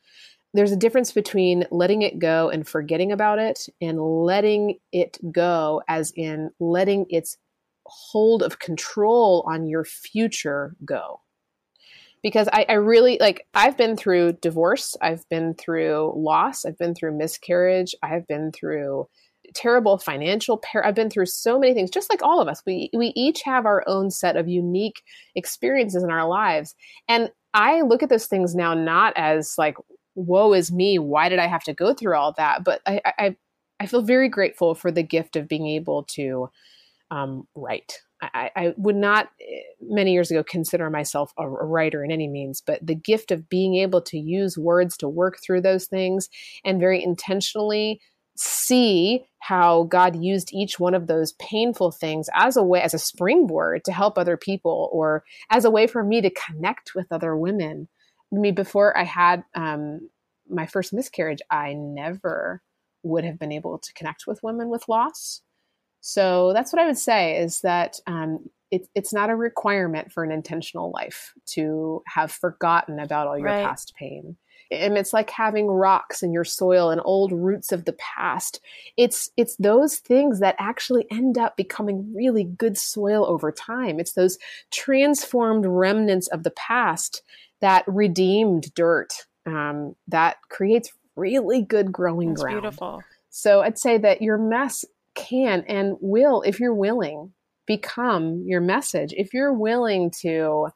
There's 0.54 0.72
a 0.72 0.78
difference 0.78 1.12
between 1.12 1.66
letting 1.72 2.02
it 2.02 2.20
go 2.20 2.50
and 2.50 2.68
forgetting 2.68 3.12
about 3.12 3.40
it 3.40 3.68
and 3.82 4.02
letting 4.02 4.80
it 4.92 5.18
go, 5.32 5.82
as 5.88 6.12
in 6.16 6.50
letting 6.60 7.06
its 7.10 7.38
hold 7.90 8.44
of 8.44 8.60
control 8.60 9.44
on 9.48 9.68
your 9.68 9.84
future 9.84 10.76
go. 10.86 11.22
Because 12.22 12.50
I, 12.52 12.66
I, 12.68 12.74
really 12.74 13.18
like 13.22 13.48
i've 13.54 13.78
been 13.78 13.96
through 13.96 14.34
divorce 14.42 14.98
i've 15.02 15.28
been 15.30 15.54
through 15.54 16.12
loss 16.18 16.66
i've 16.66 16.78
been 16.78 16.94
through 16.94 17.18
miscarriage 17.18 17.96
i've 18.04 18.28
been 18.28 18.52
through 18.52 19.08
terrible 19.54 19.98
financial 19.98 20.58
pair 20.58 20.86
i've 20.86 20.96
been 20.96 21.10
through 21.10 21.26
so 21.26 21.58
many 21.58 21.74
things 21.74 21.90
just 21.90 22.10
like 22.10 22.22
all 22.22 22.42
of 22.42 22.48
us. 22.48 22.62
We 22.66 22.90
we 22.94 23.14
each 23.16 23.42
have 23.44 23.66
our 23.66 23.84
own 23.88 24.12
set 24.12 24.36
of 24.36 24.50
unique 24.50 25.02
experiences 25.36 26.04
in 26.04 26.12
our 26.12 26.28
lives. 26.28 26.76
And 27.08 27.32
i 27.54 27.82
look 27.82 28.04
at 28.04 28.10
those 28.10 28.28
things 28.28 28.54
now 28.54 28.74
not 28.74 29.14
as 29.16 29.56
like 29.58 29.78
woe 30.16 30.54
is 30.54 30.72
me 30.72 31.00
why 31.00 31.30
did 31.30 31.40
i 31.40 31.48
have 31.48 31.64
to 31.64 31.74
go 31.74 31.94
through 31.94 32.16
all 32.16 32.34
that? 32.34 32.64
But 32.64 32.82
i 32.86 33.02
i, 33.06 33.36
I 33.80 33.86
feel 33.86 34.02
very 34.02 34.30
grateful 34.30 34.76
for 34.76 34.92
the 34.92 35.04
gift 35.04 35.36
of 35.36 35.48
being 35.48 35.68
able 35.68 36.04
to 36.16 36.50
um, 37.12 37.48
write. 37.56 38.00
I, 38.22 38.52
I, 38.56 38.74
would 38.76 38.98
not 38.98 39.30
eh, 39.40 39.62
many 39.82 40.12
years 40.12 40.30
ago 40.30 40.44
consider 40.44 40.90
myself 40.90 41.32
a, 41.38 41.48
writer 41.48 42.04
in 42.04 42.12
any 42.12 42.28
means, 42.28 42.62
but 42.62 42.86
the 42.86 42.96
gift 42.96 43.32
of 43.32 43.48
being 43.48 43.76
able 43.76 44.02
to 44.04 44.18
use 44.18 44.58
words 44.58 44.98
to 44.98 45.08
work 45.08 45.38
through 45.42 45.62
those 45.62 45.86
things 45.86 46.28
and 46.66 46.82
very 46.82 47.02
intentionally 47.02 48.02
see 48.36 49.26
how 49.40 49.84
God 49.84 50.22
used 50.22 50.54
each 50.54 50.80
one 50.80 50.94
of 50.94 51.08
those 51.08 51.34
painful 51.34 51.92
things 51.92 52.30
as 52.34 52.58
a 52.58 52.64
way, 52.64 52.82
as 52.82 52.94
a 52.94 53.00
springboard 53.00 53.84
to 53.86 53.92
help 53.92 54.18
other 54.18 54.38
people 54.38 54.90
or 54.92 55.24
as 55.50 55.66
a 55.66 55.72
way 55.72 55.88
for 55.88 56.04
me 56.04 56.22
to 56.22 56.30
connect 56.30 56.96
with 56.96 57.12
other 57.12 57.36
women. 57.36 57.88
I 58.34 58.38
mean, 58.38 58.56
before 58.56 58.98
I 58.98 59.04
had 59.04 59.44
um, 59.56 60.10
my 60.50 60.68
first 60.68 60.94
miscarriage, 60.94 61.42
I 61.50 61.74
never 61.74 62.62
would 63.04 63.24
have 63.24 63.40
been 63.40 63.52
able 63.52 63.78
to 63.80 63.94
connect 63.94 64.28
with 64.28 64.44
women 64.44 64.70
with 64.70 64.88
loss. 64.88 65.42
So 66.02 66.54
that's 66.54 66.72
what 66.72 66.82
I 66.82 66.86
would 66.86 66.98
say 66.98 67.38
is 67.38 67.62
that 67.62 68.00
um, 68.08 68.50
it, 68.72 68.88
it's 68.96 69.14
not 69.14 69.30
a 69.30 69.36
requirement 69.36 70.12
for 70.12 70.24
an 70.24 70.32
intentional 70.32 70.92
life 70.92 71.34
to 71.48 72.04
have 72.08 72.32
forgotten 72.32 73.00
about 73.00 73.28
all 73.28 73.38
your 73.38 73.48
right. 73.48 73.66
past 73.66 73.94
pain. 73.96 74.38
And 74.72 75.00
it's 75.00 75.14
like 75.14 75.32
having 75.32 75.66
rocks 75.66 76.22
in 76.22 76.32
your 76.32 76.44
soil 76.44 76.92
and 76.92 77.02
old 77.04 77.32
roots 77.32 77.72
of 77.72 77.86
the 77.86 77.94
past. 77.94 78.62
It's 78.98 79.32
it's 79.36 79.56
those 79.56 79.98
things 79.98 80.40
that 80.42 80.56
actually 80.60 81.08
end 81.10 81.40
up 81.40 81.58
becoming 81.58 82.14
really 82.14 82.44
good 82.44 82.78
soil 82.78 83.26
over 83.26 83.52
time. 83.52 84.00
It's 84.00 84.14
those 84.14 84.38
transformed 84.72 85.66
remnants 85.66 86.28
of 86.28 86.44
the 86.44 86.52
past 86.52 87.24
that 87.62 87.84
redeemed 87.88 88.72
dirt 88.76 89.26
um, 89.48 89.96
that 90.08 90.38
creates 90.50 90.92
really 91.16 91.64
good 91.64 91.92
growing 91.92 92.30
That's 92.30 92.42
ground. 92.44 92.62
Beautiful. 92.62 93.04
So 93.32 93.62
I'd 93.62 93.80
say 93.80 93.98
that 93.98 94.22
your 94.22 94.38
mess 94.38 94.86
can 95.20 95.64
and 95.68 95.98
will, 96.02 96.42
if 96.42 96.60
you're 96.60 96.74
willing, 96.74 97.34
become 97.68 98.44
your 98.46 98.62
message. 98.62 99.14
If 99.16 99.34
you're 99.34 99.54
willing 99.54 100.12
to 100.22 100.70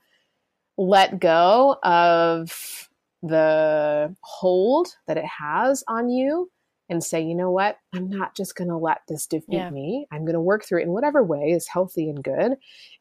let 0.78 1.20
go 1.20 1.78
of 1.84 2.90
the 3.22 4.16
hold 4.22 4.88
that 5.08 5.18
it 5.18 5.26
has 5.26 5.84
on 5.88 6.10
you, 6.10 6.50
and 6.90 7.04
say, 7.04 7.22
you 7.22 7.34
know 7.34 7.50
what? 7.50 7.78
I'm 7.94 8.10
not 8.10 8.36
just 8.36 8.56
going 8.56 8.68
to 8.68 8.78
let 8.78 9.00
this 9.08 9.26
defeat 9.26 9.54
Yeah. 9.56 9.70
me. 9.70 10.06
I'm 10.12 10.26
going 10.26 10.34
to 10.34 10.42
work 10.42 10.66
through 10.66 10.82
it 10.82 10.84
in 10.84 10.92
whatever 10.92 11.24
way 11.24 11.52
is 11.52 11.68
healthy 11.68 12.10
and 12.10 12.22
good. 12.24 12.56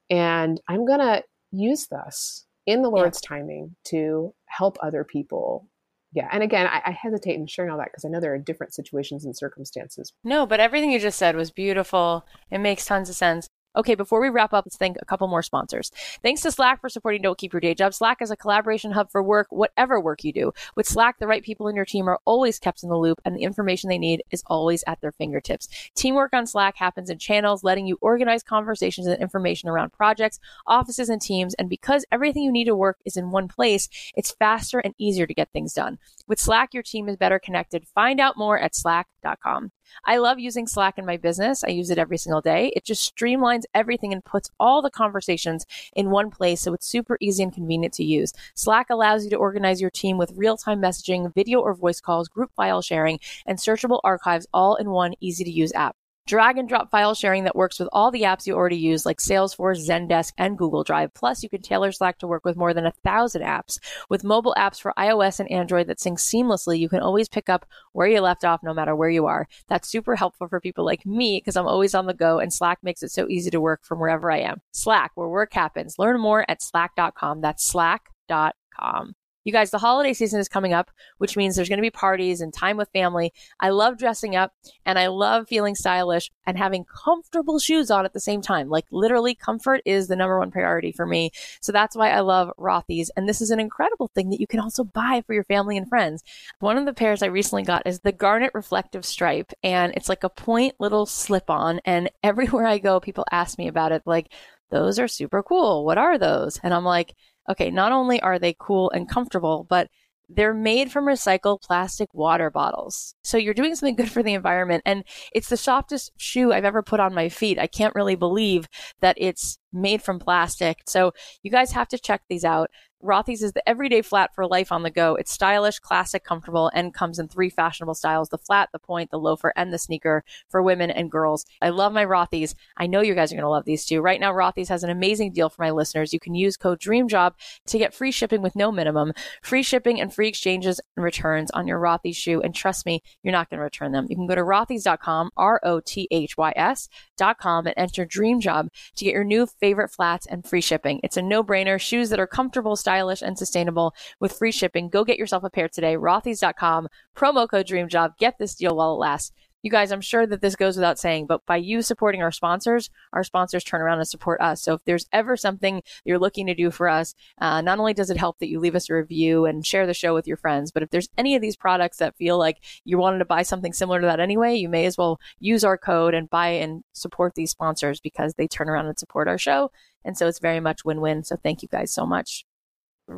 And 0.08 0.60
I'm 0.68 0.86
going 0.86 1.00
to 1.00 1.24
use 1.50 1.88
this 1.88 2.46
in 2.64 2.82
the 2.82 2.88
Yeah. 2.88 2.94
Lord's 2.96 3.20
timing 3.20 3.74
to 3.86 4.32
help 4.46 4.78
other 4.80 5.04
people. 5.04 5.68
Yeah. 6.12 6.28
And 6.30 6.42
again, 6.42 6.66
I, 6.66 6.82
I 6.86 6.90
hesitate 6.90 7.36
in 7.36 7.46
sharing 7.46 7.70
all 7.70 7.78
that 7.78 7.86
because 7.86 8.04
I 8.04 8.08
know 8.08 8.20
there 8.20 8.34
are 8.34 8.38
different 8.38 8.74
situations 8.74 9.24
and 9.24 9.36
circumstances. 9.36 10.12
No, 10.22 10.46
but 10.46 10.60
everything 10.60 10.90
you 10.90 10.98
just 10.98 11.18
said 11.18 11.36
was 11.36 11.50
beautiful. 11.50 12.26
It 12.50 12.58
makes 12.58 12.84
tons 12.84 13.08
of 13.08 13.16
sense. 13.16 13.48
Okay, 13.74 13.94
before 13.94 14.20
we 14.20 14.28
wrap 14.28 14.52
up, 14.52 14.66
let's 14.66 14.76
thank 14.76 14.98
a 15.00 15.04
couple 15.06 15.26
more 15.28 15.42
sponsors. 15.42 15.90
Thanks 16.22 16.42
to 16.42 16.50
Slack 16.50 16.80
for 16.80 16.90
supporting 16.90 17.22
Don't 17.22 17.38
Keep 17.38 17.54
Your 17.54 17.60
Day 17.60 17.74
Job. 17.74 17.94
Slack 17.94 18.20
is 18.20 18.30
a 18.30 18.36
collaboration 18.36 18.92
hub 18.92 19.10
for 19.10 19.22
work, 19.22 19.46
whatever 19.50 19.98
work 19.98 20.24
you 20.24 20.32
do. 20.32 20.52
With 20.76 20.86
Slack, 20.86 21.18
the 21.18 21.26
right 21.26 21.42
people 21.42 21.68
in 21.68 21.76
your 21.76 21.86
team 21.86 22.06
are 22.06 22.20
always 22.26 22.58
kept 22.58 22.82
in 22.82 22.90
the 22.90 22.98
loop 22.98 23.20
and 23.24 23.34
the 23.34 23.42
information 23.42 23.88
they 23.88 23.98
need 23.98 24.22
is 24.30 24.42
always 24.46 24.84
at 24.86 25.00
their 25.00 25.12
fingertips. 25.12 25.68
Teamwork 25.94 26.34
on 26.34 26.46
Slack 26.46 26.76
happens 26.76 27.08
in 27.08 27.18
channels, 27.18 27.64
letting 27.64 27.86
you 27.86 27.96
organize 28.02 28.42
conversations 28.42 29.06
and 29.06 29.20
information 29.22 29.70
around 29.70 29.92
projects, 29.92 30.38
offices, 30.66 31.08
and 31.08 31.22
teams. 31.22 31.54
And 31.54 31.70
because 31.70 32.04
everything 32.12 32.42
you 32.42 32.52
need 32.52 32.66
to 32.66 32.76
work 32.76 32.98
is 33.06 33.16
in 33.16 33.30
one 33.30 33.48
place, 33.48 33.88
it's 34.14 34.32
faster 34.32 34.80
and 34.80 34.94
easier 34.98 35.26
to 35.26 35.34
get 35.34 35.50
things 35.50 35.72
done. 35.72 35.98
With 36.26 36.40
Slack, 36.40 36.74
your 36.74 36.82
team 36.82 37.08
is 37.08 37.16
better 37.16 37.38
connected. 37.38 37.86
Find 37.94 38.20
out 38.20 38.36
more 38.36 38.58
at 38.58 38.74
slack.com. 38.74 39.72
I 40.04 40.18
love 40.18 40.38
using 40.38 40.66
Slack 40.66 40.98
in 40.98 41.06
my 41.06 41.16
business. 41.16 41.64
I 41.64 41.68
use 41.68 41.90
it 41.90 41.98
every 41.98 42.18
single 42.18 42.40
day. 42.40 42.72
It 42.76 42.84
just 42.84 43.14
streamlines 43.14 43.64
everything 43.74 44.12
and 44.12 44.24
puts 44.24 44.50
all 44.58 44.82
the 44.82 44.90
conversations 44.90 45.66
in 45.94 46.10
one 46.10 46.30
place 46.30 46.60
so 46.60 46.74
it's 46.74 46.86
super 46.86 47.16
easy 47.20 47.42
and 47.42 47.52
convenient 47.52 47.94
to 47.94 48.04
use. 48.04 48.32
Slack 48.54 48.90
allows 48.90 49.24
you 49.24 49.30
to 49.30 49.36
organize 49.36 49.80
your 49.80 49.90
team 49.90 50.18
with 50.18 50.32
real 50.36 50.56
time 50.56 50.80
messaging, 50.80 51.32
video 51.34 51.60
or 51.60 51.74
voice 51.74 52.00
calls, 52.00 52.28
group 52.28 52.50
file 52.56 52.82
sharing, 52.82 53.20
and 53.46 53.58
searchable 53.58 54.00
archives 54.04 54.46
all 54.52 54.76
in 54.76 54.90
one 54.90 55.14
easy 55.20 55.44
to 55.44 55.50
use 55.50 55.72
app. 55.74 55.96
Drag 56.26 56.56
and 56.56 56.68
drop 56.68 56.90
file 56.90 57.14
sharing 57.14 57.44
that 57.44 57.56
works 57.56 57.80
with 57.80 57.88
all 57.92 58.12
the 58.12 58.22
apps 58.22 58.46
you 58.46 58.54
already 58.54 58.76
use, 58.76 59.04
like 59.04 59.18
Salesforce, 59.18 59.88
Zendesk, 59.88 60.32
and 60.38 60.56
Google 60.56 60.84
Drive. 60.84 61.12
Plus, 61.14 61.42
you 61.42 61.48
can 61.48 61.62
tailor 61.62 61.90
Slack 61.90 62.18
to 62.18 62.28
work 62.28 62.44
with 62.44 62.56
more 62.56 62.72
than 62.72 62.86
a 62.86 62.92
thousand 63.04 63.42
apps. 63.42 63.78
With 64.08 64.22
mobile 64.22 64.54
apps 64.56 64.80
for 64.80 64.94
iOS 64.96 65.40
and 65.40 65.50
Android 65.50 65.88
that 65.88 66.00
sync 66.00 66.18
seamlessly, 66.18 66.78
you 66.78 66.88
can 66.88 67.00
always 67.00 67.28
pick 67.28 67.48
up 67.48 67.66
where 67.92 68.06
you 68.06 68.20
left 68.20 68.44
off 68.44 68.62
no 68.62 68.72
matter 68.72 68.94
where 68.94 69.10
you 69.10 69.26
are. 69.26 69.48
That's 69.68 69.88
super 69.88 70.14
helpful 70.14 70.46
for 70.46 70.60
people 70.60 70.84
like 70.84 71.04
me 71.04 71.38
because 71.38 71.56
I'm 71.56 71.66
always 71.66 71.94
on 71.94 72.06
the 72.06 72.14
go, 72.14 72.38
and 72.38 72.52
Slack 72.52 72.78
makes 72.82 73.02
it 73.02 73.10
so 73.10 73.26
easy 73.28 73.50
to 73.50 73.60
work 73.60 73.84
from 73.84 73.98
wherever 73.98 74.30
I 74.30 74.38
am. 74.38 74.60
Slack, 74.72 75.10
where 75.16 75.28
work 75.28 75.52
happens. 75.52 75.98
Learn 75.98 76.20
more 76.20 76.48
at 76.48 76.62
slack.com. 76.62 77.40
That's 77.40 77.64
slack.com. 77.64 79.14
You 79.44 79.52
guys, 79.52 79.70
the 79.70 79.78
holiday 79.78 80.12
season 80.12 80.40
is 80.40 80.48
coming 80.48 80.72
up, 80.72 80.90
which 81.18 81.36
means 81.36 81.56
there's 81.56 81.68
going 81.68 81.78
to 81.78 81.82
be 81.82 81.90
parties 81.90 82.40
and 82.40 82.52
time 82.52 82.76
with 82.76 82.90
family. 82.92 83.32
I 83.58 83.70
love 83.70 83.98
dressing 83.98 84.36
up 84.36 84.52
and 84.86 84.98
I 84.98 85.08
love 85.08 85.48
feeling 85.48 85.74
stylish 85.74 86.30
and 86.46 86.56
having 86.56 86.84
comfortable 86.84 87.58
shoes 87.58 87.90
on 87.90 88.04
at 88.04 88.12
the 88.12 88.20
same 88.20 88.40
time. 88.40 88.68
Like 88.68 88.86
literally 88.90 89.34
comfort 89.34 89.80
is 89.84 90.08
the 90.08 90.16
number 90.16 90.38
one 90.38 90.50
priority 90.50 90.92
for 90.92 91.06
me. 91.06 91.30
So 91.60 91.72
that's 91.72 91.96
why 91.96 92.10
I 92.10 92.20
love 92.20 92.52
Rothy's. 92.58 93.10
And 93.16 93.28
this 93.28 93.40
is 93.40 93.50
an 93.50 93.60
incredible 93.60 94.10
thing 94.14 94.30
that 94.30 94.40
you 94.40 94.46
can 94.46 94.60
also 94.60 94.84
buy 94.84 95.22
for 95.26 95.34
your 95.34 95.44
family 95.44 95.76
and 95.76 95.88
friends. 95.88 96.22
One 96.60 96.78
of 96.78 96.86
the 96.86 96.94
pairs 96.94 97.22
I 97.22 97.26
recently 97.26 97.64
got 97.64 97.86
is 97.86 98.00
the 98.00 98.12
Garnet 98.12 98.52
Reflective 98.54 99.04
Stripe 99.04 99.52
and 99.62 99.92
it's 99.96 100.08
like 100.08 100.24
a 100.24 100.28
point 100.28 100.74
little 100.78 101.06
slip 101.06 101.50
on. 101.50 101.80
And 101.84 102.10
everywhere 102.22 102.66
I 102.66 102.78
go, 102.78 103.00
people 103.00 103.24
ask 103.32 103.58
me 103.58 103.68
about 103.68 103.92
it. 103.92 104.02
Like, 104.06 104.32
those 104.70 104.98
are 104.98 105.08
super 105.08 105.42
cool. 105.42 105.84
What 105.84 105.98
are 105.98 106.16
those? 106.16 106.58
And 106.62 106.72
I'm 106.72 106.84
like, 106.84 107.14
okay, 107.48 107.70
not 107.70 107.92
only 107.92 108.20
are 108.20 108.38
they 108.38 108.54
cool 108.58 108.90
and 108.90 109.08
comfortable, 109.08 109.66
but 109.68 109.88
they're 110.28 110.54
made 110.54 110.90
from 110.90 111.04
recycled 111.04 111.62
plastic 111.62 112.12
water 112.14 112.50
bottles. 112.50 113.14
So 113.22 113.36
you're 113.36 113.54
doing 113.54 113.74
something 113.74 113.96
good 113.96 114.10
for 114.10 114.22
the 114.22 114.34
environment. 114.34 114.82
And 114.86 115.04
it's 115.32 115.48
the 115.48 115.56
softest 115.56 116.12
shoe 116.16 116.52
I've 116.52 116.64
ever 116.64 116.82
put 116.82 117.00
on 117.00 117.14
my 117.14 117.28
feet. 117.28 117.58
I 117.58 117.66
can't 117.66 117.94
really 117.94 118.14
believe 118.14 118.68
that 119.00 119.16
it's 119.18 119.58
made 119.72 120.02
from 120.02 120.18
plastic. 120.18 120.78
So 120.86 121.12
you 121.42 121.50
guys 121.50 121.72
have 121.72 121.88
to 121.88 121.98
check 121.98 122.22
these 122.28 122.44
out. 122.44 122.70
Rothy's 123.02 123.42
is 123.42 123.52
the 123.52 123.68
everyday 123.68 124.00
flat 124.00 124.34
for 124.34 124.46
life 124.46 124.70
on 124.70 124.82
the 124.82 124.90
go. 124.90 125.16
It's 125.16 125.32
stylish, 125.32 125.80
classic, 125.80 126.24
comfortable, 126.24 126.70
and 126.72 126.94
comes 126.94 127.18
in 127.18 127.28
three 127.28 127.50
fashionable 127.50 127.94
styles 127.94 128.28
the 128.28 128.38
flat, 128.38 128.68
the 128.72 128.78
point, 128.78 129.10
the 129.10 129.18
loafer, 129.18 129.52
and 129.56 129.72
the 129.72 129.78
sneaker 129.78 130.24
for 130.48 130.62
women 130.62 130.90
and 130.90 131.10
girls. 131.10 131.44
I 131.60 131.70
love 131.70 131.92
my 131.92 132.04
Rothy's. 132.04 132.54
I 132.76 132.86
know 132.86 133.00
you 133.00 133.14
guys 133.14 133.32
are 133.32 133.36
going 133.36 133.42
to 133.44 133.50
love 133.50 133.64
these 133.64 133.84
too. 133.84 134.00
Right 134.00 134.20
now, 134.20 134.32
Rothy's 134.32 134.68
has 134.68 134.84
an 134.84 134.90
amazing 134.90 135.32
deal 135.32 135.48
for 135.48 135.62
my 135.62 135.70
listeners. 135.70 136.12
You 136.12 136.20
can 136.20 136.34
use 136.34 136.56
code 136.56 136.80
DREAMJOB 136.80 137.32
to 137.66 137.78
get 137.78 137.92
free 137.92 138.12
shipping 138.12 138.40
with 138.40 138.54
no 138.54 138.70
minimum, 138.70 139.12
free 139.42 139.64
shipping 139.64 140.00
and 140.00 140.14
free 140.14 140.28
exchanges 140.28 140.80
and 140.96 141.04
returns 141.04 141.50
on 141.50 141.66
your 141.66 141.80
Rothy's 141.80 142.16
shoe. 142.16 142.40
And 142.40 142.54
trust 142.54 142.86
me, 142.86 143.02
you're 143.22 143.32
not 143.32 143.50
going 143.50 143.58
to 143.58 143.64
return 143.64 143.92
them. 143.92 144.06
You 144.08 144.16
can 144.16 144.26
go 144.26 144.36
to 144.36 144.42
rothys.com, 144.42 145.30
R 145.36 145.60
O 145.64 145.80
T 145.80 146.06
H 146.12 146.36
Y 146.36 146.52
S.com, 146.54 147.66
and 147.66 147.74
enter 147.76 148.06
DREAMJOB 148.06 148.68
to 148.96 149.04
get 149.04 149.12
your 149.12 149.24
new 149.24 149.46
favorite 149.46 149.90
flats 149.90 150.26
and 150.26 150.46
free 150.46 150.60
shipping. 150.60 151.00
It's 151.02 151.16
a 151.16 151.22
no 151.22 151.42
brainer. 151.42 151.80
Shoes 151.80 152.10
that 152.10 152.20
are 152.20 152.26
comfortable, 152.26 152.76
stylish, 152.76 152.91
and 152.98 153.38
sustainable 153.38 153.94
with 154.20 154.32
free 154.32 154.52
shipping. 154.52 154.88
Go 154.88 155.04
get 155.04 155.18
yourself 155.18 155.44
a 155.44 155.50
pair 155.50 155.68
today. 155.68 155.96
Rothys.com, 155.96 156.88
promo 157.16 157.48
code 157.48 157.66
DREAMJOB. 157.66 158.18
Get 158.18 158.38
this 158.38 158.54
deal 158.54 158.76
while 158.76 158.94
it 158.94 158.98
lasts. 158.98 159.32
You 159.62 159.70
guys, 159.70 159.92
I'm 159.92 160.00
sure 160.00 160.26
that 160.26 160.40
this 160.40 160.56
goes 160.56 160.76
without 160.76 160.98
saying, 160.98 161.26
but 161.26 161.46
by 161.46 161.56
you 161.56 161.82
supporting 161.82 162.20
our 162.20 162.32
sponsors, 162.32 162.90
our 163.12 163.22
sponsors 163.22 163.62
turn 163.62 163.80
around 163.80 163.98
and 163.98 164.08
support 164.08 164.40
us. 164.40 164.60
So 164.60 164.74
if 164.74 164.84
there's 164.84 165.06
ever 165.12 165.36
something 165.36 165.82
you're 166.04 166.18
looking 166.18 166.48
to 166.48 166.54
do 166.54 166.72
for 166.72 166.88
us, 166.88 167.14
uh, 167.38 167.60
not 167.60 167.78
only 167.78 167.94
does 167.94 168.10
it 168.10 168.16
help 168.16 168.40
that 168.40 168.48
you 168.48 168.58
leave 168.58 168.74
us 168.74 168.90
a 168.90 168.94
review 168.94 169.46
and 169.46 169.64
share 169.64 169.86
the 169.86 169.94
show 169.94 170.14
with 170.14 170.26
your 170.26 170.36
friends, 170.36 170.72
but 170.72 170.82
if 170.82 170.90
there's 170.90 171.08
any 171.16 171.36
of 171.36 171.42
these 171.42 171.54
products 171.54 171.98
that 171.98 172.16
feel 172.16 172.38
like 172.38 172.58
you 172.84 172.98
wanted 172.98 173.18
to 173.18 173.24
buy 173.24 173.42
something 173.42 173.72
similar 173.72 174.00
to 174.00 174.06
that 174.08 174.18
anyway, 174.18 174.56
you 174.56 174.68
may 174.68 174.84
as 174.84 174.98
well 174.98 175.20
use 175.38 175.62
our 175.62 175.78
code 175.78 176.12
and 176.12 176.28
buy 176.28 176.48
and 176.48 176.82
support 176.92 177.36
these 177.36 177.52
sponsors 177.52 178.00
because 178.00 178.34
they 178.34 178.48
turn 178.48 178.68
around 178.68 178.86
and 178.86 178.98
support 178.98 179.28
our 179.28 179.38
show. 179.38 179.70
And 180.04 180.18
so 180.18 180.26
it's 180.26 180.40
very 180.40 180.58
much 180.58 180.84
win 180.84 181.00
win. 181.00 181.22
So 181.22 181.36
thank 181.36 181.62
you 181.62 181.68
guys 181.68 181.92
so 181.92 182.04
much 182.04 182.44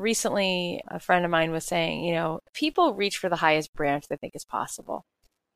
recently 0.00 0.82
a 0.88 0.98
friend 0.98 1.24
of 1.24 1.30
mine 1.30 1.50
was 1.50 1.64
saying, 1.64 2.04
you 2.04 2.14
know, 2.14 2.40
people 2.52 2.94
reach 2.94 3.18
for 3.18 3.28
the 3.28 3.36
highest 3.36 3.72
branch 3.74 4.08
they 4.08 4.16
think 4.16 4.34
is 4.34 4.44
possible. 4.44 5.04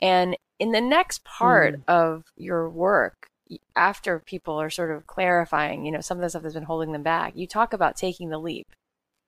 And 0.00 0.36
in 0.58 0.72
the 0.72 0.80
next 0.80 1.24
part 1.24 1.74
Mm. 1.74 1.82
of 1.88 2.24
your 2.36 2.68
work, 2.70 3.28
after 3.74 4.18
people 4.20 4.60
are 4.60 4.70
sort 4.70 4.90
of 4.90 5.06
clarifying, 5.06 5.84
you 5.86 5.92
know, 5.92 6.00
some 6.00 6.18
of 6.18 6.22
the 6.22 6.30
stuff 6.30 6.42
that's 6.42 6.54
been 6.54 6.64
holding 6.64 6.92
them 6.92 7.02
back, 7.02 7.34
you 7.36 7.46
talk 7.46 7.72
about 7.72 7.96
taking 7.96 8.28
the 8.28 8.38
leap. 8.38 8.66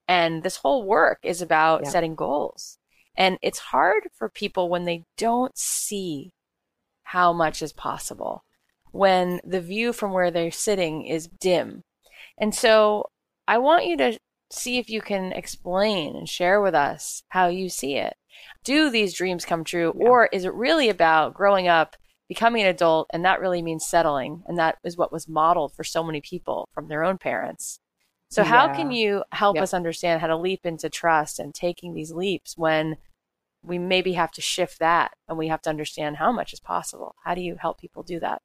And 0.07 0.43
this 0.43 0.57
whole 0.57 0.85
work 0.85 1.19
is 1.23 1.41
about 1.41 1.83
Yeah. 1.85 1.91
setting 1.91 2.15
goals. 2.15 2.79
And 3.17 3.39
it's 3.43 3.59
hard 3.59 4.09
for 4.15 4.29
people 4.29 4.69
when 4.69 4.85
they 4.85 5.05
don't 5.17 5.57
see 5.57 6.33
how 7.05 7.33
much 7.33 7.63
is 7.63 7.73
possible, 7.73 8.45
when 8.93 9.41
the 9.45 9.61
view 9.61 9.93
from 9.93 10.13
where 10.13 10.31
they're 10.31 10.51
sitting 10.51 11.05
is 11.05 11.29
dim. 11.29 11.83
And 12.39 12.55
so 12.55 13.11
I 13.49 13.59
want 13.59 13.87
you 13.87 13.97
to 13.97 14.19
see 14.51 14.79
if 14.79 14.89
you 14.91 15.01
can 15.01 15.33
explain 15.33 16.17
and 16.17 16.29
share 16.29 16.61
with 16.61 16.75
us 16.75 17.23
how 17.29 17.49
you 17.49 17.69
see 17.69 17.97
it. 17.97 18.15
Do 18.65 18.91
these 18.91 19.15
dreams 19.15 19.45
come 19.45 19.65
true? 19.65 19.93
Yeah. 19.97 20.09
Or 20.09 20.27
is 20.33 20.45
it 20.45 20.55
really 20.55 20.89
about 20.89 21.35
growing 21.35 21.69
up, 21.69 21.97
becoming 22.29 22.63
an 22.63 22.69
adult, 22.69 23.09
and 23.13 23.25
that 23.25 23.41
really 23.41 23.63
means 23.63 23.87
settling? 23.87 24.43
And 24.47 24.59
that 24.59 24.79
is 24.85 24.97
what 24.97 25.13
was 25.13 25.29
modeled 25.29 25.75
for 25.75 25.85
so 25.85 26.03
many 26.03 26.21
people 26.21 26.69
from 26.73 26.89
their 26.89 27.05
own 27.05 27.19
parents. 27.19 27.81
So, 28.29 28.45
how 28.45 28.69
Yeah. 28.69 28.75
can 28.75 28.91
you 28.93 29.25
help 29.33 29.57
Yep. 29.57 29.63
us 29.63 29.75
understand 29.75 30.21
how 30.21 30.29
to 30.29 30.37
leap 30.37 30.65
into 30.65 30.89
trust 30.89 31.39
and 31.39 31.55
taking 31.55 31.95
these 31.95 32.13
leaps 32.13 32.57
when 32.57 32.97
we 33.63 33.79
maybe 33.79 34.13
have 34.15 34.31
to 34.33 34.41
shift 34.41 34.79
that 34.79 35.13
and 35.29 35.37
we 35.37 35.49
have 35.49 35.63
to 35.63 35.71
understand 35.71 36.17
how 36.17 36.33
much 36.33 36.53
is 36.53 36.61
possible? 36.61 37.17
How 37.25 37.35
do 37.35 37.41
you 37.41 37.57
help 37.57 37.79
people 37.79 38.03
do 38.03 38.21
that? 38.21 38.43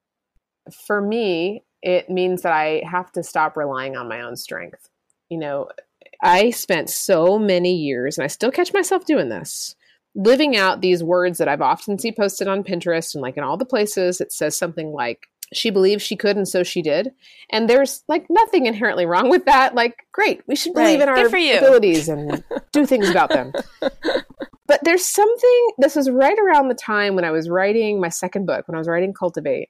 for 0.71 1.01
me, 1.01 1.63
it 1.81 2.09
means 2.09 2.41
that 2.41 2.51
I 2.51 2.81
have 2.89 3.11
to 3.13 3.23
stop 3.23 3.55
relying 3.55 3.95
on 3.95 4.07
my 4.07 4.21
own 4.21 4.35
strength. 4.35 4.89
You 5.29 5.37
know, 5.37 5.69
I 6.21 6.49
spent 6.51 6.89
so 6.89 7.37
many 7.37 7.75
years, 7.75 8.17
and 8.17 8.23
I 8.25 8.27
still 8.27 8.51
catch 8.51 8.73
myself 8.73 9.05
doing 9.05 9.29
this, 9.29 9.75
living 10.15 10.55
out 10.55 10.81
these 10.81 11.03
words 11.03 11.37
that 11.37 11.47
I've 11.47 11.61
often 11.61 11.99
see 11.99 12.11
posted 12.11 12.47
on 12.47 12.63
Pinterest 12.63 13.13
and 13.13 13.21
like 13.21 13.37
in 13.37 13.43
all 13.43 13.57
the 13.57 13.65
places. 13.65 14.21
It 14.21 14.31
says 14.31 14.57
something 14.57 14.91
like, 14.91 15.27
she 15.53 15.69
believed 15.69 16.01
she 16.01 16.15
could, 16.15 16.37
and 16.37 16.47
so 16.47 16.63
she 16.63 16.81
did. 16.81 17.11
And 17.51 17.69
there's 17.69 18.03
like 18.07 18.25
nothing 18.29 18.65
inherently 18.65 19.05
wrong 19.05 19.29
with 19.29 19.45
that. 19.45 19.75
Like, 19.75 19.95
great, 20.11 20.41
we 20.47 20.55
should 20.55 20.73
believe 20.73 20.99
Right. 20.99 21.03
in 21.03 21.09
our 21.09 21.17
abilities 21.59 22.09
and 22.09 22.43
do 22.71 22.85
things 22.85 23.09
about 23.09 23.29
them. 23.29 23.53
But 24.67 24.79
there's 24.83 25.05
something, 25.05 25.67
this 25.77 25.95
was 25.95 26.09
right 26.09 26.37
around 26.39 26.69
the 26.69 26.73
time 26.75 27.13
when 27.15 27.23
I 27.23 27.29
was 27.29 27.47
writing 27.49 28.01
my 28.01 28.09
second 28.09 28.47
book, 28.47 28.67
when 28.67 28.73
I 28.73 28.79
was 28.79 28.87
writing 28.87 29.13
Cultivate, 29.13 29.69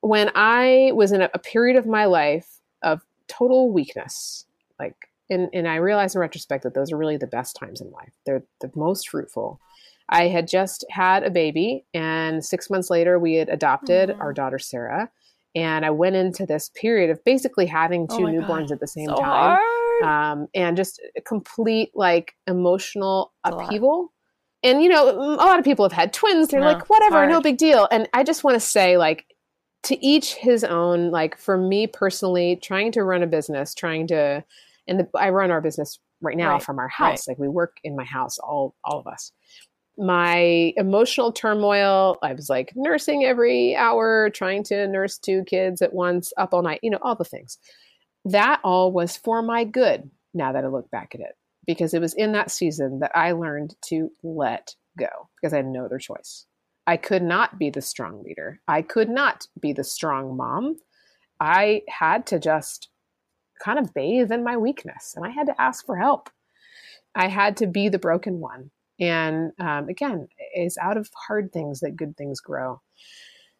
when 0.00 0.30
I 0.34 0.90
was 0.94 1.12
in 1.12 1.22
a, 1.22 1.30
a 1.32 1.38
period 1.38 1.76
of 1.76 1.86
my 1.86 2.04
life 2.04 2.60
of 2.82 3.00
total 3.26 3.72
weakness. 3.72 4.44
Like, 4.78 5.07
and, 5.30 5.48
and 5.52 5.68
I 5.68 5.76
realized 5.76 6.14
in 6.14 6.20
retrospect 6.20 6.64
that 6.64 6.74
those 6.74 6.92
are 6.92 6.96
really 6.96 7.16
the 7.16 7.26
best 7.26 7.56
times 7.56 7.80
in 7.80 7.90
life. 7.90 8.12
They're 8.26 8.44
the 8.60 8.70
most 8.74 9.08
fruitful. 9.08 9.60
I 10.08 10.28
had 10.28 10.48
just 10.48 10.84
had 10.90 11.22
a 11.22 11.30
baby, 11.30 11.84
and 11.92 12.44
six 12.44 12.70
months 12.70 12.90
later, 12.90 13.18
we 13.18 13.34
had 13.34 13.48
adopted 13.48 14.10
Aw. 14.10 14.18
our 14.18 14.32
daughter, 14.32 14.58
Sarah. 14.58 15.10
And 15.54 15.84
I 15.84 15.90
went 15.90 16.14
into 16.14 16.46
this 16.46 16.70
period 16.74 17.10
of 17.10 17.24
basically 17.24 17.66
having 17.66 18.06
Oh 18.10 18.16
two 18.16 18.24
my 18.24 18.32
newborns 18.32 18.68
God. 18.68 18.72
at 18.72 18.80
the 18.80 18.86
same 18.86 19.08
so 19.08 19.16
time 19.16 19.58
um, 20.04 20.48
and 20.54 20.76
just 20.76 21.00
a 21.16 21.20
complete 21.20 21.90
like 21.94 22.34
emotional 22.46 23.32
upheaval. 23.44 24.12
And 24.62 24.82
you 24.82 24.88
know, 24.88 25.08
a 25.08 25.36
lot 25.36 25.58
of 25.58 25.64
people 25.64 25.84
have 25.84 25.92
had 25.92 26.12
twins. 26.12 26.48
They're 26.48 26.60
No, 26.60 26.66
like, 26.66 26.88
whatever, 26.90 27.26
no 27.26 27.40
big 27.40 27.58
deal. 27.58 27.88
And 27.90 28.08
I 28.12 28.24
just 28.24 28.44
want 28.44 28.54
to 28.56 28.60
say, 28.60 28.96
like, 28.98 29.24
to 29.84 30.04
each 30.04 30.34
his 30.34 30.64
own. 30.64 31.10
Like 31.10 31.38
for 31.38 31.56
me 31.56 31.86
personally, 31.86 32.56
trying 32.62 32.92
to 32.92 33.02
run 33.02 33.22
a 33.22 33.26
business, 33.26 33.74
trying 33.74 34.06
to, 34.08 34.44
and 34.88 35.00
the, 35.00 35.08
I 35.14 35.30
run 35.30 35.50
our 35.50 35.60
business 35.60 35.98
right 36.20 36.36
now 36.36 36.54
Right, 36.54 36.62
from 36.62 36.78
our 36.78 36.88
house. 36.88 37.28
Like 37.28 37.38
we 37.38 37.48
work 37.48 37.76
in 37.84 37.96
my 37.96 38.04
house, 38.04 38.38
all 38.38 38.74
all 38.84 38.98
of 39.00 39.06
us. 39.06 39.32
My 39.96 40.72
emotional 40.76 41.32
turmoil. 41.32 42.16
I 42.22 42.32
was 42.32 42.48
like 42.48 42.72
nursing 42.76 43.24
every 43.24 43.74
hour, 43.76 44.30
trying 44.30 44.62
to 44.64 44.86
nurse 44.86 45.18
two 45.18 45.44
kids 45.44 45.82
at 45.82 45.92
once, 45.92 46.32
up 46.36 46.54
all 46.54 46.62
night. 46.62 46.80
You 46.82 46.90
know, 46.90 46.98
all 47.02 47.16
the 47.16 47.24
things. 47.24 47.58
That 48.24 48.60
all 48.64 48.92
was 48.92 49.16
for 49.16 49.42
my 49.42 49.64
good. 49.64 50.10
Now 50.34 50.52
that 50.52 50.64
I 50.64 50.68
look 50.68 50.90
back 50.90 51.14
at 51.14 51.20
it, 51.20 51.36
because 51.66 51.94
it 51.94 52.00
was 52.00 52.14
in 52.14 52.32
that 52.32 52.50
season 52.50 53.00
that 53.00 53.12
I 53.14 53.32
learned 53.32 53.74
to 53.86 54.10
let 54.22 54.74
go 54.98 55.28
because 55.40 55.52
I 55.52 55.58
had 55.58 55.66
no 55.66 55.84
other 55.84 55.98
choice. 55.98 56.46
I 56.86 56.96
could 56.96 57.22
not 57.22 57.58
be 57.58 57.70
the 57.70 57.82
strong 57.82 58.22
leader. 58.22 58.60
I 58.66 58.82
could 58.82 59.10
not 59.10 59.46
be 59.60 59.72
the 59.72 59.84
strong 59.84 60.36
mom. 60.36 60.76
I 61.40 61.82
had 61.88 62.26
to 62.28 62.38
just 62.38 62.88
kind 63.58 63.78
of 63.78 63.94
bathe 63.94 64.32
in 64.32 64.44
my 64.44 64.56
weakness 64.56 65.14
and 65.16 65.24
I 65.24 65.30
had 65.30 65.46
to 65.46 65.60
ask 65.60 65.84
for 65.84 65.96
help. 65.96 66.30
I 67.14 67.28
had 67.28 67.56
to 67.58 67.66
be 67.66 67.88
the 67.88 67.98
broken 67.98 68.40
one. 68.40 68.70
And 69.00 69.52
um, 69.60 69.88
again, 69.88 70.28
it's 70.54 70.78
out 70.78 70.96
of 70.96 71.08
hard 71.26 71.52
things 71.52 71.80
that 71.80 71.96
good 71.96 72.16
things 72.16 72.40
grow. 72.40 72.80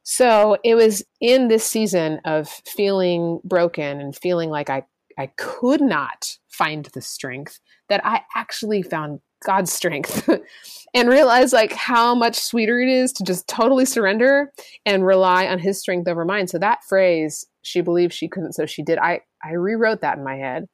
So 0.03 0.57
it 0.64 0.74
was 0.74 1.05
in 1.20 1.49
this 1.49 1.64
season 1.64 2.20
of 2.24 2.49
feeling 2.49 3.40
broken 3.44 4.01
and 4.01 4.16
feeling 4.16 4.49
like 4.51 4.70
I, 4.70 4.84
I 5.18 5.26
could 5.36 5.80
not 5.80 6.38
find 6.49 6.86
the 6.86 7.03
strength 7.03 7.61
that 7.88 8.05
I 8.05 8.22
actually 8.34 8.82
found 8.82 9.20
God's 9.44 9.72
strength 9.72 10.28
and 10.94 11.09
realized 11.09 11.53
like 11.53 11.72
how 11.72 12.14
much 12.14 12.36
sweeter 12.36 12.80
it 12.80 12.88
is 12.88 13.12
to 13.14 13.24
just 13.24 13.46
totally 13.49 13.84
surrender 13.84 14.53
and 14.84 15.07
rely 15.07 15.46
on 15.46 15.59
his 15.59 15.78
strength 15.78 16.09
over 16.09 16.24
mine. 16.24 16.49
So 16.49 16.59
that 16.59 16.84
phrase, 16.84 17.46
she 17.68 17.80
believed 17.82 18.12
she 18.12 18.28
couldn't, 18.28 18.54
so 18.54 18.66
she 18.66 18.82
did. 18.82 18.98
I, 18.98 19.20
I 19.44 19.52
rewrote 19.52 20.00
that 20.00 20.18
in 20.18 20.24
my 20.24 20.36
head 20.36 20.64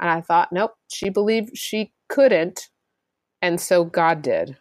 and 0.00 0.10
I 0.10 0.20
thought, 0.20 0.52
nope, 0.52 0.72
she 0.88 1.08
believed 1.08 1.56
she 1.56 1.92
couldn't. 2.08 2.68
And 3.40 3.60
so 3.60 3.84
God 3.84 4.22
did. 4.22 4.56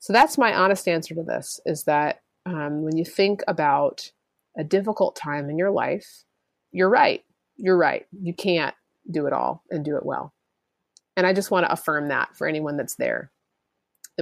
So 0.00 0.12
that's 0.12 0.36
my 0.36 0.54
honest 0.54 0.88
answer 0.88 1.14
to 1.14 1.22
this 1.22 1.60
is 1.64 1.84
that 1.84 2.20
um, 2.44 2.82
when 2.82 2.96
you 2.96 3.04
think 3.04 3.42
about 3.48 4.10
a 4.58 4.64
difficult 4.64 5.16
time 5.16 5.48
in 5.48 5.58
your 5.58 5.70
life, 5.70 6.24
you're 6.72 6.90
right. 6.90 7.22
You're 7.56 7.78
right. 7.78 8.06
You 8.12 8.34
can't 8.34 8.74
do 9.10 9.26
it 9.26 9.32
all 9.32 9.62
and 9.70 9.84
do 9.84 9.96
it 9.96 10.04
well. 10.04 10.32
And 11.16 11.26
I 11.26 11.32
just 11.32 11.50
want 11.50 11.64
to 11.66 11.72
affirm 11.72 12.08
that 12.08 12.36
for 12.36 12.46
anyone 12.46 12.76
that's 12.76 12.96
there, 12.96 13.30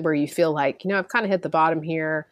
where 0.00 0.14
you 0.14 0.28
feel 0.28 0.52
like, 0.52 0.84
you 0.84 0.90
know, 0.90 0.98
I've 0.98 1.08
kind 1.08 1.24
of 1.24 1.30
hit 1.30 1.42
the 1.42 1.48
bottom 1.48 1.82
here. 1.82 2.28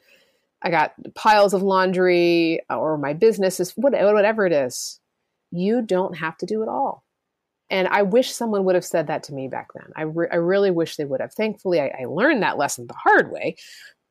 I 0.62 0.70
got 0.70 0.92
piles 1.14 1.54
of 1.54 1.62
laundry 1.62 2.60
or 2.70 2.96
my 2.98 3.12
business 3.12 3.60
is 3.60 3.72
whatever 3.72 4.46
it 4.46 4.52
is. 4.52 5.00
You 5.50 5.82
don't 5.82 6.16
have 6.16 6.36
to 6.38 6.46
do 6.46 6.62
it 6.62 6.68
all. 6.68 7.04
And 7.70 7.88
I 7.88 8.02
wish 8.02 8.30
someone 8.30 8.64
would 8.64 8.74
have 8.74 8.84
said 8.84 9.06
that 9.06 9.22
to 9.24 9.34
me 9.34 9.48
back 9.48 9.68
then. 9.74 9.90
I, 9.96 10.02
re- 10.02 10.28
I 10.30 10.36
really 10.36 10.70
wish 10.70 10.96
they 10.96 11.06
would 11.06 11.20
have. 11.20 11.32
Thankfully, 11.32 11.80
I, 11.80 11.90
I 12.02 12.04
learned 12.04 12.42
that 12.42 12.58
lesson 12.58 12.86
the 12.86 12.94
hard 12.94 13.32
way. 13.32 13.56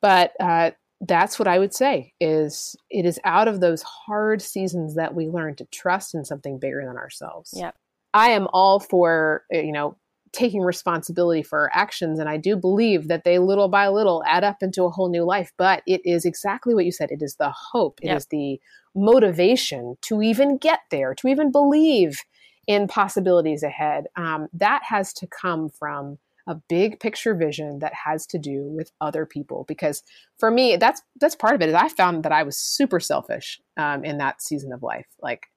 But 0.01 0.31
uh, 0.39 0.71
that's 0.99 1.37
what 1.37 1.47
I 1.47 1.59
would 1.59 1.73
say 1.73 2.13
is 2.19 2.75
it 2.89 3.05
is 3.05 3.19
out 3.23 3.47
of 3.47 3.59
those 3.59 3.83
hard 3.83 4.41
seasons 4.41 4.95
that 4.95 5.13
we 5.13 5.27
learn 5.27 5.55
to 5.57 5.65
trust 5.65 6.15
in 6.15 6.25
something 6.25 6.59
bigger 6.59 6.83
than 6.85 6.97
ourselves. 6.97 7.53
Yep. 7.55 7.75
I 8.13 8.29
am 8.31 8.47
all 8.51 8.79
for, 8.79 9.45
you 9.51 9.71
know, 9.71 9.95
taking 10.31 10.61
responsibility 10.61 11.43
for 11.43 11.59
our 11.59 11.71
actions. 11.73 12.19
And 12.19 12.29
I 12.29 12.37
do 12.37 12.55
believe 12.55 13.07
that 13.07 13.23
they 13.23 13.39
little 13.39 13.67
by 13.67 13.87
little 13.89 14.23
add 14.25 14.43
up 14.43 14.57
into 14.61 14.83
a 14.83 14.89
whole 14.89 15.09
new 15.09 15.23
life. 15.23 15.51
But 15.57 15.83
it 15.85 16.01
is 16.05 16.25
exactly 16.25 16.73
what 16.73 16.85
you 16.85 16.91
said. 16.91 17.11
It 17.11 17.21
is 17.21 17.35
the 17.35 17.51
hope, 17.51 17.99
It 18.01 18.07
is 18.07 18.23
Yep. 18.23 18.29
the 18.29 18.61
motivation 18.95 19.97
to 20.01 20.21
even 20.21 20.57
get 20.57 20.81
there, 20.89 21.13
to 21.15 21.27
even 21.27 21.51
believe 21.51 22.19
in 22.67 22.87
possibilities 22.87 23.63
ahead. 23.63 24.07
Um, 24.15 24.47
that 24.53 24.83
has 24.83 25.13
to 25.13 25.27
come 25.27 25.69
from 25.69 26.17
a 26.47 26.55
big 26.55 26.99
picture 26.99 27.35
vision 27.35 27.79
that 27.79 27.93
has 27.93 28.25
to 28.27 28.39
do 28.39 28.63
with 28.63 28.91
other 28.99 29.25
people 29.25 29.63
because 29.67 30.01
for 30.39 30.49
me 30.49 30.75
that's 30.75 31.01
that's 31.19 31.35
part 31.35 31.53
of 31.53 31.61
it 31.61 31.69
is 31.69 31.75
i 31.75 31.87
found 31.87 32.23
that 32.23 32.31
i 32.31 32.41
was 32.41 32.57
super 32.57 32.99
selfish 32.99 33.61
um, 33.77 34.03
in 34.03 34.17
that 34.17 34.41
season 34.41 34.73
of 34.73 34.81
life 34.81 35.05
like 35.21 35.47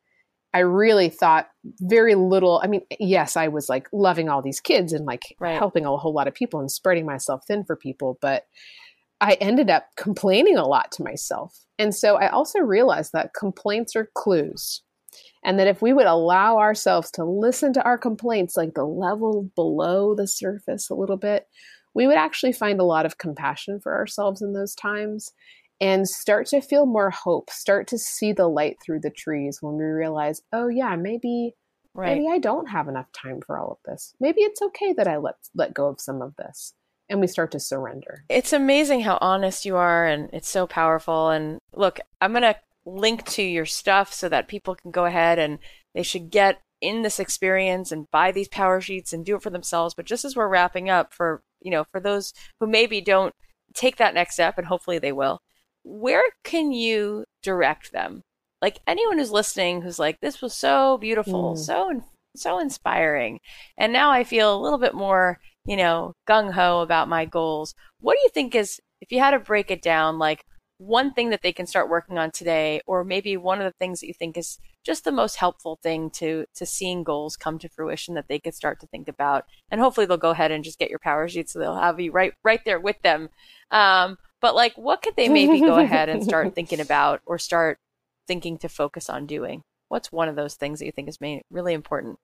I 0.55 0.61
really 0.61 1.09
thought 1.11 1.49
very 1.81 2.15
little. 2.15 2.61
I 2.63 2.69
mean, 2.69 2.83
yes, 3.01 3.37
I 3.37 3.49
was 3.49 3.69
like 3.69 3.89
loving 3.93 4.29
all 4.29 4.41
these 4.41 4.61
kids 4.61 4.93
and 4.93 5.05
like 5.05 5.23
Right. 5.41 5.59
helping 5.59 5.85
a 5.85 5.97
whole 5.97 6.15
lot 6.15 6.29
of 6.29 6.35
people 6.35 6.61
and 6.61 6.71
spreading 6.71 7.05
myself 7.05 7.43
thin 7.47 7.65
for 7.65 7.77
people, 7.77 8.19
but 8.23 8.45
I 9.21 9.33
ended 9.35 9.69
up 9.69 9.87
complaining 9.97 10.57
a 10.57 10.67
lot 10.67 10.93
to 10.93 11.03
myself. 11.03 11.59
And 11.79 11.95
so 11.95 12.17
I 12.17 12.29
also 12.29 12.61
realized 12.61 13.13
that 13.13 13.35
complaints 13.35 13.97
are 13.97 14.11
clues. 14.15 14.83
And 15.45 15.59
that 15.59 15.67
if 15.67 15.83
we 15.83 15.93
would 15.93 16.07
allow 16.07 16.59
ourselves 16.59 17.11
to 17.13 17.25
listen 17.25 17.73
to 17.75 17.85
our 17.85 17.99
complaints, 17.99 18.57
like 18.57 18.75
the 18.75 18.85
level 18.85 19.51
below 19.55 20.15
the 20.15 20.27
surface 20.27 20.89
a 20.89 20.95
little 20.95 21.19
bit, 21.19 21.47
we 21.95 22.07
would 22.07 22.17
actually 22.17 22.53
find 22.53 22.81
a 22.81 22.85
lot 22.85 23.07
of 23.07 23.19
compassion 23.19 23.79
for 23.81 23.95
ourselves 23.95 24.41
in 24.43 24.53
those 24.55 24.75
times 24.75 25.31
and 25.85 26.09
start 26.09 26.47
to 26.47 26.63
feel 26.63 26.87
more 26.87 27.11
hope, 27.11 27.51
start 27.51 27.87
to 27.89 27.99
see 27.99 28.33
the 28.33 28.49
light 28.49 28.79
through 28.83 29.01
the 29.01 29.11
trees 29.11 29.59
when 29.61 29.77
we 29.77 29.85
realize, 29.85 30.41
oh 30.53 30.69
yeah, 30.69 30.97
maybe 30.97 31.55
Right. 31.97 32.17
maybe 32.17 32.27
I 32.29 32.39
don't 32.39 32.71
have 32.71 32.89
enough 32.89 33.07
time 33.13 33.41
for 33.47 33.57
all 33.57 33.73
of 33.73 33.79
this. 33.85 34.15
Maybe 34.19 34.41
it's 34.41 34.61
okay 34.61 34.93
that 34.95 35.07
I 35.07 35.19
let 35.19 35.37
let 35.55 35.75
go 35.75 35.87
of 35.87 36.01
some 36.01 36.23
of 36.23 36.35
this. 36.37 36.73
And 37.09 37.21
we 37.21 37.27
start 37.27 37.53
to 37.53 37.61
surrender. 37.61 38.25
It's 38.31 38.53
amazing 38.53 39.03
how 39.03 39.19
honest 39.21 39.67
you 39.67 39.77
are, 39.77 40.07
and 40.07 40.31
it's 40.33 40.49
so 40.49 40.67
powerful. 40.67 41.29
And 41.29 41.59
look, 41.75 42.01
I'm 42.21 42.33
going 42.33 42.43
to 42.43 42.57
link 42.87 43.25
to 43.27 43.43
your 43.43 43.67
stuff 43.67 44.13
so 44.13 44.29
that 44.31 44.49
people 44.49 44.75
can 44.75 44.91
go 44.91 45.05
ahead 45.05 45.39
and 45.39 45.59
they 45.95 46.03
should 46.03 46.31
get 46.31 46.61
in 46.81 47.03
this 47.03 47.21
experience 47.21 47.93
and 47.93 48.11
buy 48.11 48.33
these 48.33 48.49
power 48.49 48.81
sheets 48.81 49.13
and 49.13 49.25
do 49.25 49.37
it 49.37 49.43
for 49.43 49.51
themselves. 49.51 49.95
But 49.95 50.07
just 50.07 50.25
as 50.25 50.35
we're 50.35 50.49
wrapping 50.49 50.89
up, 50.89 51.13
for 51.13 51.43
you 51.61 51.71
know, 51.71 51.85
for 51.93 52.01
those 52.01 52.33
who 52.59 52.67
maybe 52.67 53.01
don't 53.03 53.35
take 53.75 53.97
that 53.97 54.15
next 54.15 54.35
step, 54.35 54.57
and 54.57 54.67
hopefully 54.67 54.99
they 54.99 55.13
will, 55.13 55.41
where 55.85 56.25
can 56.45 56.73
you 56.73 57.25
direct 57.43 57.93
them? 57.93 58.23
Like 58.63 58.81
anyone 58.87 59.19
who's 59.19 59.31
listening, 59.31 59.83
who's 59.83 59.99
like, 59.99 60.21
"This 60.21 60.41
was 60.43 60.55
so 60.55 60.99
beautiful, 60.99 61.55
Mm. 61.55 61.59
so 61.59 62.03
so 62.37 62.59
inspiring," 62.59 63.41
and 63.79 63.93
now 63.93 64.11
I 64.11 64.25
feel 64.25 64.55
a 64.55 64.61
little 64.63 64.79
bit 64.79 64.95
more 64.95 65.39
you 65.67 65.77
know, 65.79 66.13
gung 66.29 66.53
ho 66.53 66.81
about 66.81 67.09
my 67.09 67.25
goals. 67.25 67.75
What 68.01 68.15
do 68.15 68.21
you 68.23 68.29
think 68.29 68.55
is, 68.55 68.81
if 69.01 69.11
you 69.11 69.19
had 69.19 69.31
to 69.31 69.39
break 69.39 69.71
it 69.71 69.81
down, 69.81 70.19
like 70.19 70.45
one 70.77 71.15
thing 71.15 71.31
that 71.31 71.41
they 71.43 71.53
can 71.55 71.67
start 71.67 71.89
working 71.89 72.19
on 72.19 72.31
today, 72.31 72.83
or 72.87 73.03
maybe 73.03 73.37
one 73.39 73.61
of 73.63 73.65
the 73.65 73.77
things 73.79 74.01
that 74.01 74.07
you 74.07 74.13
think 74.13 74.37
is 74.37 74.59
just 74.85 75.05
the 75.05 75.13
most 75.13 75.37
helpful 75.37 75.79
thing 75.83 76.11
to 76.11 76.45
to 76.57 76.67
seeing 76.67 77.03
goals 77.03 77.37
come 77.37 77.59
to 77.59 77.69
fruition 77.71 78.15
that 78.15 78.29
they 78.29 78.39
could 78.39 78.55
start 78.55 78.79
to 78.81 78.87
think 78.89 79.09
about, 79.09 79.45
and 79.71 79.81
hopefully 79.81 80.05
they'll 80.07 80.19
go 80.19 80.31
ahead 80.33 80.51
and 80.51 80.65
just 80.65 80.79
get 80.79 80.91
your 80.91 80.99
power 80.99 81.27
sheet 81.29 81.49
so 81.49 81.59
they'll 81.59 81.77
have 81.77 81.99
you 81.99 82.13
right 82.13 82.35
right 82.45 82.61
there 82.67 82.81
with 82.81 83.01
them. 83.03 83.31
Um, 83.71 84.19
but 84.45 84.55
like, 84.55 84.75
what 84.75 85.01
could 85.01 85.17
they 85.17 85.31
maybe 85.31 85.59
go 85.59 85.79
ahead 85.79 86.11
and 86.11 86.23
start 86.23 86.55
thinking 86.55 86.79
about, 86.79 87.23
or 87.25 87.39
start 87.39 87.79
thinking 88.29 88.59
to 88.59 88.69
focus 88.69 89.09
on 89.09 89.25
doing? 89.25 89.63
What's 89.89 90.13
one 90.13 90.29
of 90.29 90.37
those 90.37 90.55
things 90.55 90.81
that 90.81 90.85
you 90.85 90.93
think 90.93 91.09
is 91.09 91.19
main, 91.19 91.41
really 91.49 91.73
important? 91.73 92.19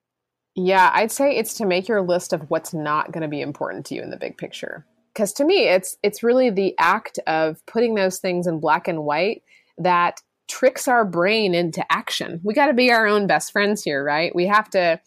Yeah, 0.55 0.91
I'd 0.93 1.11
say 1.11 1.35
it's 1.35 1.55
to 1.55 1.65
make 1.65 1.89
your 1.89 2.03
list 2.03 2.35
of 2.35 2.51
what's 2.51 2.75
not 2.75 3.11
going 3.11 3.23
to 3.23 3.29
be 3.29 3.41
important 3.41 3.87
to 3.87 3.95
you 3.95 4.03
in 4.03 4.11
the 4.11 4.19
big 4.19 4.37
picture. 4.37 4.85
Because 5.15 5.33
to 5.33 5.47
me, 5.47 5.69
it's 5.69 5.97
it's 6.03 6.23
really 6.23 6.51
the 6.51 6.75
act 6.79 7.19
of 7.27 7.65
putting 7.65 7.95
those 7.95 8.19
things 8.19 8.47
in 8.47 8.61
black 8.61 8.87
and 8.87 9.03
white 9.05 9.43
that 9.79 10.21
tricks 10.47 10.89
our 10.89 11.07
brain 11.07 11.55
into 11.55 11.83
action. 11.91 12.39
We 12.45 12.53
got 12.53 12.67
to 12.67 12.75
be 12.75 12.91
our 12.91 13.07
own 13.07 13.29
best 13.29 13.51
friends 13.51 13.83
here, 13.83 14.05
right? 14.05 14.35
We 14.35 14.47
have 14.47 14.69
to 14.73 15.01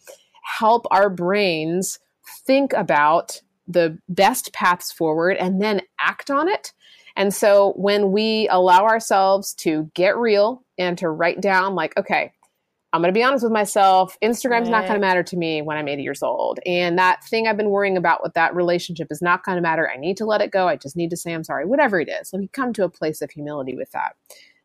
help 0.58 0.84
our 0.90 1.08
brains 1.08 2.00
think 2.44 2.72
about 2.72 3.40
the 3.68 3.98
best 4.08 4.52
paths 4.52 4.90
forward 4.90 5.36
and 5.36 5.62
then 5.62 5.80
act 6.00 6.28
on 6.28 6.48
it. 6.48 6.72
And 7.16 7.32
so 7.32 7.72
when 7.76 8.12
we 8.12 8.48
allow 8.48 8.84
ourselves 8.84 9.54
to 9.54 9.90
get 9.94 10.16
real 10.16 10.64
and 10.78 10.98
to 10.98 11.08
write 11.08 11.40
down, 11.40 11.74
like, 11.74 11.96
okay, 11.96 12.32
I'm 12.92 13.00
going 13.00 13.12
to 13.12 13.18
be 13.18 13.24
honest 13.24 13.42
with 13.42 13.52
myself. 13.52 14.16
Instagram's 14.22 14.68
not 14.68 14.82
going 14.82 14.94
to 14.94 15.00
matter 15.00 15.24
to 15.24 15.36
me 15.36 15.62
when 15.62 15.76
I'm 15.76 15.88
80 15.88 16.02
years 16.04 16.22
old. 16.22 16.60
And 16.64 16.96
that 16.96 17.24
thing 17.24 17.48
I've 17.48 17.56
been 17.56 17.70
worrying 17.70 17.96
about 17.96 18.22
with 18.22 18.34
that 18.34 18.54
relationship 18.54 19.08
is 19.10 19.20
not 19.20 19.42
going 19.42 19.56
to 19.56 19.62
matter. 19.62 19.90
I 19.90 19.96
need 19.96 20.16
to 20.18 20.24
let 20.24 20.40
it 20.40 20.52
go. 20.52 20.68
I 20.68 20.76
just 20.76 20.94
need 20.94 21.10
to 21.10 21.16
say 21.16 21.32
I'm 21.32 21.42
sorry, 21.42 21.66
whatever 21.66 21.98
it 21.98 22.08
is. 22.08 22.32
Let 22.32 22.38
me 22.38 22.48
come 22.52 22.72
to 22.74 22.84
a 22.84 22.88
place 22.88 23.20
of 23.20 23.32
humility 23.32 23.74
with 23.74 23.90
that. 23.90 24.14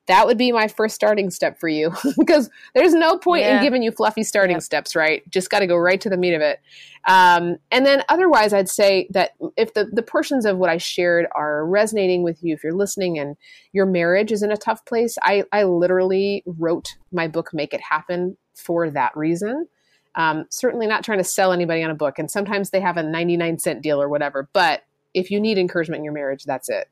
That 0.09 0.25
would 0.25 0.37
be 0.39 0.51
my 0.51 0.67
first 0.67 0.95
starting 0.95 1.29
step 1.29 1.59
for 1.59 1.69
you 1.69 1.93
because 2.17 2.49
there's 2.73 2.93
no 2.93 3.17
point 3.17 3.43
Yeah. 3.43 3.57
in 3.57 3.63
giving 3.63 3.83
you 3.83 3.91
fluffy 3.91 4.23
starting 4.23 4.59
steps, 4.59 4.95
right? 4.95 5.21
Just 5.29 5.49
got 5.49 5.59
to 5.59 5.67
go 5.67 5.77
right 5.77 6.01
to 6.01 6.09
the 6.09 6.17
meat 6.17 6.33
of 6.33 6.41
it. 6.41 6.59
Um, 7.07 7.57
and 7.71 7.85
then 7.85 8.03
otherwise, 8.09 8.51
I'd 8.51 8.69
say 8.69 9.07
that 9.11 9.35
if 9.55 9.75
the, 9.75 9.85
the 9.85 10.01
portions 10.01 10.45
of 10.45 10.57
what 10.57 10.69
I 10.69 10.77
shared 10.77 11.27
are 11.35 11.63
resonating 11.65 12.23
with 12.23 12.43
you, 12.43 12.55
if 12.55 12.63
you're 12.63 12.73
listening 12.73 13.19
and 13.19 13.37
your 13.71 13.85
marriage 13.85 14.31
is 14.31 14.41
in 14.43 14.51
a 14.51 14.57
tough 14.57 14.83
place, 14.85 15.15
I, 15.23 15.43
I 15.51 15.63
literally 15.63 16.41
wrote 16.45 16.95
my 17.11 17.27
book, 17.27 17.51
Make 17.53 17.73
It 17.75 17.81
Happen, 17.81 18.35
for 18.55 18.89
that 18.89 19.15
reason. 19.15 19.67
Um, 20.15 20.47
certainly 20.49 20.87
not 20.87 21.03
trying 21.05 21.19
to 21.19 21.23
sell 21.23 21.53
anybody 21.53 21.83
on 21.83 21.91
a 21.91 21.95
book. 21.95 22.17
And 22.17 22.29
sometimes 22.31 22.71
they 22.71 22.81
have 22.81 22.97
a 22.97 23.03
99 23.03 23.59
cent 23.59 23.81
deal 23.83 24.01
or 24.01 24.09
whatever, 24.09 24.49
but 24.53 24.81
if 25.13 25.31
you 25.31 25.39
need 25.39 25.57
encouragement 25.57 25.99
in 25.99 26.03
your 26.03 26.13
marriage, 26.13 26.43
that's 26.45 26.67
it. 26.67 26.89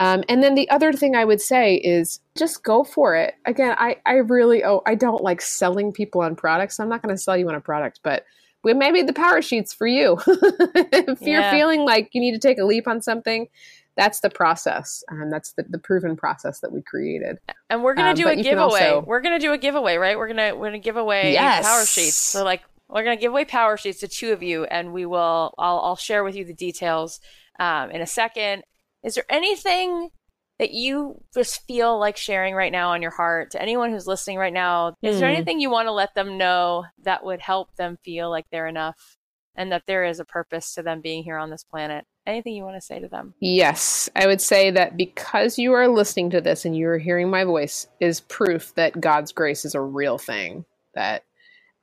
Um, 0.00 0.24
and 0.30 0.42
then 0.42 0.54
the 0.54 0.68
other 0.70 0.94
thing 0.94 1.14
I 1.14 1.26
would 1.26 1.42
say 1.42 1.74
is 1.76 2.20
just 2.36 2.64
go 2.64 2.84
for 2.84 3.14
it. 3.14 3.34
Again, 3.44 3.76
I, 3.78 3.96
I 4.06 4.14
really, 4.14 4.64
oh, 4.64 4.82
I 4.86 4.94
don't 4.94 5.22
like 5.22 5.42
selling 5.42 5.92
people 5.92 6.22
on 6.22 6.34
products. 6.34 6.78
So 6.78 6.82
I'm 6.82 6.88
not 6.88 7.02
going 7.02 7.14
to 7.14 7.20
sell 7.20 7.36
you 7.36 7.46
on 7.50 7.54
a 7.54 7.60
product, 7.60 8.00
but 8.02 8.24
we 8.64 8.72
maybe 8.72 9.02
the 9.02 9.12
power 9.12 9.42
sheets 9.42 9.74
for 9.74 9.86
you. 9.86 10.18
if 10.26 11.20
yeah. 11.20 11.28
you're 11.28 11.50
feeling 11.50 11.84
like 11.84 12.08
you 12.12 12.20
need 12.22 12.32
to 12.32 12.38
take 12.38 12.58
a 12.58 12.64
leap 12.64 12.88
on 12.88 13.02
something, 13.02 13.46
that's 13.94 14.20
the 14.20 14.30
process. 14.30 15.04
and 15.08 15.24
um, 15.24 15.30
that's 15.30 15.52
the, 15.52 15.64
the 15.68 15.78
proven 15.78 16.16
process 16.16 16.60
that 16.60 16.72
we 16.72 16.80
created. 16.80 17.38
And 17.68 17.82
we're 17.82 17.94
gonna 17.94 18.10
um, 18.10 18.16
do 18.16 18.26
a 18.26 18.36
giveaway. 18.36 18.88
Also... 18.88 19.06
We're 19.06 19.20
gonna 19.20 19.38
do 19.38 19.52
a 19.52 19.58
giveaway, 19.58 19.96
right? 19.96 20.16
We're 20.16 20.28
gonna 20.28 20.56
we're 20.56 20.68
gonna 20.68 20.78
give 20.78 20.96
away 20.96 21.32
yes. 21.34 21.66
power 21.66 21.84
sheets. 21.84 22.16
So 22.16 22.42
like 22.42 22.62
we're 22.88 23.04
gonna 23.04 23.16
give 23.18 23.32
away 23.32 23.44
power 23.44 23.76
sheets 23.76 24.00
to 24.00 24.08
two 24.08 24.32
of 24.32 24.42
you, 24.42 24.64
and 24.64 24.94
we 24.94 25.04
will. 25.04 25.54
I'll 25.58 25.80
I'll 25.80 25.96
share 25.96 26.24
with 26.24 26.34
you 26.34 26.46
the 26.46 26.54
details 26.54 27.20
um, 27.58 27.90
in 27.90 28.00
a 28.00 28.06
second. 28.06 28.62
Is 29.02 29.14
there 29.14 29.24
anything 29.28 30.10
that 30.58 30.72
you 30.72 31.18
just 31.32 31.66
feel 31.66 31.98
like 31.98 32.18
sharing 32.18 32.54
right 32.54 32.70
now 32.70 32.90
on 32.90 33.00
your 33.00 33.10
heart 33.10 33.52
to 33.52 33.62
anyone 33.62 33.90
who's 33.90 34.06
listening 34.06 34.36
right 34.36 34.52
now? 34.52 34.94
Is 35.02 35.16
mm. 35.16 35.20
there 35.20 35.30
hmm. 35.30 35.36
anything 35.36 35.58
you 35.58 35.70
want 35.70 35.88
to 35.88 35.92
let 35.92 36.14
them 36.14 36.36
know 36.36 36.84
that 37.02 37.24
would 37.24 37.40
help 37.40 37.74
them 37.76 37.96
feel 38.04 38.28
like 38.28 38.44
they're 38.52 38.66
enough 38.66 39.16
and 39.56 39.72
that 39.72 39.84
there 39.86 40.04
is 40.04 40.20
a 40.20 40.24
purpose 40.24 40.74
to 40.74 40.82
them 40.82 41.00
being 41.00 41.24
here 41.24 41.38
on 41.38 41.48
this 41.48 41.64
planet? 41.64 42.04
Anything 42.26 42.54
you 42.54 42.64
want 42.64 42.76
to 42.76 42.86
say 42.86 43.00
to 43.00 43.08
them? 43.08 43.32
Yes, 43.40 44.10
I 44.14 44.26
would 44.26 44.42
say 44.42 44.70
that 44.70 44.98
because 44.98 45.58
you 45.58 45.72
are 45.72 45.88
listening 45.88 46.28
to 46.30 46.42
this 46.42 46.66
and 46.66 46.76
you 46.76 46.88
are 46.88 46.98
hearing 46.98 47.30
my 47.30 47.44
voice 47.44 47.86
is 47.98 48.20
proof 48.20 48.74
that 48.74 49.00
God's 49.00 49.32
grace 49.32 49.64
is 49.64 49.74
a 49.74 49.80
real 49.80 50.18
thing. 50.18 50.66
That 50.94 51.24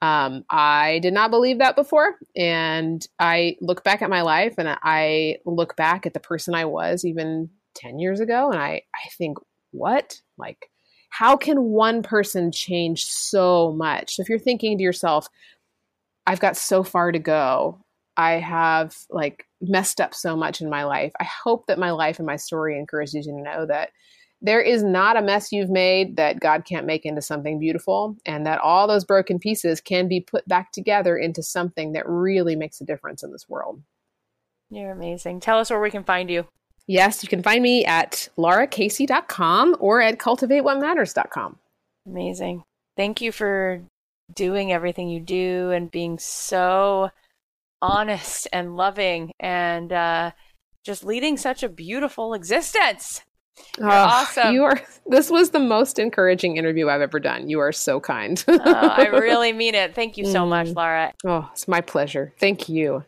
um, 0.01 0.45
I 0.49 0.99
did 1.01 1.13
not 1.13 1.31
believe 1.31 1.59
that 1.59 1.75
before. 1.75 2.15
And 2.35 3.05
I 3.19 3.57
look 3.61 3.83
back 3.83 4.01
at 4.01 4.09
my 4.09 4.21
life 4.21 4.55
and 4.57 4.77
I 4.83 5.37
look 5.45 5.75
back 5.75 6.05
at 6.05 6.13
the 6.13 6.19
person 6.19 6.53
I 6.53 6.65
was 6.65 7.03
even 7.03 7.49
10 7.75 7.99
years 7.99 8.19
ago. 8.19 8.51
And 8.51 8.61
I, 8.61 8.81
I 8.93 9.09
think, 9.17 9.37
what? 9.71 10.21
Like, 10.37 10.69
how 11.09 11.35
can 11.35 11.63
one 11.63 12.03
person 12.03 12.51
change 12.51 13.05
so 13.05 13.73
much? 13.73 14.15
So 14.15 14.21
if 14.21 14.29
you're 14.29 14.39
thinking 14.39 14.77
to 14.77 14.83
yourself, 14.83 15.27
I've 16.25 16.39
got 16.39 16.57
so 16.57 16.83
far 16.83 17.11
to 17.11 17.19
go, 17.19 17.83
I 18.17 18.33
have 18.33 18.95
like 19.09 19.45
messed 19.61 20.01
up 20.01 20.13
so 20.13 20.35
much 20.35 20.61
in 20.61 20.69
my 20.69 20.83
life. 20.83 21.13
I 21.19 21.23
hope 21.43 21.67
that 21.67 21.79
my 21.79 21.91
life 21.91 22.19
and 22.19 22.25
my 22.25 22.35
story 22.35 22.77
encourages 22.77 23.25
you 23.25 23.33
to 23.33 23.41
know 23.41 23.65
that 23.67 23.91
there 24.41 24.61
is 24.61 24.83
not 24.83 25.17
a 25.17 25.21
mess 25.21 25.51
you've 25.51 25.69
made 25.69 26.15
that 26.17 26.39
God 26.39 26.65
can't 26.65 26.85
make 26.85 27.05
into 27.05 27.21
something 27.21 27.59
beautiful, 27.59 28.15
and 28.25 28.45
that 28.45 28.59
all 28.59 28.87
those 28.87 29.05
broken 29.05 29.39
pieces 29.39 29.81
can 29.81 30.07
be 30.07 30.21
put 30.21 30.47
back 30.47 30.71
together 30.71 31.17
into 31.17 31.41
something 31.41 31.93
that 31.93 32.07
really 32.07 32.55
makes 32.55 32.79
a 32.79 32.85
difference 32.85 33.23
in 33.23 33.31
this 33.31 33.49
world. 33.49 33.81
You're 34.69 34.91
amazing. 34.91 35.39
Tell 35.39 35.59
us 35.59 35.69
where 35.69 35.79
we 35.79 35.91
can 35.91 36.03
find 36.03 36.29
you. 36.29 36.45
Yes, 36.87 37.21
you 37.23 37.29
can 37.29 37.43
find 37.43 37.61
me 37.61 37.83
at 37.85 38.29
laracasey.com 38.37 39.77
or 39.79 40.01
at 40.01 40.19
cultivatewhatmatters.com. 40.19 41.57
Amazing. 42.05 42.63
Thank 42.95 43.21
you 43.21 43.31
for 43.31 43.83
doing 44.33 44.71
everything 44.71 45.09
you 45.09 45.19
do 45.19 45.71
and 45.71 45.91
being 45.91 46.19
so 46.19 47.09
honest 47.81 48.47
and 48.53 48.75
loving 48.75 49.31
and 49.39 49.91
uh, 49.91 50.31
just 50.85 51.03
leading 51.03 51.37
such 51.37 51.63
a 51.63 51.69
beautiful 51.69 52.33
existence. 52.33 53.21
You're 53.77 53.91
oh, 53.91 53.93
awesome. 53.93 54.53
You 54.53 54.63
are. 54.63 54.81
This 55.09 55.29
was 55.29 55.51
the 55.51 55.59
most 55.59 55.99
encouraging 55.99 56.57
interview 56.57 56.89
I've 56.89 56.99
ever 56.99 57.17
done. 57.17 57.47
You 57.47 57.59
are 57.59 57.71
so 57.71 58.01
kind. 58.01 58.43
oh, 58.49 58.59
I 58.65 59.05
really 59.13 59.53
mean 59.53 59.73
it. 59.73 59.95
Thank 59.95 60.17
you 60.17 60.25
so 60.25 60.43
mm. 60.43 60.49
much, 60.49 60.67
Lara. 60.75 61.13
Oh, 61.25 61.47
it's 61.53 61.65
my 61.65 61.79
pleasure. 61.79 62.33
Thank 62.41 62.67
you. 62.67 63.05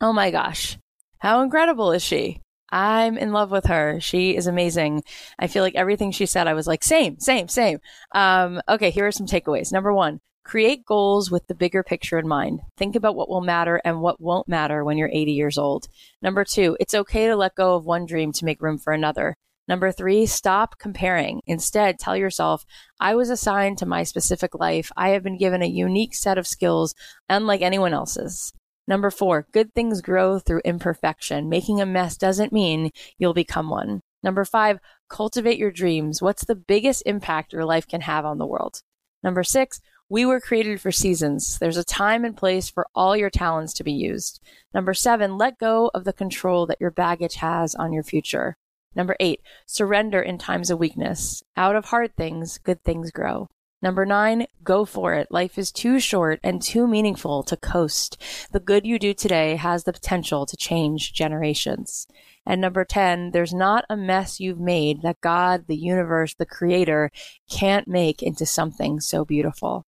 Oh 0.00 0.14
my 0.14 0.30
gosh, 0.30 0.78
how 1.18 1.42
incredible 1.42 1.92
is 1.92 2.02
she? 2.02 2.40
I'm 2.70 3.16
in 3.16 3.32
love 3.32 3.50
with 3.50 3.66
her. 3.66 4.00
She 4.00 4.36
is 4.36 4.46
amazing. 4.46 5.04
I 5.38 5.46
feel 5.46 5.62
like 5.62 5.74
everything 5.74 6.10
she 6.10 6.26
said, 6.26 6.48
I 6.48 6.54
was 6.54 6.66
like, 6.66 6.82
same, 6.82 7.20
same, 7.20 7.48
same. 7.48 7.78
Um, 8.12 8.60
okay, 8.68 8.90
here 8.90 9.06
are 9.06 9.12
some 9.12 9.26
takeaways. 9.26 9.72
Number 9.72 9.92
one, 9.92 10.20
create 10.44 10.84
goals 10.84 11.30
with 11.30 11.46
the 11.46 11.54
bigger 11.54 11.82
picture 11.82 12.18
in 12.18 12.26
mind. 12.26 12.60
Think 12.76 12.96
about 12.96 13.14
what 13.14 13.28
will 13.28 13.40
matter 13.40 13.80
and 13.84 14.00
what 14.00 14.20
won't 14.20 14.48
matter 14.48 14.84
when 14.84 14.98
you're 14.98 15.10
80 15.12 15.32
years 15.32 15.56
old. 15.56 15.88
Number 16.20 16.44
two, 16.44 16.76
it's 16.80 16.94
okay 16.94 17.28
to 17.28 17.36
let 17.36 17.54
go 17.54 17.74
of 17.74 17.86
one 17.86 18.06
dream 18.06 18.32
to 18.32 18.44
make 18.44 18.60
room 18.60 18.78
for 18.78 18.92
another. 18.92 19.36
Number 19.66 19.90
three, 19.90 20.26
stop 20.26 20.78
comparing. 20.78 21.40
Instead, 21.46 21.98
tell 21.98 22.16
yourself, 22.16 22.66
I 23.00 23.14
was 23.14 23.30
assigned 23.30 23.78
to 23.78 23.86
my 23.86 24.02
specific 24.02 24.54
life. 24.54 24.90
I 24.96 25.10
have 25.10 25.22
been 25.22 25.38
given 25.38 25.62
a 25.62 25.66
unique 25.66 26.14
set 26.14 26.36
of 26.36 26.46
skills, 26.46 26.94
unlike 27.30 27.62
anyone 27.62 27.94
else's. 27.94 28.52
Number 28.86 29.10
four, 29.10 29.46
good 29.52 29.74
things 29.74 30.02
grow 30.02 30.38
through 30.38 30.60
imperfection. 30.64 31.48
Making 31.48 31.80
a 31.80 31.86
mess 31.86 32.18
doesn't 32.18 32.52
mean 32.52 32.90
you'll 33.16 33.32
become 33.32 33.70
one. 33.70 34.02
Number 34.22 34.44
five, 34.44 34.78
cultivate 35.08 35.58
your 35.58 35.70
dreams. 35.70 36.20
What's 36.20 36.44
the 36.44 36.54
biggest 36.54 37.02
impact 37.06 37.52
your 37.52 37.64
life 37.64 37.88
can 37.88 38.02
have 38.02 38.26
on 38.26 38.38
the 38.38 38.46
world? 38.46 38.82
Number 39.22 39.42
six, 39.42 39.80
we 40.10 40.26
were 40.26 40.40
created 40.40 40.82
for 40.82 40.92
seasons. 40.92 41.58
There's 41.58 41.78
a 41.78 41.84
time 41.84 42.26
and 42.26 42.36
place 42.36 42.68
for 42.68 42.86
all 42.94 43.16
your 43.16 43.30
talents 43.30 43.72
to 43.74 43.84
be 43.84 43.92
used. 43.92 44.40
Number 44.74 44.92
seven, 44.92 45.38
let 45.38 45.58
go 45.58 45.90
of 45.94 46.04
the 46.04 46.12
control 46.12 46.66
that 46.66 46.80
your 46.80 46.90
baggage 46.90 47.36
has 47.36 47.74
on 47.74 47.92
your 47.92 48.02
future. 48.02 48.58
Number 48.94 49.16
eight, 49.20 49.40
surrender 49.66 50.20
in 50.20 50.38
times 50.38 50.70
of 50.70 50.78
weakness. 50.78 51.42
Out 51.56 51.76
of 51.76 51.86
hard 51.86 52.16
things, 52.16 52.58
good 52.58 52.82
things 52.84 53.10
grow. 53.10 53.48
Number 53.84 54.06
nine, 54.06 54.46
go 54.62 54.86
for 54.86 55.12
it. 55.12 55.28
Life 55.30 55.58
is 55.58 55.70
too 55.70 56.00
short 56.00 56.40
and 56.42 56.62
too 56.62 56.88
meaningful 56.88 57.42
to 57.42 57.54
coast. 57.54 58.16
The 58.50 58.58
good 58.58 58.86
you 58.86 58.98
do 58.98 59.12
today 59.12 59.56
has 59.56 59.84
the 59.84 59.92
potential 59.92 60.46
to 60.46 60.56
change 60.56 61.12
generations. 61.12 62.06
And 62.46 62.62
number 62.62 62.86
10, 62.86 63.32
there's 63.32 63.52
not 63.52 63.84
a 63.90 63.96
mess 63.96 64.40
you've 64.40 64.58
made 64.58 65.02
that 65.02 65.20
God, 65.20 65.64
the 65.66 65.76
universe, 65.76 66.34
the 66.34 66.46
creator 66.46 67.10
can't 67.50 67.86
make 67.86 68.22
into 68.22 68.46
something 68.46 69.00
so 69.00 69.24
beautiful. 69.24 69.84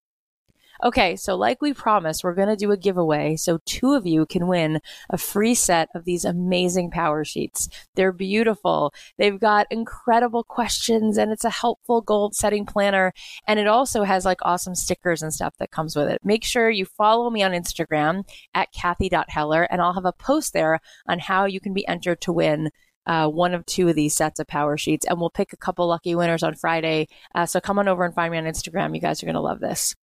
Okay, 0.83 1.15
so 1.15 1.35
like 1.35 1.61
we 1.61 1.73
promised, 1.73 2.23
we're 2.23 2.33
going 2.33 2.47
to 2.47 2.55
do 2.55 2.71
a 2.71 2.77
giveaway 2.77 3.35
so 3.35 3.59
two 3.65 3.93
of 3.93 4.05
you 4.05 4.25
can 4.25 4.47
win 4.47 4.79
a 5.09 5.17
free 5.17 5.55
set 5.55 5.89
of 5.95 6.05
these 6.05 6.23
amazing 6.23 6.91
power 6.91 7.23
sheets. 7.25 7.67
They're 7.95 8.11
beautiful. 8.11 8.93
They've 9.17 9.39
got 9.39 9.67
incredible 9.71 10.43
questions 10.43 11.17
and 11.17 11.31
it's 11.31 11.45
a 11.45 11.49
helpful 11.49 12.01
goal 12.01 12.31
setting 12.31 12.65
planner. 12.65 13.13
And 13.47 13.59
it 13.59 13.67
also 13.67 14.03
has 14.03 14.25
like 14.25 14.39
awesome 14.43 14.75
stickers 14.75 15.23
and 15.23 15.33
stuff 15.33 15.55
that 15.57 15.71
comes 15.71 15.95
with 15.95 16.09
it. 16.09 16.19
Make 16.23 16.43
sure 16.43 16.69
you 16.69 16.85
follow 16.85 17.29
me 17.29 17.43
on 17.43 17.51
Instagram 17.51 18.23
at 18.53 18.71
Cathy.Heller 18.71 19.63
and 19.63 19.81
I'll 19.81 19.93
have 19.93 20.05
a 20.05 20.13
post 20.13 20.53
there 20.53 20.79
on 21.07 21.19
how 21.19 21.45
you 21.45 21.59
can 21.59 21.73
be 21.73 21.87
entered 21.87 22.21
to 22.21 22.31
win 22.33 22.69
uh, 23.07 23.27
one 23.27 23.53
of 23.53 23.65
two 23.65 23.87
of 23.87 23.95
these 23.95 24.13
sets 24.13 24.39
of 24.39 24.47
power 24.47 24.77
sheets, 24.77 25.05
and 25.05 25.17
we'll 25.17 25.29
pick 25.29 25.53
a 25.53 25.57
couple 25.57 25.87
lucky 25.87 26.13
winners 26.13 26.43
on 26.43 26.53
Friday. 26.53 27.07
Uh, 27.33 27.45
so 27.45 27.61
come 27.61 27.79
on 27.79 27.87
over 27.87 28.03
and 28.03 28.13
find 28.13 28.33
me 28.33 28.37
on 28.37 28.43
Instagram. 28.43 28.93
You 28.93 28.99
guys 28.99 29.23
are 29.23 29.25
going 29.25 29.35
to 29.35 29.39
love 29.39 29.61
this. 29.61 29.95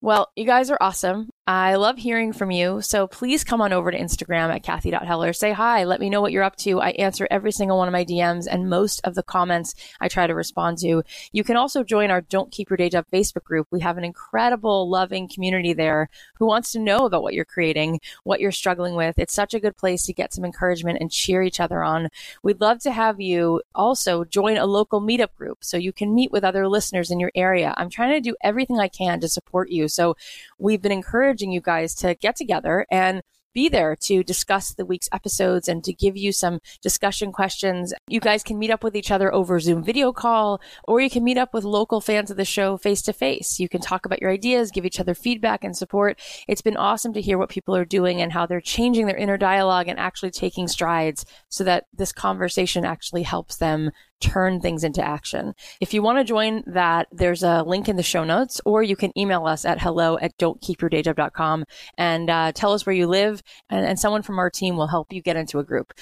Well, 0.00 0.30
you 0.36 0.44
guys 0.44 0.70
are 0.70 0.78
awesome. 0.80 1.30
I 1.48 1.76
love 1.76 1.96
hearing 1.96 2.34
from 2.34 2.50
you. 2.50 2.82
So 2.82 3.06
please 3.06 3.42
come 3.42 3.62
on 3.62 3.72
over 3.72 3.90
to 3.90 3.98
Instagram 3.98 4.54
at 4.54 4.62
Cathy.Heller. 4.62 5.32
Say 5.32 5.52
hi. 5.52 5.84
Let 5.84 5.98
me 5.98 6.10
know 6.10 6.20
what 6.20 6.30
you're 6.30 6.42
up 6.42 6.56
to. 6.56 6.78
I 6.78 6.90
answer 6.90 7.26
every 7.30 7.52
single 7.52 7.78
one 7.78 7.88
of 7.88 7.92
my 7.92 8.04
DMs 8.04 8.46
and 8.46 8.68
most 8.68 9.00
of 9.04 9.14
the 9.14 9.22
comments 9.22 9.74
I 9.98 10.08
try 10.08 10.26
to 10.26 10.34
respond 10.34 10.76
to. 10.80 11.02
You 11.32 11.44
can 11.44 11.56
also 11.56 11.84
join 11.84 12.10
our 12.10 12.20
Don't 12.20 12.52
Keep 12.52 12.68
Your 12.68 12.76
Day 12.76 12.90
Job 12.90 13.06
Facebook 13.10 13.44
group. 13.44 13.66
We 13.70 13.80
have 13.80 13.96
an 13.96 14.04
incredible, 14.04 14.90
loving 14.90 15.26
community 15.26 15.72
there 15.72 16.10
who 16.34 16.44
wants 16.44 16.70
to 16.72 16.78
know 16.78 17.06
about 17.06 17.22
what 17.22 17.32
you're 17.32 17.46
creating, 17.46 18.00
what 18.24 18.40
you're 18.40 18.52
struggling 18.52 18.94
with. 18.94 19.18
It's 19.18 19.32
such 19.32 19.54
a 19.54 19.60
good 19.60 19.78
place 19.78 20.04
to 20.04 20.12
get 20.12 20.34
some 20.34 20.44
encouragement 20.44 20.98
and 21.00 21.10
cheer 21.10 21.42
each 21.42 21.60
other 21.60 21.82
on. 21.82 22.10
We'd 22.42 22.60
love 22.60 22.80
to 22.80 22.92
have 22.92 23.22
you 23.22 23.62
also 23.74 24.24
join 24.24 24.58
a 24.58 24.66
local 24.66 25.00
meetup 25.00 25.34
group 25.34 25.64
so 25.64 25.78
you 25.78 25.94
can 25.94 26.14
meet 26.14 26.30
with 26.30 26.44
other 26.44 26.68
listeners 26.68 27.10
in 27.10 27.18
your 27.18 27.32
area. 27.34 27.72
I'm 27.78 27.88
trying 27.88 28.12
to 28.12 28.20
do 28.20 28.36
everything 28.42 28.78
I 28.78 28.88
can 28.88 29.18
to 29.20 29.28
support 29.30 29.70
you. 29.70 29.88
So 29.88 30.14
we've 30.58 30.82
been 30.82 30.92
encouraging 31.38 31.52
you 31.52 31.60
guys 31.60 31.94
to 31.94 32.14
get 32.14 32.36
together 32.36 32.86
and 32.90 33.22
be 33.54 33.68
there 33.68 33.96
to 33.96 34.22
discuss 34.22 34.74
the 34.74 34.84
week's 34.84 35.08
episodes 35.10 35.68
and 35.68 35.82
to 35.82 35.92
give 35.92 36.16
you 36.16 36.32
some 36.32 36.60
discussion 36.82 37.32
questions. 37.32 37.94
You 38.06 38.20
guys 38.20 38.42
can 38.42 38.58
meet 38.58 38.70
up 38.70 38.84
with 38.84 38.94
each 38.94 39.10
other 39.10 39.32
over 39.32 39.58
Zoom 39.58 39.82
video 39.82 40.12
call, 40.12 40.60
or 40.86 41.00
you 41.00 41.08
can 41.08 41.24
meet 41.24 41.38
up 41.38 41.54
with 41.54 41.64
local 41.64 42.00
fans 42.00 42.30
of 42.30 42.36
the 42.36 42.44
show 42.44 42.76
face 42.76 43.02
to 43.02 43.12
face. 43.12 43.58
You 43.58 43.68
can 43.68 43.80
talk 43.80 44.04
about 44.04 44.20
your 44.20 44.30
ideas, 44.30 44.70
give 44.70 44.84
each 44.84 45.00
other 45.00 45.14
feedback 45.14 45.64
and 45.64 45.76
support. 45.76 46.20
It's 46.46 46.62
been 46.62 46.76
awesome 46.76 47.14
to 47.14 47.22
hear 47.22 47.38
what 47.38 47.48
people 47.48 47.74
are 47.74 47.86
doing 47.86 48.20
and 48.20 48.32
how 48.32 48.46
they're 48.46 48.60
changing 48.60 49.06
their 49.06 49.16
inner 49.16 49.38
dialogue 49.38 49.88
and 49.88 49.98
actually 49.98 50.30
taking 50.30 50.68
strides 50.68 51.24
so 51.48 51.64
that 51.64 51.86
this 51.92 52.12
conversation 52.12 52.84
actually 52.84 53.22
helps 53.22 53.56
them 53.56 53.90
turn 54.20 54.60
things 54.60 54.84
into 54.84 55.04
action. 55.04 55.54
If 55.80 55.94
you 55.94 56.02
want 56.02 56.18
to 56.18 56.24
join 56.24 56.62
that, 56.66 57.08
there's 57.12 57.42
a 57.42 57.62
link 57.62 57.88
in 57.88 57.96
the 57.96 58.02
show 58.02 58.24
notes, 58.24 58.60
or 58.64 58.82
you 58.82 58.96
can 58.96 59.16
email 59.18 59.46
us 59.46 59.64
at 59.64 59.80
hello 59.80 60.18
at 60.18 60.36
don'tkeepyourdayjob.com 60.38 61.64
and 61.96 62.30
uh, 62.30 62.52
tell 62.52 62.72
us 62.72 62.86
where 62.86 62.94
you 62.94 63.06
live, 63.06 63.42
and, 63.70 63.86
and 63.86 63.98
someone 63.98 64.22
from 64.22 64.38
our 64.38 64.50
team 64.50 64.76
will 64.76 64.88
help 64.88 65.12
you 65.12 65.22
get 65.22 65.36
into 65.36 65.58
a 65.58 65.64
group. 65.64 65.92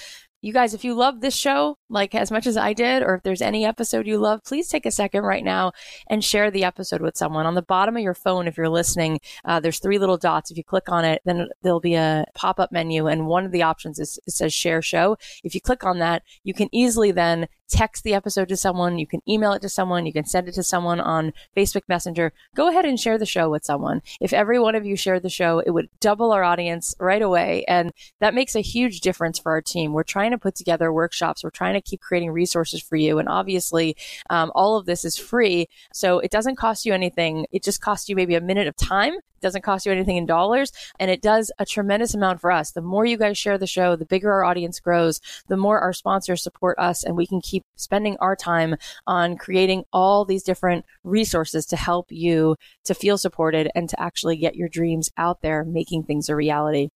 You 0.47 0.53
guys, 0.53 0.75
if 0.75 0.85
you 0.85 0.95
love 0.95 1.21
this 1.21 1.35
show, 1.35 1.77
like 1.91 2.15
as 2.15 2.31
much 2.31 2.47
as 2.47 2.57
I 2.57 2.73
did, 2.73 3.03
or 3.03 3.17
if 3.17 3.25
there's 3.25 3.43
any 3.43 3.65
episode 3.65 4.07
you 4.07 4.17
love, 4.17 4.45
please 4.45 4.69
take 4.69 4.87
a 4.87 4.93
second 4.93 5.25
right 5.25 5.43
now 5.43 5.73
and 6.09 6.23
share 6.23 6.53
the 6.53 6.63
episode 6.63 7.03
with 7.03 7.17
someone. 7.17 7.47
On 7.47 7.57
the 7.57 7.63
bottom 7.63 7.97
of 7.97 8.03
your 8.05 8.15
phone, 8.15 8.47
if 8.47 8.57
you're 8.57 8.69
listening, 8.69 9.19
uh, 9.45 9.59
there's 9.59 9.81
three 9.81 9.99
little 9.99 10.17
dots. 10.17 10.53
If 10.53 10.57
you 10.57 10.63
click 10.63 10.89
on 10.89 11.05
it, 11.05 11.21
then 11.25 11.49
there'll 11.63 11.81
be 11.81 11.97
a 11.97 12.27
pop 12.37 12.61
up 12.61 12.71
menu, 12.71 13.09
and 13.09 13.27
one 13.27 13.45
of 13.45 13.51
the 13.51 13.63
options 13.65 13.99
is 13.99 14.21
it 14.25 14.35
says 14.35 14.55
share 14.55 14.81
show. 14.83 15.17
If 15.43 15.53
you 15.53 15.61
click 15.61 15.83
on 15.83 15.99
that, 15.99 16.23
you 16.45 16.55
can 16.55 16.69
easily 16.71 17.11
then 17.11 17.49
text 17.69 18.05
the 18.05 18.15
episode 18.15 18.49
to 18.49 18.57
someone, 18.57 18.99
you 18.99 19.07
can 19.07 19.21
email 19.29 19.53
it 19.53 19.63
to 19.63 19.69
someone, 19.69 20.07
you 20.07 20.13
can 20.13 20.25
send 20.25 20.49
it 20.49 20.55
to 20.55 20.63
someone 20.63 21.01
on 21.01 21.33
Facebook 21.57 21.83
Messenger. 21.89 22.33
Go 22.55 22.69
ahead 22.69 22.85
and 22.85 22.99
share 22.99 23.19
the 23.19 23.27
show 23.27 23.51
with 23.51 23.65
someone. 23.65 24.03
If 24.21 24.33
every 24.33 24.59
one 24.59 24.75
of 24.75 24.87
you 24.87 24.97
shared 24.97 25.23
the 25.23 25.29
show, 25.29 25.59
it 25.59 25.71
would 25.71 25.89
double 26.01 26.33
our 26.33 26.45
audience 26.45 26.95
right 27.01 27.23
away. 27.23 27.65
And 27.67 27.93
that 28.21 28.35
makes 28.35 28.55
a 28.55 28.61
huge 28.61 29.01
difference 29.01 29.39
for 29.39 29.53
our 29.53 29.63
team. 29.63 29.93
We're 29.93 30.05
trying 30.05 30.31
to 30.31 30.36
put 30.39 30.55
together 30.55 30.93
workshops, 30.93 31.45
we're 31.45 31.51
trying 31.51 31.75
to 31.75 31.81
keep 31.81 32.01
creating 32.01 32.31
resources 32.31 32.83
for 32.83 32.97
you. 32.97 33.19
And 33.19 33.29
obviously, 33.29 33.97
um, 34.31 34.53
all 34.55 34.77
of 34.77 34.87
this 34.87 35.05
is 35.05 35.17
free. 35.17 35.67
So 35.93 36.19
it 36.19 36.31
doesn't 36.31 36.57
cost 36.57 36.87
you 36.87 36.93
anything. 36.93 37.47
It 37.53 37.63
just 37.63 37.81
costs 37.81 38.09
you 38.09 38.17
maybe 38.17 38.35
a 38.35 38.41
minute 38.41 38.67
of 38.67 38.77
time 38.77 39.15
It 39.15 39.43
doesn't 39.43 39.63
cost 39.63 39.87
you 39.87 39.93
anything 39.93 40.17
in 40.17 40.27
dollars 40.27 40.73
and 40.99 41.11
it 41.11 41.23
does 41.23 41.53
a 41.59 41.67
tremendous 41.67 42.15
amount 42.15 42.41
for 42.41 42.51
us. 42.51 42.73
The 42.73 42.83
more 42.83 43.05
you 43.05 43.17
guys 43.17 43.39
share 43.39 43.59
the 43.59 43.67
show, 43.67 43.97
the 43.97 44.07
bigger 44.07 44.33
our 44.33 44.45
audience 44.45 44.81
grows, 44.81 45.21
the 45.49 45.57
more 45.57 45.79
our 45.81 45.93
sponsors 45.93 46.43
support 46.43 46.79
us 46.79 47.05
and 47.05 47.17
we 47.17 47.27
can 47.27 47.41
keep 47.41 47.65
spending 47.77 48.17
our 48.19 48.37
time 48.37 48.77
on 49.07 49.37
creating 49.37 49.85
all 49.93 50.25
these 50.25 50.43
different 50.43 50.85
resources 51.05 51.67
to 51.67 51.77
help 51.77 52.11
you 52.11 52.57
to 52.85 52.95
feel 52.95 53.19
supported 53.19 53.71
and 53.75 53.89
to 53.89 54.01
actually 54.01 54.37
get 54.37 54.57
your 54.57 54.69
dreams 54.69 55.11
out 55.17 55.43
there, 55.43 55.65
making 55.65 56.05
things 56.05 56.29
a 56.29 56.37
reality. 56.37 56.89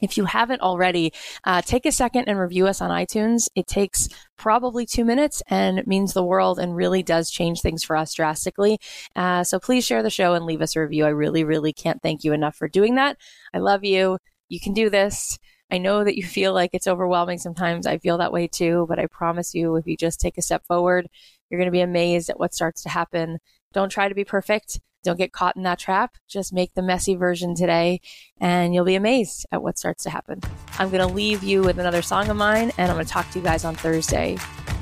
If 0.00 0.16
you 0.16 0.24
haven't 0.24 0.60
already, 0.60 1.12
uh, 1.44 1.62
take 1.62 1.86
a 1.86 1.92
second 1.92 2.24
and 2.28 2.38
review 2.38 2.66
us 2.66 2.80
on 2.80 2.90
iTunes. 2.90 3.48
It 3.54 3.66
takes 3.66 4.08
probably 4.36 4.86
two 4.86 5.04
minutes 5.04 5.42
and 5.48 5.86
means 5.86 6.12
the 6.12 6.24
world 6.24 6.58
and 6.58 6.76
really 6.76 7.02
does 7.02 7.30
change 7.30 7.60
things 7.60 7.82
for 7.84 7.96
us 7.96 8.14
drastically. 8.14 8.78
Uh, 9.16 9.44
so 9.44 9.58
please 9.58 9.84
share 9.84 10.02
the 10.02 10.10
show 10.10 10.34
and 10.34 10.44
leave 10.44 10.62
us 10.62 10.76
a 10.76 10.80
review. 10.80 11.04
I 11.04 11.10
really, 11.10 11.44
really 11.44 11.72
can't 11.72 12.02
thank 12.02 12.24
you 12.24 12.32
enough 12.32 12.56
for 12.56 12.68
doing 12.68 12.94
that. 12.96 13.16
I 13.52 13.58
love 13.58 13.84
you. 13.84 14.18
You 14.48 14.60
can 14.60 14.72
do 14.72 14.90
this. 14.90 15.38
I 15.70 15.78
know 15.78 16.02
that 16.02 16.16
you 16.16 16.24
feel 16.24 16.54
like 16.54 16.70
it's 16.72 16.86
overwhelming 16.86 17.38
sometimes. 17.38 17.86
I 17.86 17.98
feel 17.98 18.18
that 18.18 18.32
way 18.32 18.48
too, 18.48 18.86
but 18.88 18.98
I 18.98 19.06
promise 19.06 19.54
you, 19.54 19.76
if 19.76 19.86
you 19.86 19.96
just 19.96 20.20
take 20.20 20.38
a 20.38 20.42
step 20.42 20.64
forward, 20.66 21.08
you're 21.50 21.58
going 21.58 21.68
to 21.68 21.72
be 21.72 21.80
amazed 21.80 22.30
at 22.30 22.38
what 22.38 22.54
starts 22.54 22.82
to 22.82 22.88
happen. 22.88 23.38
Don't 23.74 23.90
try 23.90 24.08
to 24.08 24.14
be 24.14 24.24
perfect. 24.24 24.80
Don't 25.02 25.18
get 25.18 25.32
caught 25.32 25.56
in 25.56 25.62
that 25.62 25.78
trap. 25.78 26.16
Just 26.28 26.52
make 26.52 26.74
the 26.74 26.82
messy 26.82 27.14
version 27.14 27.54
today 27.54 28.00
and 28.40 28.74
you'll 28.74 28.84
be 28.84 28.94
amazed 28.94 29.46
at 29.52 29.62
what 29.62 29.78
starts 29.78 30.04
to 30.04 30.10
happen. 30.10 30.40
I'm 30.78 30.90
going 30.90 31.06
to 31.06 31.14
leave 31.14 31.42
you 31.42 31.62
with 31.62 31.78
another 31.78 32.02
song 32.02 32.28
of 32.28 32.36
mine 32.36 32.72
and 32.78 32.90
I'm 32.90 32.96
going 32.96 33.06
to 33.06 33.12
talk 33.12 33.30
to 33.30 33.38
you 33.38 33.44
guys 33.44 33.64
on 33.64 33.74
Thursday. 33.74 34.36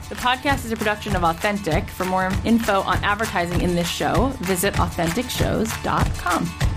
The 0.08 0.14
podcast 0.14 0.64
is 0.64 0.72
a 0.72 0.76
production 0.76 1.16
of 1.16 1.24
Authentic. 1.24 1.88
For 1.88 2.04
more 2.04 2.30
info 2.44 2.82
on 2.82 3.02
advertising 3.02 3.60
in 3.60 3.74
this 3.74 3.88
show, 3.88 4.28
visit 4.40 4.74
AuthenticShows.com. 4.74 6.75